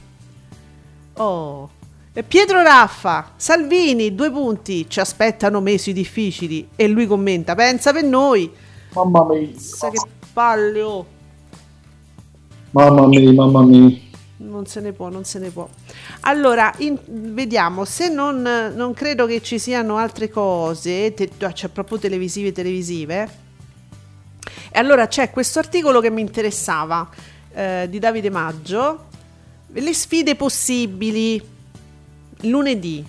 Oh... 1.14 1.70
Pietro 2.26 2.60
Raffa, 2.60 3.34
Salvini, 3.36 4.16
due 4.16 4.32
punti, 4.32 4.86
ci 4.88 4.98
aspettano 4.98 5.60
mesi 5.60 5.92
difficili 5.92 6.70
e 6.74 6.88
lui 6.88 7.06
commenta, 7.06 7.54
pensa 7.54 7.92
per 7.92 8.02
noi. 8.02 8.50
Mamma 8.94 9.24
mia. 9.26 9.46
Pensa 9.46 9.90
che 9.90 10.00
palle 10.32 10.82
oh. 10.82 11.06
Mamma 12.72 13.06
mia, 13.06 13.32
mamma 13.32 13.62
mia. 13.62 13.96
Non 14.38 14.66
se 14.66 14.80
ne 14.80 14.92
può, 14.92 15.08
non 15.08 15.24
se 15.24 15.38
ne 15.38 15.50
può. 15.50 15.68
Allora, 16.22 16.72
in, 16.78 16.98
vediamo, 17.06 17.84
se 17.84 18.08
non, 18.08 18.42
non, 18.74 18.92
credo 18.92 19.26
che 19.26 19.40
ci 19.40 19.60
siano 19.60 19.96
altre 19.96 20.28
cose, 20.28 21.14
te, 21.14 21.30
c'è 21.38 21.68
proprio 21.68 21.98
televisive 21.98 22.50
televisive. 22.50 23.28
E 24.72 24.78
allora 24.80 25.06
c'è 25.06 25.30
questo 25.30 25.60
articolo 25.60 26.00
che 26.00 26.10
mi 26.10 26.22
interessava 26.22 27.08
eh, 27.52 27.86
di 27.88 28.00
Davide 28.00 28.30
Maggio, 28.30 29.04
le 29.68 29.94
sfide 29.94 30.34
possibili 30.34 31.58
lunedì, 32.42 33.04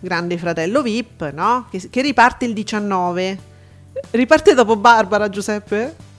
Grande 0.00 0.36
Fratello 0.38 0.82
VIP, 0.82 1.30
no? 1.32 1.66
Che, 1.70 1.88
che 1.90 2.02
riparte 2.02 2.44
il 2.44 2.52
19. 2.52 3.38
Riparte 4.10 4.54
dopo 4.54 4.76
Barbara, 4.76 5.28
Giuseppe? 5.28 6.10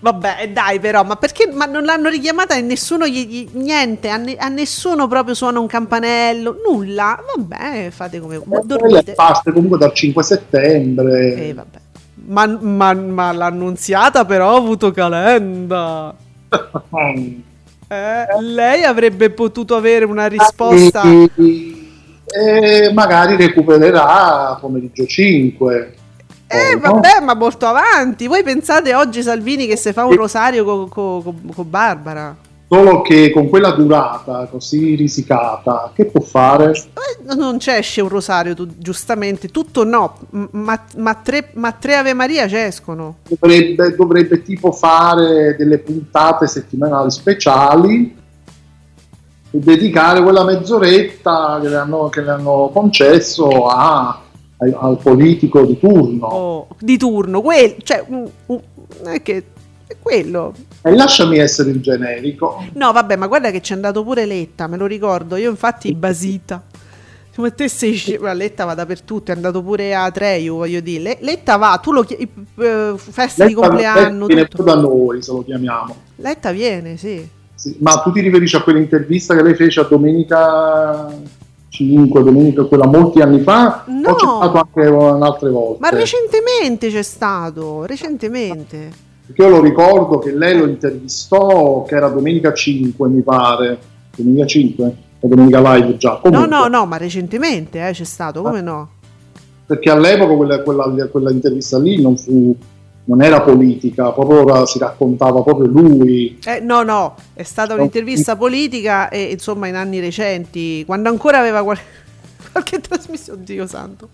Vabbè, 0.00 0.50
dai, 0.52 0.78
però, 0.78 1.02
ma 1.02 1.16
perché 1.16 1.50
ma 1.52 1.64
non 1.64 1.82
l'hanno 1.84 2.08
richiamata 2.08 2.54
e 2.54 2.60
nessuno 2.60 3.06
gli, 3.06 3.26
gli 3.26 3.48
niente, 3.54 4.10
a, 4.10 4.16
ne, 4.16 4.36
a, 4.36 4.48
nessuno 4.48 5.08
proprio 5.08 5.34
suona 5.34 5.58
un 5.58 5.66
campanello, 5.66 6.60
nulla. 6.64 7.20
Vabbè, 7.36 7.90
fate 7.90 8.20
come 8.20 8.40
dormite. 8.62 9.14
Parte 9.14 9.50
comunque 9.52 9.78
dal 9.78 9.92
5 9.92 10.22
settembre. 10.22 11.48
Eh, 11.48 11.54
vabbè. 11.54 11.78
Ma, 12.26 12.46
ma, 12.46 12.92
ma 12.94 13.32
l'annunziata 13.32 14.24
però 14.24 14.54
ha 14.54 14.58
avuto 14.58 14.92
calenda. 14.92 16.14
Eh, 17.88 18.26
lei 18.42 18.84
avrebbe 18.84 19.30
potuto 19.30 19.74
avere 19.74 20.04
una 20.04 20.26
risposta. 20.26 21.02
E 22.30 22.92
magari 22.92 23.36
recupererà 23.36 24.56
pomeriggio 24.60 25.06
5. 25.06 25.94
Eh, 26.46 26.74
oh, 26.74 26.78
vabbè, 26.78 27.20
no? 27.20 27.24
ma 27.26 27.34
molto 27.34 27.66
avanti. 27.66 28.26
Voi 28.26 28.42
pensate 28.42 28.94
oggi 28.94 29.22
Salvini 29.22 29.66
che 29.66 29.76
se 29.76 29.92
fa 29.92 30.04
un 30.04 30.14
rosario 30.14 30.64
con 30.64 30.88
co, 30.88 31.22
co, 31.22 31.34
co 31.54 31.64
Barbara? 31.64 32.36
Solo 32.70 33.00
che 33.00 33.30
con 33.30 33.48
quella 33.48 33.70
durata 33.70 34.46
così 34.50 34.94
risicata, 34.94 35.90
che 35.94 36.04
può 36.04 36.20
fare? 36.20 36.72
Eh, 36.72 37.34
non 37.34 37.56
c'è 37.56 37.78
esce 37.78 38.02
un 38.02 38.10
rosario, 38.10 38.54
tu, 38.54 38.68
giustamente, 38.76 39.48
tutto 39.48 39.84
no, 39.84 40.18
ma, 40.50 40.78
ma, 40.96 41.14
tre, 41.14 41.48
ma 41.54 41.72
tre 41.72 41.94
Ave 41.94 42.12
Maria 42.12 42.46
ci 42.46 42.56
escono. 42.56 43.20
Dovrebbe, 43.26 43.96
dovrebbe 43.96 44.42
tipo 44.42 44.70
fare 44.72 45.56
delle 45.56 45.78
puntate 45.78 46.46
settimanali 46.46 47.10
speciali 47.10 48.14
e 49.50 49.58
dedicare 49.58 50.22
quella 50.22 50.44
mezz'oretta 50.44 51.60
che 51.62 51.68
le 51.70 51.76
hanno, 51.76 52.10
che 52.10 52.20
le 52.20 52.30
hanno 52.32 52.70
concesso 52.70 53.66
a, 53.66 54.08
a, 54.08 54.78
al 54.78 54.98
politico 55.02 55.64
di 55.64 55.78
turno. 55.78 56.26
Oh, 56.26 56.68
di 56.78 56.98
turno, 56.98 57.40
quel, 57.40 57.76
cioè, 57.82 58.04
un, 58.08 58.28
un, 58.44 58.60
è 59.04 59.22
che 59.22 59.44
è 59.86 59.96
quello. 60.02 60.52
E 60.82 60.94
lasciami 60.94 61.38
essere 61.38 61.70
il 61.70 61.80
generico. 61.80 62.64
No, 62.74 62.92
vabbè, 62.92 63.16
ma 63.16 63.26
guarda 63.26 63.50
che 63.50 63.60
c'è 63.60 63.74
andato 63.74 64.04
pure 64.04 64.24
Letta, 64.26 64.66
me 64.66 64.76
lo 64.76 64.86
ricordo. 64.86 65.36
Io 65.36 65.50
infatti 65.50 65.92
basita. 65.94 66.62
Come 67.34 67.54
te 67.54 67.68
sei 67.68 68.18
ma 68.20 68.32
Letta 68.32 68.64
va 68.64 68.74
dappertutto, 68.74 69.30
è 69.30 69.34
andato 69.34 69.62
pure 69.62 69.94
a 69.94 70.10
Treiu, 70.10 70.56
voglio 70.56 70.80
dire. 70.80 71.18
Letta 71.20 71.56
va, 71.56 71.78
tu 71.80 71.92
lo 71.92 72.02
chiami 72.02 72.28
uh, 72.54 72.96
festa 72.96 73.44
Letta, 73.44 73.46
di 73.46 73.54
compleanno. 73.54 74.26
Letta 74.26 74.26
viene 74.26 74.48
tutto 74.48 74.62
da 74.64 74.74
noi, 74.74 75.22
se 75.22 75.30
lo 75.30 75.44
chiamiamo. 75.44 75.96
Letta 76.16 76.50
viene, 76.50 76.96
sì. 76.96 77.24
sì, 77.54 77.76
ma 77.78 78.00
tu 78.00 78.10
ti 78.10 78.22
riferisci 78.22 78.56
a 78.56 78.62
quell'intervista 78.62 79.36
che 79.36 79.42
lei 79.44 79.54
fece 79.54 79.78
a 79.78 79.84
Domenica 79.84 81.14
5, 81.68 82.22
Domenica, 82.24 82.64
quella 82.64 82.86
molti 82.86 83.20
anni 83.20 83.40
fa? 83.40 83.84
No. 83.86 84.10
O 84.10 84.14
c'è 84.14 84.26
stato 84.26 84.58
anche 84.58 84.88
un'altra 84.88 85.50
volta? 85.50 85.78
Ma 85.80 85.96
recentemente 85.96 86.90
c'è 86.90 87.02
stato, 87.02 87.86
recentemente. 87.86 89.06
Perché 89.28 89.42
io 89.42 89.50
lo 89.50 89.60
ricordo 89.60 90.18
che 90.18 90.34
lei 90.34 90.56
lo 90.56 90.66
intervistò, 90.66 91.82
che 91.82 91.94
era 91.94 92.08
Domenica 92.08 92.54
5, 92.54 93.08
mi 93.10 93.20
pare. 93.20 93.78
Domenica 94.16 94.46
5? 94.46 94.96
O 95.20 95.28
Domenica 95.28 95.60
Live 95.60 95.98
già? 95.98 96.16
Comunque. 96.16 96.48
No, 96.48 96.60
no, 96.62 96.68
no, 96.68 96.86
ma 96.86 96.96
recentemente 96.96 97.86
eh, 97.86 97.92
c'è 97.92 98.04
stato, 98.04 98.40
come 98.40 98.62
no? 98.62 98.88
Perché 99.66 99.90
all'epoca 99.90 100.34
quella, 100.34 100.62
quella, 100.62 101.08
quella 101.10 101.30
intervista 101.30 101.78
lì 101.78 102.00
non 102.00 102.16
fu 102.16 102.56
non 103.04 103.22
era 103.22 103.40
politica, 103.40 104.12
proprio 104.12 104.66
si 104.66 104.78
raccontava 104.78 105.42
proprio 105.42 105.66
lui. 105.66 106.38
Eh, 106.44 106.60
no, 106.60 106.82
no, 106.82 107.14
è 107.32 107.42
stata 107.42 107.74
un'intervista 107.74 108.36
politica 108.36 109.08
e 109.08 109.22
insomma 109.32 109.66
in 109.66 109.76
anni 109.76 109.98
recenti, 109.98 110.84
quando 110.84 111.08
ancora 111.08 111.38
aveva 111.38 111.62
qual- 111.62 111.78
qualche 112.52 112.80
trasmissione, 112.80 113.40
oddio 113.40 113.66
santo. 113.66 114.10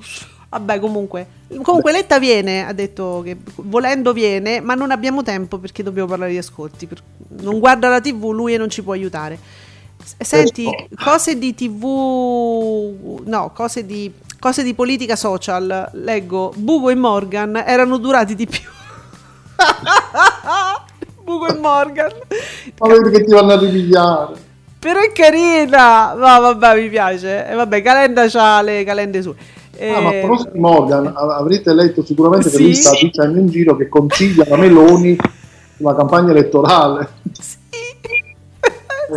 Vabbè, 0.54 0.78
comunque, 0.78 1.26
comunque 1.62 1.90
Letta 1.90 2.20
viene, 2.20 2.64
ha 2.64 2.72
detto 2.72 3.22
che 3.24 3.36
volendo 3.56 4.12
viene, 4.12 4.60
ma 4.60 4.74
non 4.74 4.92
abbiamo 4.92 5.24
tempo 5.24 5.58
perché 5.58 5.82
dobbiamo 5.82 6.06
parlare 6.06 6.30
di 6.30 6.38
ascolti. 6.38 6.88
Non 7.40 7.58
guarda 7.58 7.88
la 7.88 8.00
TV, 8.00 8.30
lui 8.30 8.54
e 8.54 8.56
non 8.56 8.70
ci 8.70 8.84
può 8.84 8.92
aiutare. 8.92 9.36
Senti, 10.16 10.64
cose 11.02 11.38
di 11.38 11.56
TV, 11.56 13.20
no, 13.24 13.50
cose 13.52 13.84
di, 13.84 14.12
cose 14.38 14.62
di 14.62 14.74
politica 14.74 15.16
social, 15.16 15.90
leggo, 15.94 16.52
Bugo 16.54 16.88
e 16.90 16.94
Morgan 16.94 17.60
erano 17.66 17.96
durati 17.96 18.36
di 18.36 18.46
più. 18.46 18.70
Bugo 21.24 21.48
e 21.48 21.58
Morgan. 21.58 22.12
Ma 22.78 22.86
vedi 22.86 23.10
che 23.10 23.24
ti 23.24 23.32
vanno 23.32 23.54
a 23.54 23.58
ripigliare. 23.58 24.34
Però 24.78 25.00
è 25.00 25.10
carina. 25.10 26.12
No, 26.12 26.40
vabbè, 26.40 26.80
mi 26.80 26.88
piace. 26.90 27.48
E 27.48 27.54
vabbè, 27.54 27.82
Calenda 27.82 28.28
c'ha 28.28 28.62
le 28.62 28.84
calende 28.84 29.20
sue. 29.20 29.34
Ah, 29.80 30.00
ma 30.00 30.08
a 30.10 30.12
proposito 30.20 30.50
di 30.52 30.58
Morgan, 30.58 31.12
avrete 31.14 31.72
letto 31.74 32.04
sicuramente 32.04 32.50
che 32.50 32.56
sì. 32.56 32.62
lui 32.62 32.74
sta 32.74 32.90
dicendo 33.00 33.38
in 33.38 33.48
giro 33.48 33.76
che 33.76 33.88
consiglia 33.88 34.44
la 34.48 34.56
Meloni 34.56 35.16
sulla 35.76 35.94
campagna 35.94 36.30
elettorale. 36.30 37.08
Sì. 37.32 37.56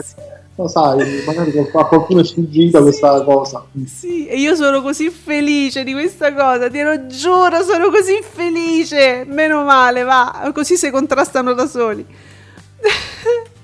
sì 0.02 0.16
lo 0.58 0.68
sai, 0.68 1.24
magari 1.24 1.56
a 1.58 1.86
qualcuno 1.86 2.22
è 2.22 2.24
sfuggita 2.24 2.82
questa 2.82 3.24
cosa. 3.24 3.64
Sì, 3.86 4.26
e 4.26 4.38
io 4.38 4.56
sono 4.56 4.82
così 4.82 5.12
felice 5.12 5.84
di 5.84 5.94
questa 5.94 6.34
cosa, 6.34 6.68
te 6.70 6.84
lo 6.84 7.06
giuro, 7.06 7.62
sono 7.62 7.90
così 7.90 8.20
felice. 8.22 9.24
Meno 9.28 9.64
male, 9.64 10.02
va, 10.02 10.52
così 10.54 10.76
si 10.76 10.90
contrastano 10.90 11.54
da 11.54 11.68
soli. 11.68 12.04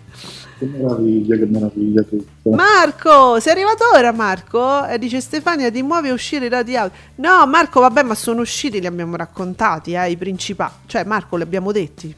Che 0.63 0.77
meraviglia, 0.77 1.35
che 1.35 1.45
meraviglia 1.45 2.01
tutto. 2.03 2.49
Marco, 2.51 3.39
sei 3.41 3.51
arrivato 3.51 3.83
ora 3.93 4.13
Marco? 4.13 4.85
E 4.85 4.97
dice 4.97 5.19
Stefania, 5.19 5.69
ti 5.69 5.81
muovi 5.81 6.07
a 6.07 6.13
uscire 6.13 6.47
da 6.47 6.63
di 6.63 6.77
audio. 6.77 6.97
No 7.15 7.45
Marco, 7.47 7.81
vabbè, 7.81 8.03
ma 8.03 8.15
sono 8.15 8.39
usciti, 8.39 8.79
li 8.79 8.85
abbiamo 8.85 9.17
raccontati, 9.17 9.93
eh, 9.93 10.11
i 10.11 10.15
principali. 10.15 10.71
Cioè 10.85 11.03
Marco, 11.03 11.35
li 11.35 11.43
abbiamo 11.43 11.73
detti. 11.73 12.15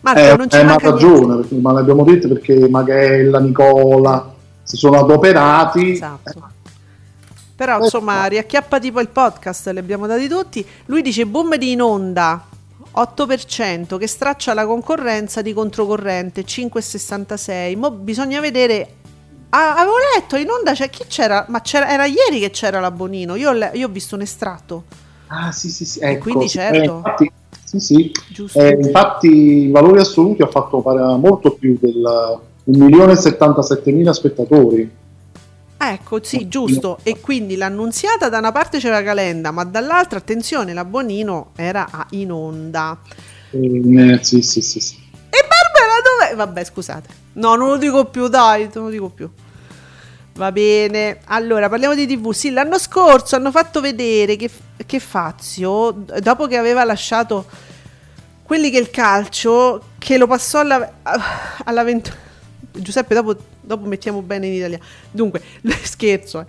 Marco, 0.00 0.20
eh, 0.20 0.36
non 0.36 0.48
c'è 0.48 0.62
una 0.62 0.76
ragione, 0.76 1.36
perché, 1.36 1.54
ma 1.54 1.72
l'abbiamo 1.72 2.04
detto 2.04 2.28
perché 2.28 2.68
Maghella, 2.68 3.40
Nicola 3.40 4.34
si 4.62 4.76
sono 4.76 4.98
adoperati. 4.98 5.92
Esatto. 5.92 6.50
Però 7.56 7.82
insomma, 7.82 8.26
riacchiappati 8.26 8.92
poi 8.92 9.02
il 9.02 9.08
podcast, 9.08 9.70
li 9.70 9.78
abbiamo 9.78 10.06
dati 10.06 10.28
tutti. 10.28 10.64
Lui 10.86 11.00
dice 11.00 11.24
boom 11.24 11.56
di 11.56 11.72
in 11.72 11.80
onda 11.80 12.44
8% 12.98 13.96
che 13.96 14.06
straccia 14.08 14.54
la 14.54 14.66
concorrenza 14.66 15.40
di 15.40 15.52
controcorrente 15.52 16.44
5,66. 16.44 17.76
Mo 17.76 17.92
bisogna 17.92 18.40
vedere. 18.40 18.94
Ah, 19.50 19.76
avevo 19.76 19.96
letto 20.14 20.36
in 20.36 20.50
onda 20.50 20.74
cioè, 20.74 20.90
chi 20.90 21.04
c'era? 21.06 21.46
Ma 21.48 21.60
c'era, 21.60 21.90
era 21.90 22.04
ieri 22.06 22.40
che 22.40 22.50
c'era 22.50 22.80
la 22.80 22.90
Bonino. 22.90 23.36
Io, 23.36 23.52
io 23.52 23.86
ho 23.86 23.90
visto 23.90 24.14
un 24.14 24.22
estratto. 24.22 24.84
Ah, 25.28 25.52
sì, 25.52 25.70
sì, 25.70 25.84
sì. 25.84 26.00
Ecco, 26.00 26.22
quindi 26.22 26.48
certo. 26.48 26.76
Eh, 26.76 26.84
infatti, 26.84 27.32
sì, 27.64 27.78
sì. 27.78 28.12
Eh, 28.54 28.78
infatti 28.80 29.64
in 29.64 29.70
valori 29.70 30.00
assoluti 30.00 30.42
ha 30.42 30.48
fatto 30.48 30.82
molto 31.18 31.52
più 31.52 31.78
del 31.80 32.40
1.077.000 32.68 34.10
spettatori. 34.10 34.90
Ecco, 35.80 36.22
sì, 36.22 36.48
giusto. 36.48 36.98
E 37.04 37.20
quindi 37.20 37.56
l'annunziata 37.56 38.28
da 38.28 38.38
una 38.38 38.50
parte 38.50 38.78
c'era 38.78 39.00
Calenda, 39.02 39.52
ma 39.52 39.62
dall'altra, 39.62 40.18
attenzione, 40.18 40.74
la 40.74 40.84
Bonino 40.84 41.52
era 41.54 41.88
in 42.10 42.32
onda. 42.32 42.98
Eh, 43.50 44.18
sì, 44.22 44.42
sì, 44.42 44.60
sì, 44.60 44.80
sì. 44.80 44.96
E 45.30 45.46
Barbara 45.46 46.02
dov'è? 46.02 46.34
Vabbè, 46.34 46.64
scusate. 46.64 47.08
No, 47.34 47.54
non 47.54 47.68
lo 47.68 47.76
dico 47.76 48.06
più, 48.06 48.26
dai, 48.26 48.68
non 48.74 48.86
lo 48.86 48.90
dico 48.90 49.08
più. 49.08 49.30
Va 50.34 50.50
bene, 50.52 51.20
allora 51.26 51.68
parliamo 51.68 51.94
di 51.94 52.06
TV. 52.06 52.32
Sì, 52.32 52.50
l'anno 52.50 52.78
scorso 52.78 53.36
hanno 53.36 53.52
fatto 53.52 53.80
vedere 53.80 54.34
che, 54.34 54.50
che 54.84 54.98
Fazio, 54.98 55.92
dopo 56.20 56.48
che 56.48 56.56
aveva 56.56 56.82
lasciato 56.84 57.46
quelli 58.42 58.70
che 58.70 58.78
il 58.78 58.90
calcio, 58.90 59.90
che 59.98 60.18
lo 60.18 60.26
passò 60.26 60.60
alla, 60.60 60.92
all'avventura. 61.64 62.26
Giuseppe, 62.80 63.14
dopo, 63.14 63.36
dopo, 63.60 63.86
mettiamo 63.86 64.22
bene 64.22 64.46
in 64.46 64.54
Italia. 64.54 64.78
Dunque, 65.10 65.42
scherzo, 65.82 66.40
eh. 66.40 66.46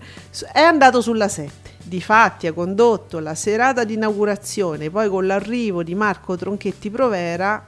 è 0.51 0.61
andato 0.61 1.01
sulla 1.01 1.27
7. 1.27 1.77
Difatti 1.83 2.47
ha 2.47 2.53
condotto 2.53 3.19
la 3.19 3.35
serata 3.35 3.83
di 3.83 3.93
inaugurazione, 3.95 4.89
poi 4.89 5.09
con 5.09 5.25
l'arrivo 5.25 5.83
di 5.83 5.95
Marco 5.95 6.35
Tronchetti 6.35 6.89
Provera, 6.89 7.63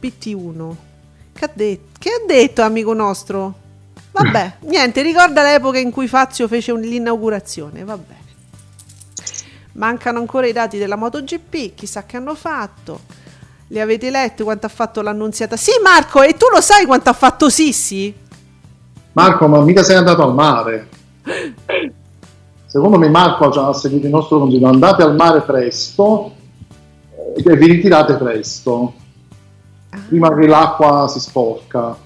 PT1. 0.00 0.74
Che 1.32 1.44
ha, 1.44 1.50
detto, 1.52 1.98
che 1.98 2.08
ha 2.10 2.26
detto, 2.26 2.62
amico 2.62 2.92
nostro? 2.94 3.54
Vabbè, 4.12 4.58
niente, 4.70 5.02
ricorda 5.02 5.42
l'epoca 5.42 5.78
in 5.78 5.90
cui 5.90 6.06
Fazio 6.06 6.46
fece 6.46 6.72
l'inaugurazione, 6.74 7.84
va 7.84 7.98
bene. 7.98 8.22
Mancano 9.72 10.20
ancora 10.20 10.46
i 10.46 10.52
dati 10.52 10.78
della 10.78 10.96
MotoGP, 10.96 11.74
chissà 11.74 12.04
che 12.04 12.16
hanno 12.16 12.34
fatto. 12.36 13.00
Li 13.68 13.80
avete 13.80 14.10
letti 14.10 14.42
quanto 14.42 14.66
ha 14.66 14.68
fatto 14.68 15.00
l'annunziata? 15.00 15.56
Sì, 15.56 15.72
Marco, 15.82 16.22
e 16.22 16.34
tu 16.34 16.46
lo 16.52 16.60
sai 16.60 16.84
quanto 16.84 17.10
ha 17.10 17.14
fatto 17.14 17.48
Sissi? 17.48 18.14
Marco, 19.12 19.48
ma 19.48 19.60
mica 19.60 19.82
sei 19.82 19.96
andato 19.96 20.22
al 20.22 20.34
mare. 20.34 20.88
Secondo 22.66 22.98
me 22.98 23.08
Marco 23.08 23.46
ha 23.46 23.72
seguito 23.72 24.06
il 24.06 24.12
nostro 24.12 24.40
consiglio, 24.40 24.68
andate 24.68 25.02
al 25.02 25.14
mare 25.14 25.42
presto 25.42 26.32
e 27.36 27.56
vi 27.56 27.66
ritirate 27.66 28.14
presto, 28.14 28.94
ah. 29.90 29.98
prima 30.08 30.34
che 30.34 30.46
l'acqua 30.46 31.06
si 31.08 31.20
sporca. 31.20 31.96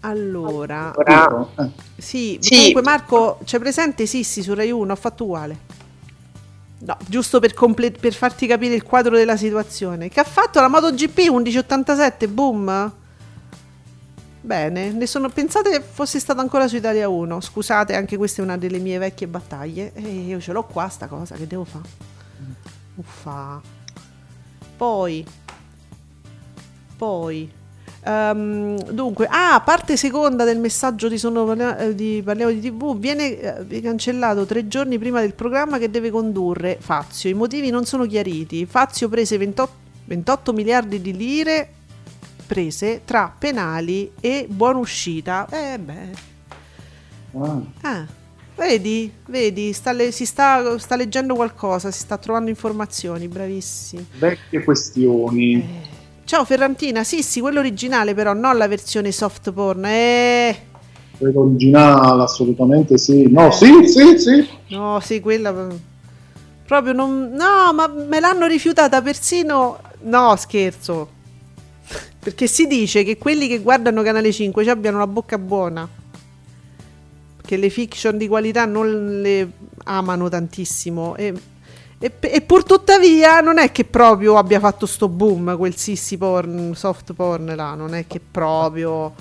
Allora, 0.00 0.94
allora. 0.94 1.48
Eh. 1.58 1.70
Sì, 1.96 2.38
sì, 2.40 2.56
comunque 2.56 2.82
Marco, 2.82 3.38
c'è 3.44 3.58
presente 3.58 4.06
Sissi 4.06 4.42
su 4.42 4.54
Rai 4.54 4.70
1, 4.70 4.92
ho 4.92 4.96
fatto 4.96 5.24
uguale. 5.24 5.63
No, 6.84 6.96
giusto 7.06 7.40
per, 7.40 7.54
comple- 7.54 7.92
per, 7.92 8.12
farti 8.12 8.46
capire 8.46 8.74
il 8.74 8.82
quadro 8.82 9.16
della 9.16 9.38
situazione. 9.38 10.08
Che 10.08 10.20
ha 10.20 10.24
fatto 10.24 10.60
la 10.60 10.68
MotoGP 10.68 11.16
1187, 11.16 12.28
boom. 12.28 12.92
Bene, 14.42 14.92
ne 14.92 15.06
sono, 15.06 15.30
pensate 15.30 15.80
fosse 15.80 16.20
stato 16.20 16.40
ancora 16.40 16.68
su 16.68 16.76
Italia 16.76 17.08
1. 17.08 17.40
Scusate, 17.40 17.96
anche 17.96 18.18
questa 18.18 18.42
è 18.42 18.44
una 18.44 18.58
delle 18.58 18.78
mie 18.78 18.98
vecchie 18.98 19.26
battaglie. 19.26 19.94
E 19.94 20.02
io 20.02 20.38
ce 20.40 20.52
l'ho 20.52 20.64
qua 20.64 20.88
sta 20.88 21.06
cosa, 21.06 21.36
che 21.36 21.46
devo 21.46 21.64
fare? 21.64 21.88
Uffa. 22.96 23.62
Poi, 24.76 25.24
poi, 26.98 27.50
Um, 28.06 28.76
dunque, 28.90 29.26
ah, 29.30 29.62
parte 29.64 29.96
seconda 29.96 30.44
del 30.44 30.58
messaggio 30.58 31.08
di, 31.08 31.16
sono, 31.16 31.50
eh, 31.78 31.94
di 31.94 32.20
Parliamo 32.22 32.52
di 32.52 32.60
TV 32.60 32.98
viene 32.98 33.66
eh, 33.66 33.80
cancellato 33.80 34.44
tre 34.44 34.68
giorni 34.68 34.98
prima 34.98 35.20
del 35.20 35.32
programma 35.32 35.78
che 35.78 35.90
deve 35.90 36.10
condurre 36.10 36.76
Fazio. 36.78 37.30
I 37.30 37.34
motivi 37.34 37.70
non 37.70 37.86
sono 37.86 38.04
chiariti. 38.04 38.66
Fazio 38.66 39.08
prese 39.08 39.38
28, 39.38 39.72
28 40.04 40.52
miliardi 40.52 41.00
di 41.00 41.16
lire 41.16 41.68
prese 42.46 43.00
tra 43.06 43.34
penali 43.36 44.12
e 44.20 44.46
buona 44.50 44.78
uscita. 44.78 45.48
Eh 45.50 45.78
beh. 45.78 46.32
Ah. 47.38 47.62
ah 47.80 48.06
vedi, 48.56 49.10
vedi, 49.26 49.72
sta 49.72 49.92
le, 49.92 50.12
si 50.12 50.26
sta, 50.26 50.78
sta, 50.78 50.94
leggendo 50.94 51.34
qualcosa, 51.34 51.90
si 51.90 52.00
sta 52.00 52.18
trovando 52.18 52.50
informazioni, 52.50 53.28
bravissimi. 53.28 54.06
Vecchie 54.18 54.62
questioni. 54.62 55.54
Eh. 55.54 55.93
Ciao 56.26 56.46
Ferrantina, 56.46 57.04
sì, 57.04 57.22
sì, 57.22 57.40
quello 57.40 57.58
originale 57.58 58.14
però, 58.14 58.32
non 58.32 58.56
la 58.56 58.66
versione 58.66 59.12
soft 59.12 59.52
porn. 59.52 59.84
Eh. 59.84 60.56
Quello 61.18 61.40
originale, 61.42 62.22
assolutamente 62.22 62.96
sì. 62.96 63.30
No, 63.30 63.48
eh. 63.48 63.52
sì, 63.52 63.86
sì, 63.86 64.18
sì. 64.18 64.48
No, 64.68 65.00
sì, 65.00 65.20
quella 65.20 65.68
proprio 66.66 66.94
non 66.94 67.30
No, 67.32 67.74
ma 67.74 67.86
me 67.88 68.20
l'hanno 68.20 68.46
rifiutata 68.46 69.02
persino 69.02 69.78
No, 70.04 70.34
scherzo. 70.36 71.08
Perché 72.18 72.46
si 72.46 72.66
dice 72.66 73.04
che 73.04 73.18
quelli 73.18 73.46
che 73.46 73.58
guardano 73.58 74.02
Canale 74.02 74.32
5 74.32 74.68
abbiano 74.70 74.98
la 74.98 75.06
bocca 75.06 75.36
buona. 75.36 75.86
Che 77.46 77.56
le 77.58 77.68
fiction 77.68 78.16
di 78.16 78.28
qualità 78.28 78.64
non 78.64 79.20
le 79.20 79.50
amano 79.84 80.30
tantissimo 80.30 81.16
e 81.16 81.34
E, 82.04 82.12
e 82.20 82.42
pur 82.42 82.64
tuttavia 82.64 83.40
non 83.40 83.56
è 83.56 83.72
che 83.72 83.86
proprio 83.86 84.36
abbia 84.36 84.60
fatto 84.60 84.84
sto 84.84 85.08
boom 85.08 85.56
quel 85.56 85.74
sissy 85.74 86.18
porn, 86.18 86.74
soft 86.74 87.14
porn 87.14 87.54
là, 87.56 87.72
non 87.72 87.94
è 87.94 88.06
che 88.06 88.20
proprio... 88.20 89.14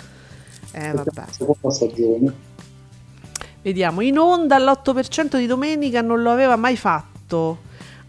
Eh 0.73 0.91
vabbè. 0.91 1.23
Seconda 1.29 1.69
stagione. 1.69 2.33
Vediamo, 3.61 4.01
in 4.01 4.19
onda 4.19 4.57
all'8% 4.57 5.37
di 5.37 5.45
domenica 5.45 6.01
non 6.01 6.21
lo 6.21 6.29
aveva 6.29 6.57
mai 6.57 6.75
fatto. 6.75 7.59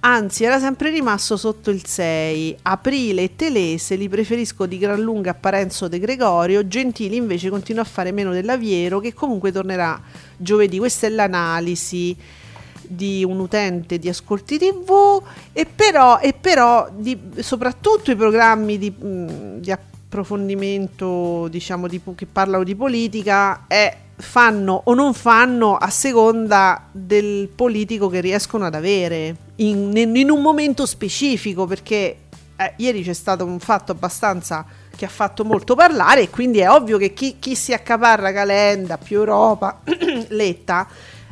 Anzi, 0.01 0.43
era 0.43 0.59
sempre 0.59 0.91
rimasto 0.91 1.37
sotto 1.37 1.71
il 1.71 1.87
6. 1.87 2.59
Aprile 2.63 3.23
e 3.23 3.37
Telese 3.37 3.95
li 3.95 4.09
preferisco 4.09 4.67
di 4.67 4.79
gran 4.79 5.01
lunga 5.01 5.31
a 5.31 5.35
Parenzo 5.35 5.87
De 5.87 6.01
Gregorio. 6.01 6.67
Gentili 6.67 7.15
invece 7.15 7.49
continua 7.49 7.83
a 7.83 7.87
fare 7.87 8.11
meno 8.11 8.33
dell'Aviero, 8.33 8.99
che 8.99 9.15
comunque 9.15 9.53
tornerà 9.53 10.03
giovedì. 10.37 10.79
Questa 10.79 11.07
è 11.07 11.11
l'analisi 11.11 12.43
di 12.87 13.25
un 13.25 13.41
utente 13.41 13.99
di 13.99 14.09
Ascolti 14.09 14.59
TV. 14.59 15.23
E 15.53 15.67
però, 15.67 16.19
e 16.19 16.33
però 16.33 16.89
di, 16.95 17.19
soprattutto 17.39 18.11
i 18.11 18.17
programmi 18.17 18.79
di, 18.79 18.91
mh, 18.91 19.59
di 19.59 19.71
approfondimento, 19.71 21.49
diciamo, 21.49 21.89
di, 21.89 22.01
che 22.15 22.27
parlano 22.27 22.65
di 22.65 22.75
politica, 22.75 23.65
è 23.67 23.97
fanno 24.17 24.83
o 24.85 24.95
non 24.95 25.13
fanno 25.13 25.77
a 25.77 25.91
seconda 25.91 26.89
del 26.93 27.49
politico 27.49 28.09
che 28.09 28.21
riescono 28.21 28.65
ad 28.65 28.75
avere 28.75 29.37
in, 29.57 29.93
in 29.97 30.31
un 30.31 30.41
momento 30.41 30.87
specifico 30.87 31.67
perché 31.67 32.19
eh, 32.57 32.73
ieri 32.77 33.03
c'è 33.03 33.13
stato 33.13 33.45
un 33.45 33.59
fatto 33.59 33.93
abbastanza 33.93 34.65
che 34.95 35.05
ha 35.05 35.09
fatto 35.09 35.45
molto 35.45 35.75
parlare 35.75 36.23
e 36.23 36.31
quindi 36.31 36.61
è 36.61 36.71
ovvio 36.71 36.99
che 36.99 37.13
chi, 37.13 37.37
chi 37.41 37.57
si 37.57 37.73
accaparra 37.73 38.33
Calenda, 38.33 38.97
più 38.97 39.19
Europa, 39.19 39.81
Letta 40.29 40.87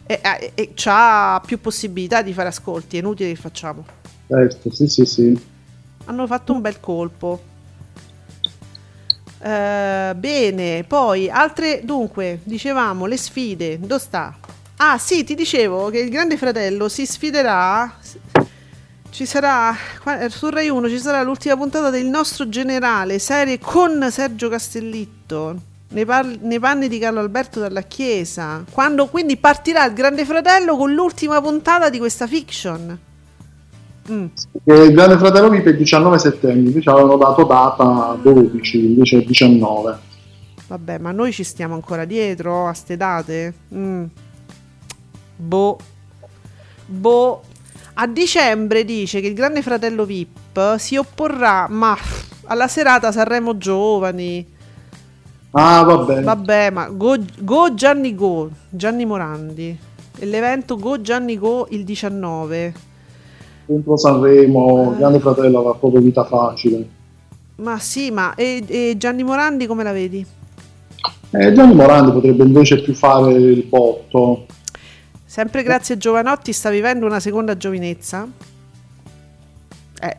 eh, 0.06 0.52
eh, 0.54 0.72
ha 0.84 1.42
più 1.44 1.60
possibilità 1.60 2.22
di 2.22 2.32
fare 2.32 2.48
ascolti, 2.48 2.96
è 2.96 3.00
inutile 3.00 3.30
che 3.30 3.36
facciamo. 3.36 3.84
Certo, 4.26 4.72
sì, 4.72 4.86
sì, 4.88 5.04
sì. 5.04 5.40
Hanno 6.06 6.26
fatto 6.26 6.52
un 6.52 6.60
bel 6.60 6.80
colpo. 6.80 7.50
Uh, 9.38 10.14
bene, 10.14 10.84
poi 10.86 11.28
altre, 11.28 11.80
dunque, 11.84 12.40
dicevamo 12.44 13.06
le 13.06 13.16
sfide, 13.16 13.78
dove 13.80 13.98
sta? 13.98 14.36
Ah, 14.76 14.98
sì, 14.98 15.24
ti 15.24 15.34
dicevo 15.34 15.90
che 15.90 15.98
il 15.98 16.10
Grande 16.10 16.36
Fratello 16.36 16.88
si 16.88 17.06
sfiderà. 17.06 17.92
Ci 19.10 19.26
sarà 19.26 19.76
su 20.28 20.48
Rai 20.48 20.68
1 20.70 20.88
ci 20.88 20.98
sarà 20.98 21.22
l'ultima 21.22 21.56
puntata 21.56 21.90
del 21.90 22.06
nostro 22.06 22.48
generale, 22.48 23.18
serie 23.18 23.58
con 23.58 24.08
Sergio 24.10 24.48
Castellitto. 24.48 25.70
Nei, 25.92 26.04
par- 26.06 26.38
nei 26.40 26.58
panni 26.58 26.88
di 26.88 26.98
Carlo 26.98 27.20
Alberto 27.20 27.60
dalla 27.60 27.82
Chiesa. 27.82 28.64
Quando 28.70 29.06
quindi 29.06 29.36
partirà 29.36 29.84
il 29.86 29.92
Grande 29.92 30.24
Fratello 30.24 30.76
con 30.76 30.92
l'ultima 30.92 31.40
puntata 31.40 31.90
di 31.90 31.98
questa 31.98 32.26
fiction. 32.26 32.98
Mm. 34.10 34.26
Il 34.64 34.92
Grande 34.92 35.18
Fratello 35.18 35.48
VIP 35.48 35.66
è 35.66 35.68
il 35.70 35.76
19 35.76 36.18
settembre, 36.18 36.68
invece 36.68 36.90
avevano 36.90 37.16
dato 37.16 37.44
data 37.44 38.18
12, 38.20 38.84
invece 38.84 39.18
è 39.18 39.22
19. 39.22 39.98
Vabbè, 40.66 40.98
ma 40.98 41.12
noi 41.12 41.32
ci 41.32 41.44
stiamo 41.44 41.74
ancora 41.74 42.04
dietro 42.04 42.66
a 42.66 42.72
ste 42.72 42.96
date? 42.96 43.54
Mm. 43.74 44.04
Boh. 45.36 45.78
Boh. 46.86 47.42
A 47.94 48.06
dicembre 48.06 48.84
dice 48.84 49.20
che 49.20 49.26
il 49.26 49.34
Grande 49.34 49.60
Fratello 49.60 50.06
VIP 50.06 50.76
si 50.76 50.96
opporrà, 50.96 51.66
ma 51.68 51.96
alla 52.46 52.68
serata 52.68 53.12
Sanremo 53.12 53.58
Giovani. 53.58 54.51
Ah, 55.52 55.82
vabbè. 55.82 56.22
Vabbè, 56.22 56.70
ma 56.70 56.88
Go, 56.88 57.16
go 57.40 57.74
Gianni 57.74 58.14
Go, 58.14 58.50
Gianni 58.68 59.04
Morandi. 59.04 59.78
E 60.18 60.26
l'evento 60.26 60.76
Go 60.76 61.00
Gianni 61.00 61.38
Go 61.38 61.66
il 61.70 61.84
19 61.84 62.90
contro 63.72 63.96
Sanremo, 63.96 64.92
eh. 64.92 64.96
Grande 64.98 65.20
Fratello 65.20 65.60
avrà 65.60 65.74
proprio 65.74 66.00
vita 66.00 66.24
facile. 66.24 67.00
Ma 67.56 67.78
sì, 67.78 68.10
ma 68.10 68.34
e, 68.34 68.62
e 68.66 68.94
Gianni 68.96 69.22
Morandi 69.22 69.66
come 69.66 69.82
la 69.82 69.92
vedi? 69.92 70.24
Eh, 71.30 71.52
Gianni 71.52 71.74
Morandi 71.74 72.12
potrebbe 72.12 72.44
invece 72.44 72.82
più 72.82 72.94
fare 72.94 73.32
il 73.32 73.64
botto. 73.64 74.46
Sempre 75.24 75.62
grazie 75.62 75.94
a 75.94 75.98
Giovanotti 75.98 76.52
sta 76.52 76.70
vivendo 76.70 77.06
una 77.06 77.20
seconda 77.20 77.56
giovinezza. 77.56 78.28
Eh, 80.04 80.16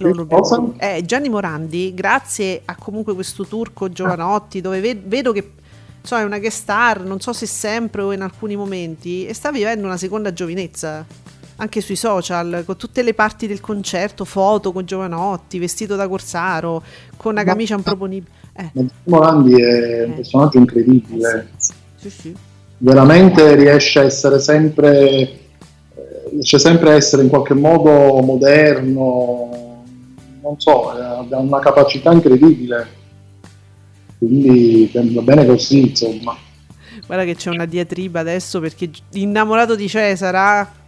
eh, 0.77 1.03
Gianni 1.03 1.27
Morandi, 1.27 1.93
grazie 1.93 2.61
a 2.63 2.75
comunque 2.77 3.13
questo 3.13 3.45
turco 3.45 3.89
Giovanotti, 3.89 4.61
dove 4.61 4.79
ve- 4.79 5.01
vedo 5.03 5.34
che 5.34 5.51
so, 6.01 6.15
è 6.15 6.23
una 6.23 6.39
guest 6.39 6.61
star, 6.61 7.03
non 7.03 7.19
so 7.19 7.34
se 7.34 7.45
sempre 7.45 8.01
o 8.01 8.13
in 8.13 8.21
alcuni 8.21 8.55
momenti, 8.55 9.25
e 9.25 9.34
sta 9.34 9.51
vivendo 9.51 9.86
una 9.86 9.97
seconda 9.97 10.31
giovinezza 10.31 11.05
anche 11.57 11.81
sui 11.81 11.97
social, 11.97 12.63
con 12.65 12.77
tutte 12.77 13.03
le 13.03 13.13
parti 13.13 13.45
del 13.45 13.59
concerto, 13.59 14.23
foto 14.23 14.71
con 14.71 14.86
Giovanotti, 14.86 15.59
vestito 15.59 15.97
da 15.97 16.07
Corsaro, 16.07 16.81
con 17.17 17.34
una 17.34 17.43
camicia 17.43 17.75
improponibile. 17.75 18.31
Eh. 18.55 18.86
Morandi 19.03 19.61
è 19.61 20.05
un 20.05 20.11
eh. 20.11 20.15
personaggio 20.15 20.59
incredibile. 20.59 21.49
Sì, 21.97 22.09
sì. 22.09 22.36
Veramente 22.77 23.55
riesce 23.55 23.99
a 23.99 24.03
essere 24.03 24.39
sempre 24.39 25.09
eh, 25.09 25.41
riesce 26.31 26.57
sempre 26.57 26.91
a 26.91 26.95
essere 26.95 27.23
in 27.23 27.29
qualche 27.29 27.53
modo 27.53 28.21
moderno, 28.21 29.62
non 30.44 30.60
so, 30.60 30.89
ha 30.89 31.26
una 31.38 31.60
capacità 31.60 32.12
incredibile. 32.12 33.02
Quindi 34.18 34.91
va 34.94 35.22
bene 35.22 35.46
così, 35.46 35.89
insomma. 35.89 36.38
Guarda 37.08 37.26
che 37.26 37.36
c'è 37.36 37.50
una 37.50 37.66
diatriba 37.66 38.20
adesso 38.20 38.60
perché 38.60 38.89
innamorato 39.14 39.76
di 39.76 39.88
Cesara 39.88 40.82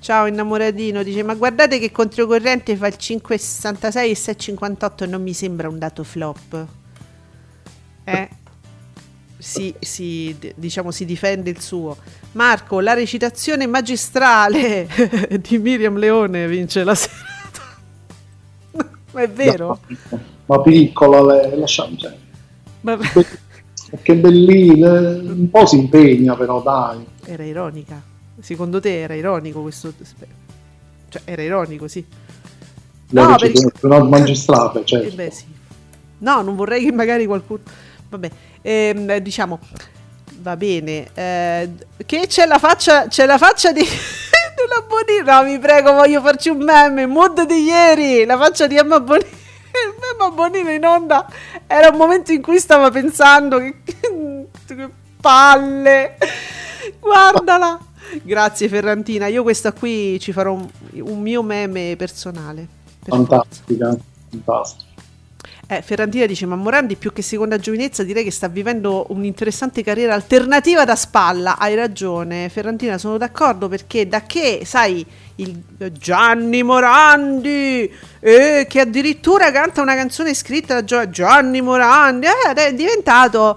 Ciao 0.00 0.24
innamoratino, 0.24 1.02
dice 1.02 1.22
ma 1.22 1.34
guardate 1.34 1.78
che 1.78 1.92
controcorrente 1.92 2.74
fa 2.74 2.86
il 2.86 2.96
5,66 2.98 3.98
e 3.98 4.12
6,58 4.12 5.06
non 5.06 5.22
mi 5.22 5.34
sembra 5.34 5.68
un 5.68 5.78
dato 5.78 6.04
flop. 6.04 6.66
Eh? 8.04 8.28
Si, 9.36 9.74
si, 9.78 10.34
diciamo, 10.54 10.90
si 10.90 11.04
difende 11.04 11.50
il 11.50 11.60
suo. 11.60 11.98
Marco, 12.32 12.80
la 12.80 12.94
recitazione 12.94 13.66
magistrale 13.66 14.88
di 15.38 15.58
Miriam 15.58 15.98
Leone 15.98 16.48
vince 16.48 16.82
la 16.82 16.94
serata. 16.94 17.29
Ma 19.12 19.22
è 19.22 19.28
vero? 19.28 19.78
ma 20.46 20.60
piccola, 20.60 21.34
le, 21.34 21.56
lasciamo. 21.56 21.96
Cioè. 21.96 22.14
Ma... 22.82 22.98
Che 24.02 24.14
bellina, 24.14 25.00
un 25.00 25.48
po' 25.50 25.66
si 25.66 25.76
impegna 25.76 26.36
però, 26.36 26.62
dai. 26.62 27.04
Era 27.24 27.42
ironica. 27.42 28.00
Secondo 28.40 28.80
te 28.80 29.00
era 29.00 29.14
ironico 29.14 29.62
questo? 29.62 29.92
Cioè, 31.08 31.22
era 31.24 31.42
ironico, 31.42 31.88
sì. 31.88 32.04
No, 33.10 33.36
perché... 33.36 33.72
una 33.80 34.04
magistrata, 34.04 34.82
certo. 34.84 35.08
Eh 35.08 35.10
beh, 35.10 35.30
sì. 35.32 35.44
No, 36.18 36.42
non 36.42 36.54
vorrei 36.54 36.84
che 36.84 36.92
magari 36.92 37.26
qualcuno... 37.26 37.60
Vabbè, 38.08 38.30
ehm, 38.62 39.16
diciamo... 39.18 39.58
Va 40.40 40.56
bene. 40.56 41.08
Eh, 41.12 41.70
che 42.06 42.26
c'è 42.28 42.46
la 42.46 42.58
faccia... 42.58 43.08
C'è 43.08 43.26
la 43.26 43.38
faccia 43.38 43.72
di... 43.72 43.82
una 44.64 44.86
Bonino. 44.86 45.32
No, 45.32 45.44
mi 45.44 45.58
prego, 45.58 45.92
voglio 45.92 46.20
farci 46.20 46.48
un 46.48 46.62
meme. 46.62 47.06
Mood 47.06 47.46
di 47.46 47.62
ieri. 47.64 48.24
La 48.24 48.36
faccia 48.36 48.66
di 48.66 48.76
Emma 48.76 49.00
Bonino. 49.00 49.26
Emma 50.12 50.30
Bonino 50.30 50.70
in 50.70 50.84
onda. 50.84 51.26
Era 51.66 51.88
un 51.88 51.96
momento 51.96 52.32
in 52.32 52.42
cui 52.42 52.58
stava 52.58 52.90
pensando 52.90 53.58
che... 53.58 53.74
che 54.66 54.90
palle. 55.20 56.16
Guardala. 56.98 57.78
Grazie 58.22 58.68
Ferrantina, 58.68 59.26
io 59.26 59.42
questa 59.42 59.72
qui 59.72 60.18
ci 60.18 60.32
farò 60.32 60.52
un, 60.52 60.68
un 60.94 61.20
mio 61.20 61.42
meme 61.42 61.94
personale. 61.96 62.66
Per 63.04 63.14
fantastica, 63.14 63.96
fantastica. 64.28 64.89
Eh, 65.72 65.82
Ferrantina 65.82 66.26
dice: 66.26 66.46
Ma 66.46 66.56
Morandi, 66.56 66.96
più 66.96 67.12
che 67.12 67.22
seconda 67.22 67.56
giovinezza, 67.56 68.02
direi 68.02 68.24
che 68.24 68.32
sta 68.32 68.48
vivendo 68.48 69.06
un'interessante 69.10 69.84
carriera 69.84 70.14
alternativa 70.14 70.84
da 70.84 70.96
spalla. 70.96 71.58
Hai 71.58 71.76
ragione, 71.76 72.48
Ferrantina, 72.48 72.98
sono 72.98 73.16
d'accordo 73.18 73.68
perché 73.68 74.08
da 74.08 74.22
che, 74.22 74.62
sai, 74.64 75.06
il 75.36 75.62
Gianni 75.92 76.64
Morandi, 76.64 77.88
eh, 78.18 78.66
che 78.68 78.80
addirittura 78.80 79.52
canta 79.52 79.80
una 79.80 79.94
canzone 79.94 80.34
scritta 80.34 80.80
da 80.80 81.08
Gianni 81.08 81.60
Morandi, 81.60 82.26
eh, 82.26 82.52
è 82.52 82.74
diventato. 82.74 83.50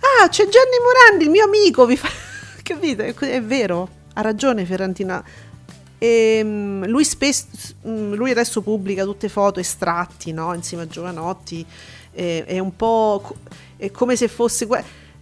Ah, 0.00 0.28
c'è 0.28 0.48
Gianni 0.48 0.78
Morandi, 0.82 1.24
il 1.26 1.30
mio 1.30 1.44
amico, 1.44 1.86
vi 1.86 1.96
fa 1.96 2.08
Capite? 2.60 3.14
È 3.14 3.40
vero, 3.40 3.88
ha 4.14 4.20
ragione 4.20 4.64
Ferrantina. 4.64 5.22
E, 6.02 6.40
um, 6.42 6.84
lui, 6.88 7.04
spesso, 7.04 7.46
um, 7.82 8.16
lui 8.16 8.32
adesso 8.32 8.60
pubblica 8.60 9.04
tutte 9.04 9.28
foto 9.28 9.60
estratti 9.60 10.32
no? 10.32 10.52
insieme 10.52 10.82
a 10.82 10.88
Giovanotti. 10.88 11.64
E, 12.10 12.44
è 12.44 12.58
un 12.58 12.74
po' 12.74 13.36
è 13.76 13.92
come 13.92 14.16
se 14.16 14.26
fosse. 14.26 14.66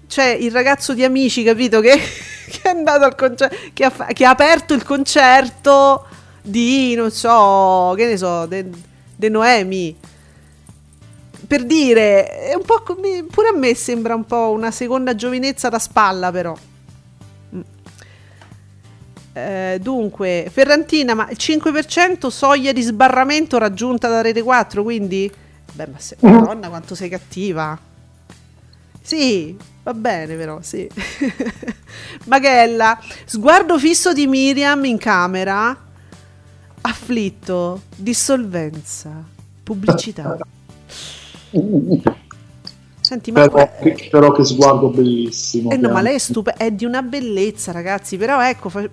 Cioè, 0.06 0.24
il 0.28 0.50
ragazzo 0.50 0.94
di 0.94 1.04
amici, 1.04 1.42
capito? 1.42 1.80
Che, 1.80 1.90
che 2.48 2.60
è 2.62 2.68
andato 2.70 3.04
al 3.04 3.14
concerto, 3.14 3.56
che 3.74 3.84
ha, 3.84 3.90
che 3.90 4.24
ha, 4.24 4.30
aperto 4.30 4.72
il 4.72 4.82
concerto 4.82 6.06
di 6.40 6.94
non 6.94 7.10
so, 7.10 7.92
che 7.94 8.06
ne 8.06 8.16
so, 8.16 8.46
De 8.46 9.28
Noemi 9.28 9.94
per 11.46 11.64
dire, 11.64 12.28
è 12.28 12.54
un 12.54 12.62
po' 12.62 12.82
come, 12.82 13.26
pure 13.30 13.48
a 13.48 13.52
me 13.56 13.74
sembra 13.74 14.14
un 14.14 14.24
po' 14.24 14.50
una 14.50 14.70
seconda 14.70 15.14
giovinezza 15.14 15.68
da 15.68 15.78
spalla, 15.78 16.30
però. 16.30 16.56
Eh, 19.32 19.78
dunque, 19.80 20.48
Ferrantina, 20.50 21.14
ma 21.14 21.28
il 21.30 21.36
5% 21.38 22.28
soglia 22.28 22.72
di 22.72 22.82
sbarramento 22.82 23.58
raggiunta 23.58 24.08
da 24.08 24.20
Rete 24.20 24.42
4, 24.42 24.82
quindi... 24.82 25.30
Beh, 25.72 25.86
ma 25.86 25.98
se... 25.98 26.16
Mm. 26.24 26.30
Madonna, 26.30 26.68
quanto 26.68 26.94
sei 26.94 27.08
cattiva. 27.08 27.78
Sì, 29.00 29.56
va 29.82 29.94
bene 29.94 30.36
però, 30.36 30.60
sì. 30.62 30.88
Maghella, 32.26 32.98
sguardo 33.24 33.78
fisso 33.78 34.12
di 34.12 34.26
Miriam 34.26 34.84
in 34.84 34.98
camera, 34.98 35.76
afflitto, 36.80 37.82
dissolvenza, 37.96 39.24
pubblicità. 39.62 40.36
Senti, 43.10 43.32
ma 43.32 43.48
però, 43.48 43.68
que- 43.80 44.08
però 44.08 44.30
che 44.30 44.44
sguardo 44.44 44.88
bellissimo. 44.88 45.72
Eh 45.72 45.76
no, 45.76 45.88
ma 45.88 46.00
lei 46.00 46.14
è 46.14 46.18
stupenda, 46.18 46.62
è 46.62 46.70
di 46.70 46.84
una 46.84 47.02
bellezza, 47.02 47.72
ragazzi. 47.72 48.16
Però 48.16 48.40
ecco, 48.40 48.68
fa- 48.68 48.88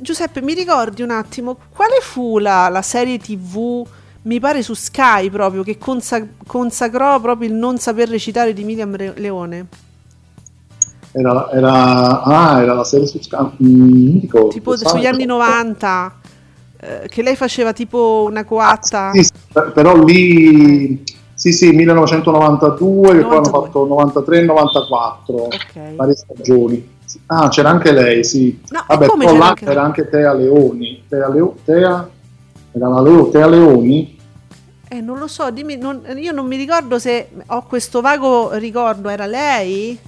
Giuseppe, 0.00 0.42
mi 0.42 0.54
ricordi 0.54 1.02
un 1.02 1.10
attimo 1.12 1.56
quale 1.70 2.00
fu 2.00 2.38
la, 2.38 2.68
la 2.68 2.82
serie 2.82 3.18
TV? 3.18 3.86
Mi 4.22 4.40
pare 4.40 4.64
su 4.64 4.74
Sky 4.74 5.30
proprio 5.30 5.62
che 5.62 5.78
consa- 5.78 6.26
consacrò 6.44 7.20
proprio 7.20 7.48
il 7.48 7.54
non 7.54 7.78
saper 7.78 8.08
recitare 8.08 8.52
di 8.52 8.64
Miriam 8.64 8.96
Re- 8.96 9.14
Leone. 9.14 9.66
Era, 11.12 11.48
era, 11.52 12.22
ah, 12.22 12.60
era 12.60 12.74
la 12.74 12.82
serie 12.82 13.06
su 13.06 13.20
Sky. 13.22 13.50
Mm, 13.62 14.18
dico, 14.18 14.48
tipo 14.48 14.76
sugli 14.76 15.06
anni 15.06 15.26
90 15.26 16.18
eh, 16.80 17.06
che 17.08 17.22
lei 17.22 17.36
faceva 17.36 17.72
tipo 17.72 18.26
una 18.28 18.42
coatta. 18.42 19.10
Ah, 19.10 19.12
sì, 19.12 19.22
sì, 19.22 19.30
però 19.72 19.94
lì 20.02 21.11
sì, 21.42 21.50
sì, 21.50 21.72
1992, 21.72 23.16
che 23.16 23.24
poi 23.24 23.36
hanno 23.38 23.42
fatto 23.42 23.84
93 23.84 24.38
e 24.38 24.42
94, 24.42 25.34
okay. 25.34 25.96
varie 25.96 26.14
stagioni. 26.14 26.88
Ah, 27.26 27.48
c'era 27.48 27.68
anche 27.68 27.90
lei, 27.90 28.22
sì. 28.22 28.60
No, 28.68 28.84
Vabbè, 28.86 29.06
poi 29.06 29.36
là 29.36 29.48
anche... 29.48 29.64
era 29.64 29.82
anche 29.82 30.08
Tea 30.08 30.32
Leoni. 30.34 31.02
Tea, 31.08 31.28
Leo... 31.28 31.56
Tea... 31.64 32.08
Era 32.70 32.86
la 32.86 33.00
Leo... 33.00 33.28
Tea 33.30 33.48
Leoni? 33.48 34.16
Eh, 34.88 35.00
non 35.00 35.18
lo 35.18 35.26
so, 35.26 35.50
dimmi, 35.50 35.76
non... 35.76 36.02
io 36.14 36.30
non 36.30 36.46
mi 36.46 36.54
ricordo 36.54 37.00
se 37.00 37.30
ho 37.44 37.64
questo 37.66 38.00
vago 38.00 38.52
ricordo, 38.52 39.08
era 39.08 39.26
lei? 39.26 39.98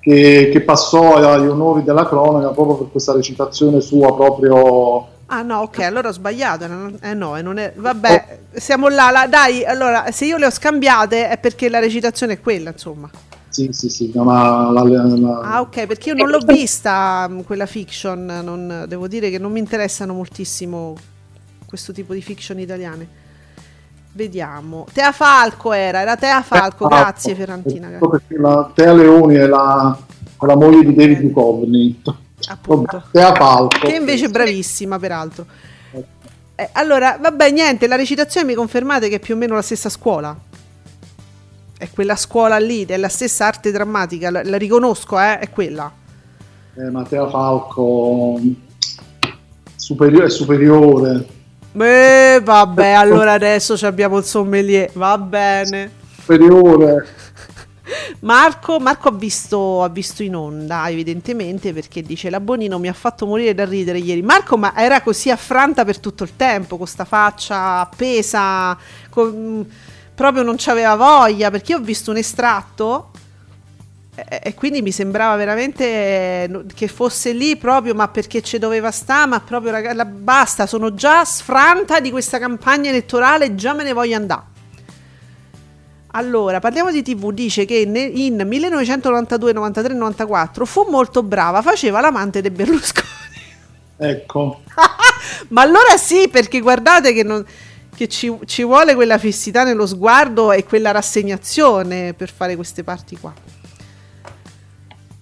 Che, 0.00 0.48
che 0.50 0.60
passò 0.62 1.16
agli 1.16 1.46
onori 1.46 1.82
della 1.82 2.06
cronaca 2.06 2.52
proprio 2.52 2.76
per 2.76 2.90
questa 2.90 3.12
recitazione 3.12 3.82
sua 3.82 4.14
proprio 4.14 5.08
Ah 5.30 5.42
no, 5.42 5.58
ok, 5.58 5.80
allora 5.80 6.08
ho 6.08 6.12
sbagliato. 6.12 6.64
Eh 7.00 7.12
no, 7.12 7.38
non 7.40 7.58
è... 7.58 7.72
vabbè, 7.76 8.38
siamo 8.52 8.88
là, 8.88 9.10
là, 9.10 9.26
Dai, 9.26 9.62
allora, 9.62 10.10
se 10.10 10.24
io 10.24 10.38
le 10.38 10.46
ho 10.46 10.50
scambiate 10.50 11.28
è 11.28 11.38
perché 11.38 11.68
la 11.68 11.80
recitazione 11.80 12.34
è 12.34 12.40
quella, 12.40 12.70
insomma. 12.70 13.10
Sì, 13.50 13.68
sì, 13.72 13.90
sì. 13.90 14.10
No, 14.14 14.24
ma 14.24 14.70
la, 14.70 14.82
la, 14.84 15.04
la... 15.04 15.40
Ah, 15.40 15.60
ok, 15.60 15.86
perché 15.86 16.10
io 16.10 16.14
non 16.14 16.30
l'ho 16.30 16.38
vista 16.38 17.26
mm, 17.28 17.40
quella 17.40 17.66
fiction. 17.66 18.24
Non, 18.24 18.84
devo 18.88 19.06
dire 19.06 19.28
che 19.28 19.38
non 19.38 19.52
mi 19.52 19.58
interessano 19.58 20.14
moltissimo 20.14 20.94
questo 21.66 21.92
tipo 21.92 22.14
di 22.14 22.22
fiction 22.22 22.58
italiane. 22.58 23.06
Vediamo. 24.12 24.86
Tea 24.92 25.12
Falco 25.12 25.72
era, 25.72 26.00
era 26.00 26.16
Tea 26.16 26.40
Falco, 26.40 26.88
Tea 26.88 27.00
grazie 27.00 27.34
Falco. 27.34 27.52
Ferrantina. 27.52 27.98
Perché 27.98 28.38
la 28.38 28.70
Tea 28.74 28.94
Leoni 28.94 29.34
è 29.34 29.46
la, 29.46 29.98
è 30.40 30.46
la 30.46 30.56
moglie 30.56 30.86
di 30.86 30.94
David 30.94 31.20
Duchovny 31.20 32.00
appunto. 32.46 33.04
Che 33.68 33.94
invece 33.94 34.26
è 34.26 34.28
bravissima, 34.28 34.98
peraltro. 34.98 35.46
Eh, 36.54 36.68
allora, 36.72 37.18
vabbè, 37.20 37.50
niente, 37.50 37.86
la 37.86 37.96
recitazione 37.96 38.46
mi 38.46 38.54
confermate 38.54 39.08
che 39.08 39.16
è 39.16 39.20
più 39.20 39.34
o 39.34 39.38
meno 39.38 39.54
la 39.54 39.62
stessa 39.62 39.88
scuola. 39.88 40.36
È 41.78 41.88
quella 41.90 42.16
scuola 42.16 42.58
lì, 42.58 42.84
è 42.84 42.96
la 42.96 43.08
stessa 43.08 43.46
arte 43.46 43.70
drammatica, 43.70 44.30
la, 44.30 44.42
la 44.42 44.56
riconosco, 44.56 45.18
eh, 45.20 45.38
è 45.38 45.50
quella. 45.50 45.92
Eh, 46.74 46.90
Matteo 46.90 47.28
Falco 47.30 48.40
superiore, 49.88 50.28
superiore. 50.28 51.26
Beh, 51.72 52.40
vabbè, 52.42 52.90
allora 52.90 53.32
adesso 53.32 53.74
abbiamo 53.86 54.18
il 54.18 54.24
sommelier, 54.24 54.90
va 54.94 55.16
bene. 55.16 55.90
Superiore. 56.18 57.06
Marco, 58.20 58.78
Marco 58.78 59.08
ha, 59.08 59.12
visto, 59.12 59.82
ha, 59.82 59.88
visto, 59.88 60.22
in 60.22 60.34
onda, 60.34 60.88
evidentemente, 60.88 61.72
perché 61.72 62.02
dice 62.02 62.30
la 62.30 62.40
Bonino 62.40 62.78
mi 62.78 62.88
ha 62.88 62.92
fatto 62.92 63.26
morire 63.26 63.54
da 63.54 63.64
ridere 63.64 63.98
ieri. 63.98 64.22
Marco, 64.22 64.56
ma 64.56 64.72
era 64.76 65.00
così 65.02 65.30
affranta 65.30 65.84
per 65.84 65.98
tutto 65.98 66.24
il 66.24 66.36
tempo, 66.36 66.76
con 66.76 66.86
sta 66.86 67.04
faccia 67.04 67.80
appesa, 67.80 68.76
con, 69.10 69.66
proprio 70.14 70.42
non 70.42 70.56
c'aveva 70.58 70.96
voglia, 70.96 71.50
perché 71.50 71.72
io 71.72 71.78
ho 71.78 71.82
visto 71.82 72.10
un 72.10 72.16
estratto 72.16 73.10
e, 74.26 74.40
e 74.42 74.54
quindi 74.54 74.82
mi 74.82 74.90
sembrava 74.90 75.36
veramente 75.36 76.64
che 76.74 76.88
fosse 76.88 77.32
lì 77.32 77.56
proprio, 77.56 77.94
ma 77.94 78.08
perché 78.08 78.42
ci 78.42 78.58
doveva 78.58 78.90
stare, 78.90 79.28
ma 79.28 79.40
proprio 79.40 79.70
ragazzi, 79.70 80.04
basta, 80.10 80.66
sono 80.66 80.94
già 80.94 81.24
sfranta 81.24 82.00
di 82.00 82.10
questa 82.10 82.38
campagna 82.38 82.90
elettorale, 82.90 83.54
già 83.54 83.74
me 83.74 83.84
ne 83.84 83.92
voglio 83.92 84.16
andare. 84.16 84.56
Allora, 86.18 86.58
parliamo 86.58 86.90
di 86.90 87.00
TV, 87.02 87.30
dice 87.30 87.64
che 87.64 87.76
in 87.76 88.42
1992, 88.44 89.52
93, 89.52 89.94
94 89.94 90.64
fu 90.64 90.84
molto 90.90 91.22
brava, 91.22 91.62
faceva 91.62 92.00
l'amante 92.00 92.42
di 92.42 92.50
Berlusconi. 92.50 93.06
Ecco. 93.98 94.62
Ma 95.50 95.62
allora 95.62 95.96
sì, 95.96 96.28
perché 96.28 96.58
guardate 96.58 97.12
che, 97.12 97.22
non, 97.22 97.46
che 97.94 98.08
ci, 98.08 98.36
ci, 98.46 98.64
vuole 98.64 98.96
quella 98.96 99.16
fissità 99.16 99.62
nello 99.62 99.86
sguardo 99.86 100.50
e 100.50 100.64
quella 100.64 100.90
rassegnazione 100.90 102.14
per 102.14 102.32
fare 102.32 102.56
queste 102.56 102.82
parti 102.82 103.16
qua. 103.16 103.32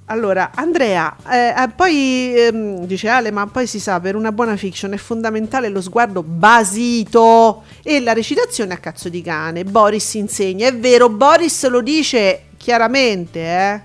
Allora, 0.09 0.53
Andrea, 0.55 1.17
eh, 1.29 1.49
eh, 1.49 1.69
poi 1.75 2.33
ehm, 2.37 2.87
dice 2.87 3.09
Ale, 3.09 3.33
ma 3.33 3.49
poi 3.49 3.67
si 3.67 3.81
sa, 3.81 3.99
per 3.99 4.15
una 4.15 4.31
buona 4.31 4.57
fiction 4.57 4.93
è 4.93 4.97
fondamentale 4.99 5.69
lo 5.69 5.81
sguardo 5.81 6.23
basito 6.23 7.65
e 7.83 7.99
la 7.99 8.13
recitazione 8.13 8.73
a 8.75 8.77
cazzo 8.77 9.09
di 9.09 9.21
cane. 9.21 9.65
Boris 9.65 10.15
insegna, 10.15 10.69
è 10.69 10.77
vero, 10.77 11.09
Boris 11.09 11.67
lo 11.67 11.81
dice 11.81 12.43
chiaramente, 12.57 13.41
eh? 13.41 13.81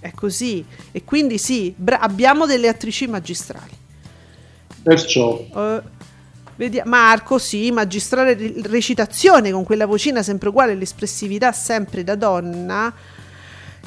È 0.00 0.10
così. 0.12 0.64
E 0.90 1.04
quindi 1.04 1.38
sì, 1.38 1.72
bra- 1.76 2.00
abbiamo 2.00 2.44
delle 2.44 2.66
attrici 2.66 3.06
magistrali. 3.06 3.70
Perciò. 4.82 5.46
Uh, 5.52 5.80
vediamo, 6.56 6.90
Marco, 6.90 7.38
sì, 7.38 7.70
magistrale 7.70 8.36
recitazione 8.64 9.52
con 9.52 9.62
quella 9.62 9.86
vocina 9.86 10.24
sempre 10.24 10.48
uguale, 10.48 10.74
l'espressività 10.74 11.52
sempre 11.52 12.02
da 12.02 12.16
donna 12.16 12.92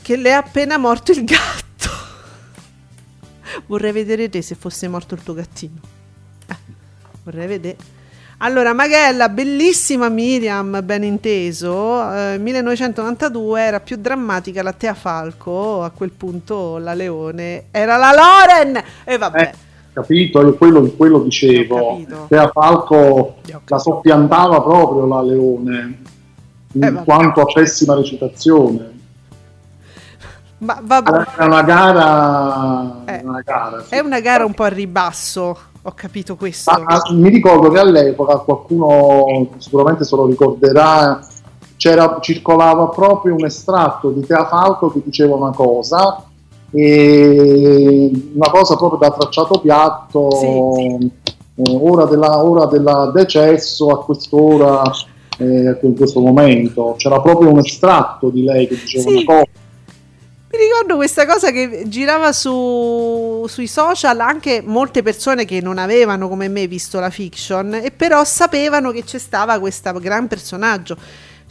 che 0.01 0.15
le 0.15 0.29
è 0.29 0.33
appena 0.33 0.77
morto 0.77 1.11
il 1.11 1.23
gatto. 1.23 1.89
vorrei 3.67 3.91
vedere 3.91 4.29
te 4.29 4.41
se 4.41 4.55
fosse 4.55 4.87
morto 4.87 5.15
il 5.15 5.23
tuo 5.23 5.33
gattino. 5.33 5.79
Eh, 6.47 6.55
vorrei 7.23 7.47
vedere. 7.47 7.97
Allora, 8.41 8.71
Maghella, 8.71 9.27
bellissima 9.27 10.07
Miriam, 10.07 10.79
ben 10.81 11.03
inteso, 11.03 12.09
eh, 12.13 12.37
1992 12.37 13.61
era 13.61 13.81
più 13.81 13.97
drammatica 13.97 14.63
la 14.63 14.71
Tea 14.71 14.93
Falco, 14.93 15.83
a 15.83 15.89
quel 15.89 16.11
punto 16.11 16.77
la 16.77 16.93
Leone 16.93 17.65
era 17.71 17.97
la 17.97 18.13
Loren! 18.13 18.81
E 19.03 19.17
vabbè. 19.17 19.41
Eh, 19.41 19.51
capito, 19.91 20.41
io 20.41 20.53
quello, 20.53 20.83
quello 20.95 21.19
dicevo. 21.19 22.01
Tea 22.29 22.47
Falco 22.47 23.39
la 23.65 23.77
soppiantava 23.77 24.61
proprio 24.61 25.05
la 25.05 25.21
Leone, 25.21 25.99
in 26.73 26.83
eh, 26.83 27.03
quanto 27.03 27.41
a 27.41 27.45
pessima 27.45 27.93
recitazione. 27.95 28.98
Ma 30.59 30.79
vabbè. 30.81 31.25
È 31.37 31.43
una 31.43 31.61
gara, 31.61 33.03
eh, 33.05 33.21
una 33.23 33.41
gara 33.41 33.81
sì. 33.83 33.95
è 33.95 33.99
una 33.99 34.19
gara 34.19 34.43
un 34.43 34.53
po' 34.53 34.63
a 34.63 34.67
ribasso, 34.67 35.57
ho 35.81 35.91
capito 35.95 36.35
questo. 36.35 36.71
Ma, 36.71 37.01
mi 37.11 37.29
ricordo 37.29 37.69
che 37.69 37.79
all'epoca 37.79 38.37
qualcuno 38.39 39.47
sicuramente 39.57 40.03
se 40.03 40.15
lo 40.17 40.25
ricorderà, 40.25 41.21
c'era, 41.77 42.17
circolava 42.19 42.87
proprio 42.87 43.35
un 43.35 43.45
estratto 43.45 44.09
di 44.09 44.25
Tea 44.25 44.47
Falco 44.47 44.91
che 44.91 45.01
diceva 45.01 45.35
una 45.35 45.51
cosa, 45.51 46.25
una 46.71 48.49
cosa 48.51 48.75
proprio 48.75 48.99
da 48.99 49.11
tracciato 49.11 49.59
piatto, 49.61 50.29
sì. 50.31 51.11
eh, 51.55 51.79
ora, 51.79 52.03
della, 52.03 52.43
ora 52.43 52.65
della 52.65 53.11
decesso 53.13 53.87
a 53.87 54.03
quest'ora. 54.03 54.81
Eh, 55.41 55.79
in 55.83 55.95
questo 55.95 56.19
momento 56.19 56.95
c'era 56.97 57.21
proprio 57.21 57.49
un 57.49 57.59
estratto 57.59 58.27
di 58.27 58.43
lei 58.43 58.67
che 58.67 58.75
diceva 58.75 59.09
sì. 59.09 59.15
una 59.15 59.23
cosa 59.23 59.67
ricordo 60.59 60.95
questa 60.95 61.25
cosa 61.25 61.51
che 61.51 61.83
girava 61.87 62.31
su, 62.31 63.45
sui 63.47 63.67
social 63.67 64.19
anche 64.19 64.61
molte 64.63 65.01
persone 65.01 65.45
che 65.45 65.61
non 65.61 65.77
avevano 65.77 66.27
come 66.27 66.47
me 66.47 66.67
visto 66.67 66.99
la 66.99 67.09
fiction 67.09 67.73
e 67.73 67.91
però 67.91 68.23
sapevano 68.23 68.91
che 68.91 69.03
c'è 69.03 69.17
stava 69.17 69.59
questo 69.59 69.91
gran 69.99 70.27
personaggio. 70.27 70.97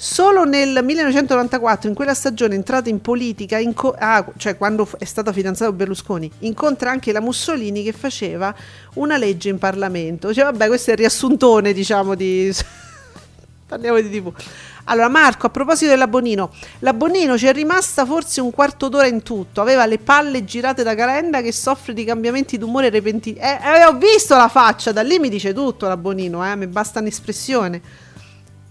Solo 0.00 0.44
nel 0.44 0.78
1994, 0.84 1.88
in 1.88 1.94
quella 1.96 2.14
stagione 2.14 2.54
entrata 2.54 2.88
in 2.88 3.00
politica, 3.00 3.59
inco- 3.59 3.96
ah, 3.98 4.24
cioè 4.36 4.56
quando 4.56 4.88
è 4.96 5.04
stato 5.04 5.32
fidanzato 5.32 5.72
Berlusconi, 5.72 6.30
incontra 6.40 6.92
anche 6.92 7.11
la 7.11 7.20
Mussolini 7.20 7.82
che 7.82 7.90
faceva 7.90 8.54
una 8.94 9.16
legge 9.16 9.48
in 9.48 9.59
Parlamento. 9.59 10.32
Cioè, 10.32 10.44
vabbè, 10.44 10.68
questo 10.68 10.90
è 10.90 10.92
il 10.92 11.00
riassuntone, 11.00 11.72
diciamo, 11.72 12.14
di 12.14 12.54
Parliamo 13.68 14.00
di 14.00 14.09
TV. 14.09 14.32
Allora, 14.91 15.09
Marco, 15.09 15.47
a 15.47 15.51
proposito 15.51 15.91
dell'Abbonino, 15.91 16.51
l'Abbonino 16.80 17.36
ci 17.36 17.47
è 17.47 17.53
rimasta 17.53 18.07
forse 18.07 18.41
un 18.41 18.51
quarto 18.51 18.89
d'ora 18.89 19.07
in 19.07 19.22
tutto. 19.22 19.61
Aveva 19.61 19.84
le 19.84 19.99
palle 19.99 20.45
girate 20.45 20.82
da 20.82 20.95
Calenda 20.95 21.43
che 21.43 21.53
soffre 21.53 21.93
di 21.93 22.05
cambiamenti 22.05 22.57
d'umore 22.57 22.89
repentini. 22.89 23.39
Eh, 23.39 23.59
eh, 23.62 23.84
ho 23.84 23.99
visto 23.99 24.34
la 24.34 24.49
faccia, 24.49 24.93
da 24.93 25.03
lì 25.03 25.18
mi 25.18 25.28
dice 25.28 25.53
tutto 25.53 25.86
l'Abbonino, 25.86 26.45
eh, 26.51 26.57
mi 26.57 26.66
basta 26.66 27.01
un'espressione. 27.01 27.80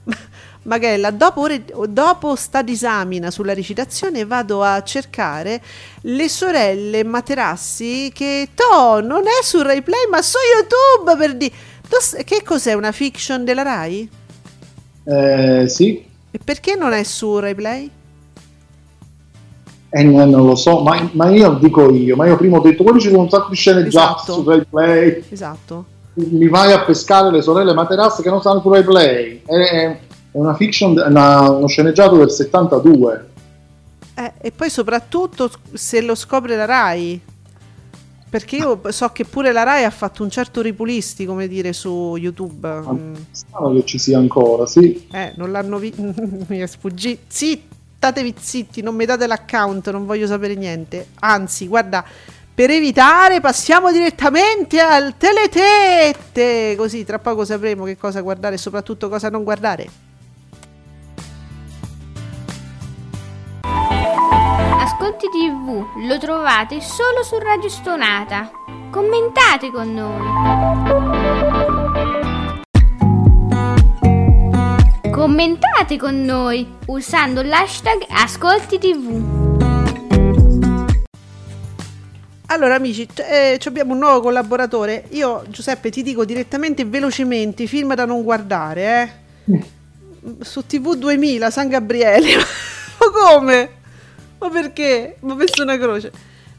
Magella, 0.63 1.11
dopo, 1.11 1.41
ore, 1.41 1.63
dopo 1.87 2.35
sta 2.35 2.63
disamina 2.63 3.31
sulla 3.31 3.53
recitazione 3.53 4.25
vado 4.25 4.63
a 4.63 4.83
cercare 4.83 5.61
le 6.01 6.27
sorelle 6.27 7.05
Materassi 7.05 8.11
che 8.13 8.49
to, 8.53 8.99
non 8.99 9.27
è 9.27 9.43
su 9.43 9.61
Rai 9.61 9.81
ma 10.09 10.21
su 10.21 10.37
YouTube 10.55 11.15
per 11.15 11.35
dire... 11.35 11.53
Che 12.25 12.43
cos'è 12.43 12.73
una 12.73 12.91
fiction 12.91 13.45
della 13.45 13.61
Rai? 13.61 14.09
Eh, 15.05 15.69
sì. 15.69 16.06
E 16.37 16.39
perché 16.43 16.75
non 16.75 16.93
è 16.93 17.01
su 17.01 17.39
Rai 17.39 17.55
Play? 17.55 17.89
Eh, 19.89 20.03
non 20.03 20.29
lo 20.29 20.55
so, 20.55 20.81
ma, 20.81 21.09
ma, 21.13 21.29
io 21.29 21.53
dico 21.53 21.91
io, 21.91 22.15
ma 22.15 22.27
io 22.27 22.37
prima 22.37 22.57
ho 22.57 22.61
detto 22.61 22.83
quelli 22.83 22.99
ci 22.99 23.09
sono 23.09 23.21
un 23.21 23.29
sacco 23.29 23.49
di 23.49 23.55
scene 23.55 23.87
esatto. 23.87 24.23
già 24.23 24.33
su 24.33 24.43
Rai 24.47 24.63
Play. 24.63 25.23
Esatto. 25.29 25.85
Mi 26.13 26.47
vai 26.47 26.73
a 26.73 26.83
pescare 26.83 27.31
le 27.31 27.41
sorelle 27.41 27.73
Materassi 27.73 28.21
che 28.21 28.29
non 28.29 28.39
stanno 28.39 28.61
su 28.61 28.71
Rai 28.71 28.83
Play. 28.83 29.41
È, 29.45 29.99
una 30.33 30.53
fiction, 30.53 30.91
una, 31.07 31.49
uno 31.49 31.67
sceneggiato 31.67 32.17
del 32.17 32.29
72. 32.29 33.29
Eh, 34.13 34.33
e 34.39 34.51
poi 34.51 34.69
soprattutto 34.69 35.49
se 35.73 36.01
lo 36.01 36.13
scopre 36.13 36.55
la 36.55 36.65
Rai. 36.65 37.19
Perché 38.29 38.57
io 38.57 38.81
so 38.91 39.09
che 39.09 39.23
pure 39.23 39.51
la 39.53 39.63
Rai 39.63 39.85
ha 39.85 39.89
fatto 39.89 40.21
un 40.23 40.29
certo 40.29 40.61
ripulisti, 40.61 41.25
come 41.25 41.47
dire, 41.47 41.71
su 41.71 42.15
YouTube. 42.17 42.67
Mm. 42.67 43.13
Strano 43.31 43.73
che 43.73 43.85
ci 43.85 43.97
sia 43.97 44.17
ancora, 44.17 44.65
sì. 44.65 45.07
Eh, 45.11 45.33
non 45.37 45.51
l'hanno 45.51 45.77
visto. 45.77 46.01
mi 46.47 46.59
è 46.59 46.67
sfuggito. 46.67 47.21
Zitti, 47.27 47.67
statevi 47.97 48.35
zitti, 48.37 48.81
non 48.81 48.95
mi 48.95 49.05
date 49.05 49.27
l'account, 49.27 49.89
non 49.91 50.05
voglio 50.05 50.27
sapere 50.27 50.55
niente. 50.55 51.07
Anzi, 51.19 51.67
guarda, 51.67 52.03
per 52.53 52.69
evitare 52.69 53.39
passiamo 53.39 53.91
direttamente 53.91 54.79
al 54.79 55.15
teletette. 55.17 56.75
Così 56.75 57.05
tra 57.05 57.19
poco 57.19 57.45
sapremo 57.45 57.85
che 57.85 57.97
cosa 57.97 58.21
guardare 58.21 58.55
e 58.55 58.57
soprattutto 58.57 59.09
cosa 59.09 59.29
non 59.29 59.43
guardare. 59.43 60.06
Ascolti 64.29 65.27
TV 65.29 65.85
lo 66.05 66.17
trovate 66.17 66.81
solo 66.81 67.23
su 67.23 67.37
Radio 67.37 67.69
Stonata. 67.69 68.51
Commentate 68.91 69.71
con 69.71 69.93
noi. 69.93 70.21
Commentate 75.11 75.97
con 75.97 76.23
noi 76.23 76.67
usando 76.87 77.41
l'hashtag 77.41 78.05
Ascolti 78.09 78.77
TV. 78.77 79.45
Allora 82.47 82.75
amici, 82.75 83.07
eh, 83.15 83.59
abbiamo 83.65 83.93
un 83.93 83.99
nuovo 83.99 84.21
collaboratore. 84.21 85.05
Io 85.09 85.43
Giuseppe 85.49 85.89
ti 85.89 86.01
dico 86.01 86.23
direttamente 86.23 86.83
e 86.83 86.85
velocemente 86.85 87.67
film 87.67 87.93
da 87.93 88.05
non 88.05 88.23
guardare, 88.23 89.23
eh. 89.45 89.55
Mm. 89.55 90.41
Su 90.41 90.65
TV 90.65 90.95
2000 90.95 91.51
San 91.51 91.67
Gabriele. 91.67 92.35
Ma 92.99 93.11
come? 93.11 93.76
Ma 94.39 94.49
perché? 94.49 95.17
Ma 95.21 95.33
messo 95.35 95.63
una 95.63 95.77
croce. 95.77 96.11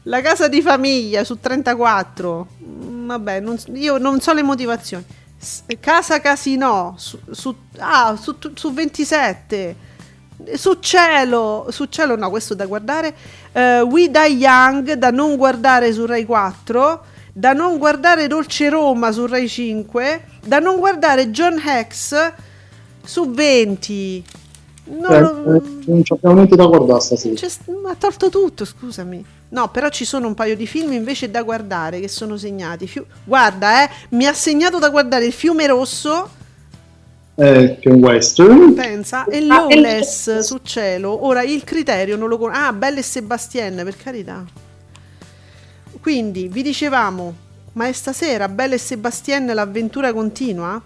La 0.03 0.21
casa 0.21 0.47
di 0.47 0.61
famiglia 0.61 1.23
su 1.23 1.39
34. 1.39 2.47
Mm, 2.63 3.07
vabbè, 3.07 3.39
non, 3.39 3.57
io 3.73 3.97
non 3.97 4.19
so 4.19 4.33
le 4.33 4.43
motivazioni. 4.43 5.05
casa 5.79 6.19
Casino 6.19 6.95
su, 6.97 7.19
su, 7.31 7.55
ah, 7.77 8.17
su, 8.19 8.35
su 8.53 8.73
27. 8.73 9.87
Su 10.53 10.77
cielo, 10.79 11.67
su 11.69 11.85
cielo 11.85 12.15
no, 12.15 12.29
questo 12.29 12.53
da 12.53 12.65
guardare. 12.65 13.13
Uh, 13.51 13.81
We 13.83 14.09
Die 14.09 14.27
Young 14.27 14.93
da 14.93 15.11
non 15.11 15.35
guardare 15.35 15.91
su 15.91 16.05
Rai 16.05 16.25
4. 16.25 17.03
Da 17.33 17.53
non 17.53 17.77
guardare 17.77 18.27
Dolce 18.27 18.69
Roma 18.69 19.11
su 19.11 19.25
Rai 19.25 19.47
5. 19.47 20.23
Da 20.45 20.59
non 20.59 20.79
guardare 20.79 21.29
John 21.29 21.61
Hex 21.63 22.33
su 23.03 23.29
20. 23.31 24.23
No, 24.89 25.07
eh, 25.09 25.19
non, 25.19 25.61
non 25.85 26.03
abbiamo 26.07 26.35
niente 26.35 26.55
da 26.55 26.65
guardare 26.65 26.99
stasera. 26.99 27.35
ha 27.87 27.95
tolto 27.95 28.29
tutto, 28.29 28.65
scusami. 28.65 29.23
No, 29.49 29.69
però 29.69 29.89
ci 29.89 30.03
sono 30.03 30.27
un 30.27 30.33
paio 30.33 30.55
di 30.55 30.65
film 30.65 30.91
invece 30.93 31.29
da 31.29 31.43
guardare 31.43 31.99
che 31.99 32.07
sono 32.07 32.37
segnati. 32.37 32.87
Fiu- 32.87 33.05
Guarda, 33.23 33.83
eh, 33.83 33.89
mi 34.09 34.25
ha 34.25 34.33
segnato 34.33 34.79
da 34.79 34.89
guardare 34.89 35.25
Il 35.25 35.33
fiume 35.33 35.67
rosso. 35.67 36.37
Eh, 37.35 37.77
che 37.79 37.89
è 37.89 37.91
un 37.91 38.01
western. 38.01 38.73
Pensa, 38.73 39.25
e 39.25 39.37
ah, 39.37 39.45
Lawless 39.45 40.39
su 40.39 40.59
cielo. 40.63 41.25
Ora 41.25 41.43
il 41.43 41.63
criterio 41.63 42.17
non 42.17 42.27
lo 42.27 42.37
conosco. 42.37 42.59
Ah, 42.59 42.73
Belle 42.73 42.99
e 42.99 43.03
Sebastien, 43.03 43.81
per 43.83 43.95
carità. 43.95 44.43
Quindi 46.01 46.47
vi 46.47 46.63
dicevamo, 46.63 47.33
ma 47.73 47.87
è 47.87 47.91
stasera 47.91 48.49
Belle 48.49 48.75
e 48.75 48.79
Sebastien 48.79 49.45
l'avventura 49.53 50.13
continua? 50.13 50.81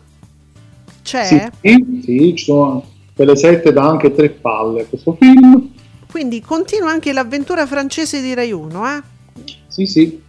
C'è? 1.01 1.49
Sì, 1.61 2.01
sì, 2.03 2.33
ci 2.35 2.45
sono 2.45 2.91
per 3.13 3.27
le 3.27 3.35
7 3.35 3.71
dà 3.71 3.87
anche 3.87 4.13
tre 4.13 4.29
palle 4.29 4.87
questo 4.87 5.15
film. 5.19 5.71
Quindi 6.09 6.41
continua 6.41 6.89
anche 6.89 7.13
l'avventura 7.13 7.65
francese 7.65 8.21
di 8.21 8.33
Rai 8.33 8.51
1, 8.51 8.87
eh? 8.87 9.01
Sì, 9.67 9.85
sì. 9.85 10.21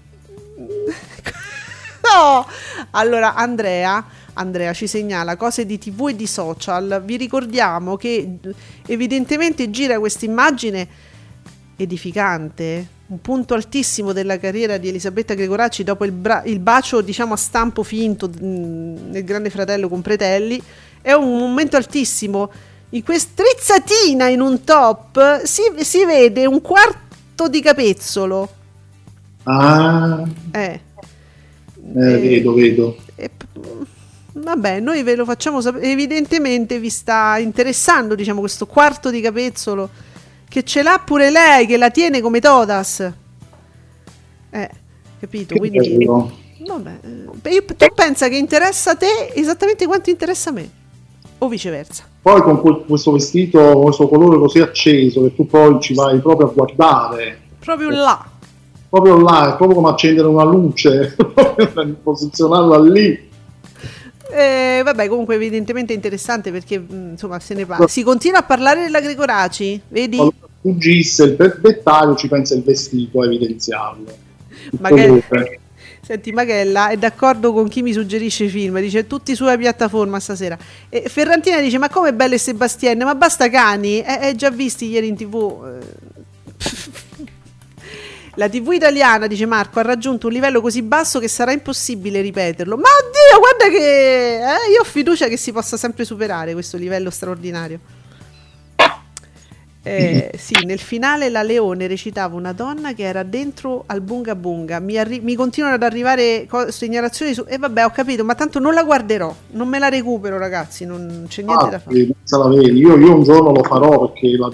no! 0.56 2.46
Allora, 2.90 3.34
Andrea, 3.34 4.04
Andrea 4.34 4.72
ci 4.72 4.86
segnala 4.86 5.36
cose 5.36 5.66
di 5.66 5.78
TV 5.78 6.08
e 6.08 6.16
di 6.16 6.26
social. 6.26 7.02
Vi 7.04 7.16
ricordiamo 7.16 7.96
che 7.96 8.38
evidentemente 8.86 9.70
gira 9.70 9.98
questa 9.98 10.24
immagine 10.24 10.88
edificante, 11.76 12.86
un 13.06 13.20
punto 13.20 13.54
altissimo 13.54 14.12
della 14.12 14.38
carriera 14.38 14.76
di 14.76 14.88
Elisabetta 14.88 15.34
Gregoracci 15.34 15.84
dopo 15.84 16.04
il, 16.04 16.12
bra- 16.12 16.42
il 16.44 16.60
bacio, 16.60 17.00
diciamo, 17.00 17.34
a 17.34 17.36
stampo 17.36 17.82
finto 17.82 18.28
mh, 18.28 18.46
mm, 18.46 19.10
nel 19.10 19.24
Grande 19.24 19.50
Fratello 19.50 19.88
con 19.88 20.02
Pretelli. 20.02 20.62
È 21.00 21.12
un 21.12 21.36
momento 21.36 21.76
altissimo 21.76 22.50
in 22.90 23.02
questa 23.02 23.42
trizzatina 23.42 24.28
in 24.28 24.40
un 24.40 24.62
top 24.64 25.42
si, 25.44 25.62
si 25.78 26.04
vede 26.04 26.46
un 26.46 26.60
quarto 26.60 27.48
di 27.48 27.60
capezzolo. 27.60 28.48
Ah. 29.44 30.22
Eh. 30.52 30.80
eh, 31.96 32.18
vedo, 32.18 32.54
vedo. 32.54 32.96
Eh, 33.16 33.30
vabbè, 34.32 34.80
noi 34.80 35.02
ve 35.02 35.16
lo 35.16 35.24
facciamo 35.24 35.60
sapere. 35.60 35.90
Evidentemente 35.90 36.78
vi 36.78 36.90
sta 36.90 37.36
interessando, 37.38 38.14
diciamo, 38.14 38.40
questo 38.40 38.66
quarto 38.66 39.10
di 39.10 39.20
capezzolo 39.20 39.90
che 40.48 40.62
ce 40.62 40.84
l'ha 40.84 41.02
pure 41.04 41.30
lei, 41.30 41.66
che 41.66 41.76
la 41.76 41.90
tiene 41.90 42.20
come 42.20 42.38
Todas. 42.38 43.12
Eh, 44.50 44.70
capito? 45.18 45.54
Che 45.54 45.58
Quindi, 45.58 45.96
bello. 45.96 46.32
vabbè, 46.64 46.98
eh, 47.42 47.64
tu 47.64 47.86
pensa 47.92 48.28
che 48.28 48.36
interessa 48.36 48.92
a 48.92 48.94
te 48.94 49.32
esattamente 49.34 49.84
quanto 49.84 50.10
interessa 50.10 50.50
a 50.50 50.52
me, 50.52 50.70
o 51.44 51.48
viceversa. 51.48 52.04
Poi 52.22 52.42
con 52.42 52.84
questo 52.86 53.12
vestito, 53.12 53.78
questo 53.80 54.08
colore 54.08 54.38
così 54.38 54.60
acceso, 54.60 55.22
che 55.22 55.34
tu 55.34 55.46
poi 55.46 55.80
ci 55.80 55.94
vai 55.94 56.18
proprio 56.20 56.48
a 56.48 56.52
guardare. 56.52 57.38
Proprio 57.58 57.90
là. 57.90 58.26
Proprio 58.88 59.20
là, 59.20 59.54
è 59.54 59.56
proprio 59.56 59.74
come 59.80 59.90
accendere 59.90 60.28
una 60.28 60.44
luce, 60.44 61.16
posizionarla 62.02 62.80
lì. 62.80 63.32
Eh, 64.30 64.80
vabbè, 64.82 65.08
comunque 65.08 65.34
evidentemente 65.34 65.92
interessante 65.92 66.50
perché 66.50 66.78
mm, 66.78 67.10
insomma 67.10 67.38
se 67.40 67.54
ne 67.54 67.66
parla. 67.66 67.86
Si 67.86 68.02
continua 68.02 68.40
a 68.40 68.42
parlare 68.42 68.82
della 68.82 69.00
Gregoraci, 69.00 69.80
vedi? 69.88 70.18
Fuggisse 70.60 71.24
il 71.24 71.58
dettaglio 71.60 72.14
ci 72.16 72.28
pensa 72.28 72.54
il 72.54 72.62
vestito 72.62 73.20
a 73.20 73.26
evidenziarlo. 73.26 74.06
Magari, 74.80 75.22
Senti, 76.04 76.32
Maghella 76.32 76.88
è 76.88 76.98
d'accordo 76.98 77.54
con 77.54 77.66
chi 77.66 77.80
mi 77.80 77.92
suggerisce 77.94 78.44
i 78.44 78.48
film, 78.50 78.78
dice 78.80 79.06
tutti 79.06 79.34
sulla 79.34 79.56
piattaforma 79.56 80.20
stasera. 80.20 80.58
E 80.90 81.04
Ferrantina 81.08 81.60
dice: 81.60 81.78
Ma 81.78 81.88
come 81.88 82.12
Belle 82.12 82.34
e 82.34 82.38
Sebastien? 82.38 82.98
Ma 82.98 83.14
basta 83.14 83.48
cani? 83.48 84.02
Eh, 84.02 84.28
eh, 84.28 84.34
già 84.34 84.50
visti 84.50 84.86
ieri 84.86 85.08
in 85.08 85.16
tv. 85.16 85.82
La 88.36 88.48
TV 88.48 88.72
italiana, 88.72 89.28
dice 89.28 89.46
Marco, 89.46 89.78
ha 89.78 89.82
raggiunto 89.82 90.26
un 90.26 90.32
livello 90.32 90.60
così 90.60 90.82
basso 90.82 91.20
che 91.20 91.28
sarà 91.28 91.52
impossibile 91.52 92.20
ripeterlo. 92.20 92.76
Ma 92.76 92.88
oddio, 92.88 93.38
guarda 93.38 93.68
che 93.68 94.36
eh, 94.38 94.70
io 94.72 94.80
ho 94.80 94.84
fiducia 94.84 95.28
che 95.28 95.36
si 95.36 95.52
possa 95.52 95.76
sempre 95.76 96.04
superare 96.04 96.52
questo 96.52 96.76
livello 96.76 97.10
straordinario. 97.10 97.93
Eh, 99.86 100.30
sì, 100.38 100.54
nel 100.64 100.78
finale 100.78 101.28
la 101.28 101.42
Leone 101.42 101.86
recitava 101.86 102.34
una 102.36 102.54
donna 102.54 102.94
che 102.94 103.02
era 103.02 103.22
dentro 103.22 103.84
al 103.84 104.00
Bunga 104.00 104.34
Bunga. 104.34 104.80
Mi, 104.80 104.96
arri- 104.96 105.20
mi 105.20 105.34
continuano 105.34 105.74
ad 105.74 105.82
arrivare 105.82 106.46
co- 106.48 106.70
segnalazioni 106.70 107.34
su... 107.34 107.44
E 107.46 107.54
eh, 107.54 107.58
vabbè, 107.58 107.84
ho 107.84 107.90
capito, 107.90 108.24
ma 108.24 108.34
tanto 108.34 108.58
non 108.58 108.72
la 108.72 108.82
guarderò, 108.82 109.32
non 109.50 109.68
me 109.68 109.78
la 109.78 109.90
recupero, 109.90 110.38
ragazzi, 110.38 110.86
non 110.86 111.26
c'è 111.28 111.42
niente 111.42 111.66
ah, 111.66 111.68
da 111.68 111.78
fare. 111.80 111.98
Io, 111.98 112.96
io, 112.96 113.14
un 113.14 113.22
giorno 113.24 113.52
lo 113.52 113.62
farò 113.62 114.08
perché 114.08 114.38
la... 114.38 114.50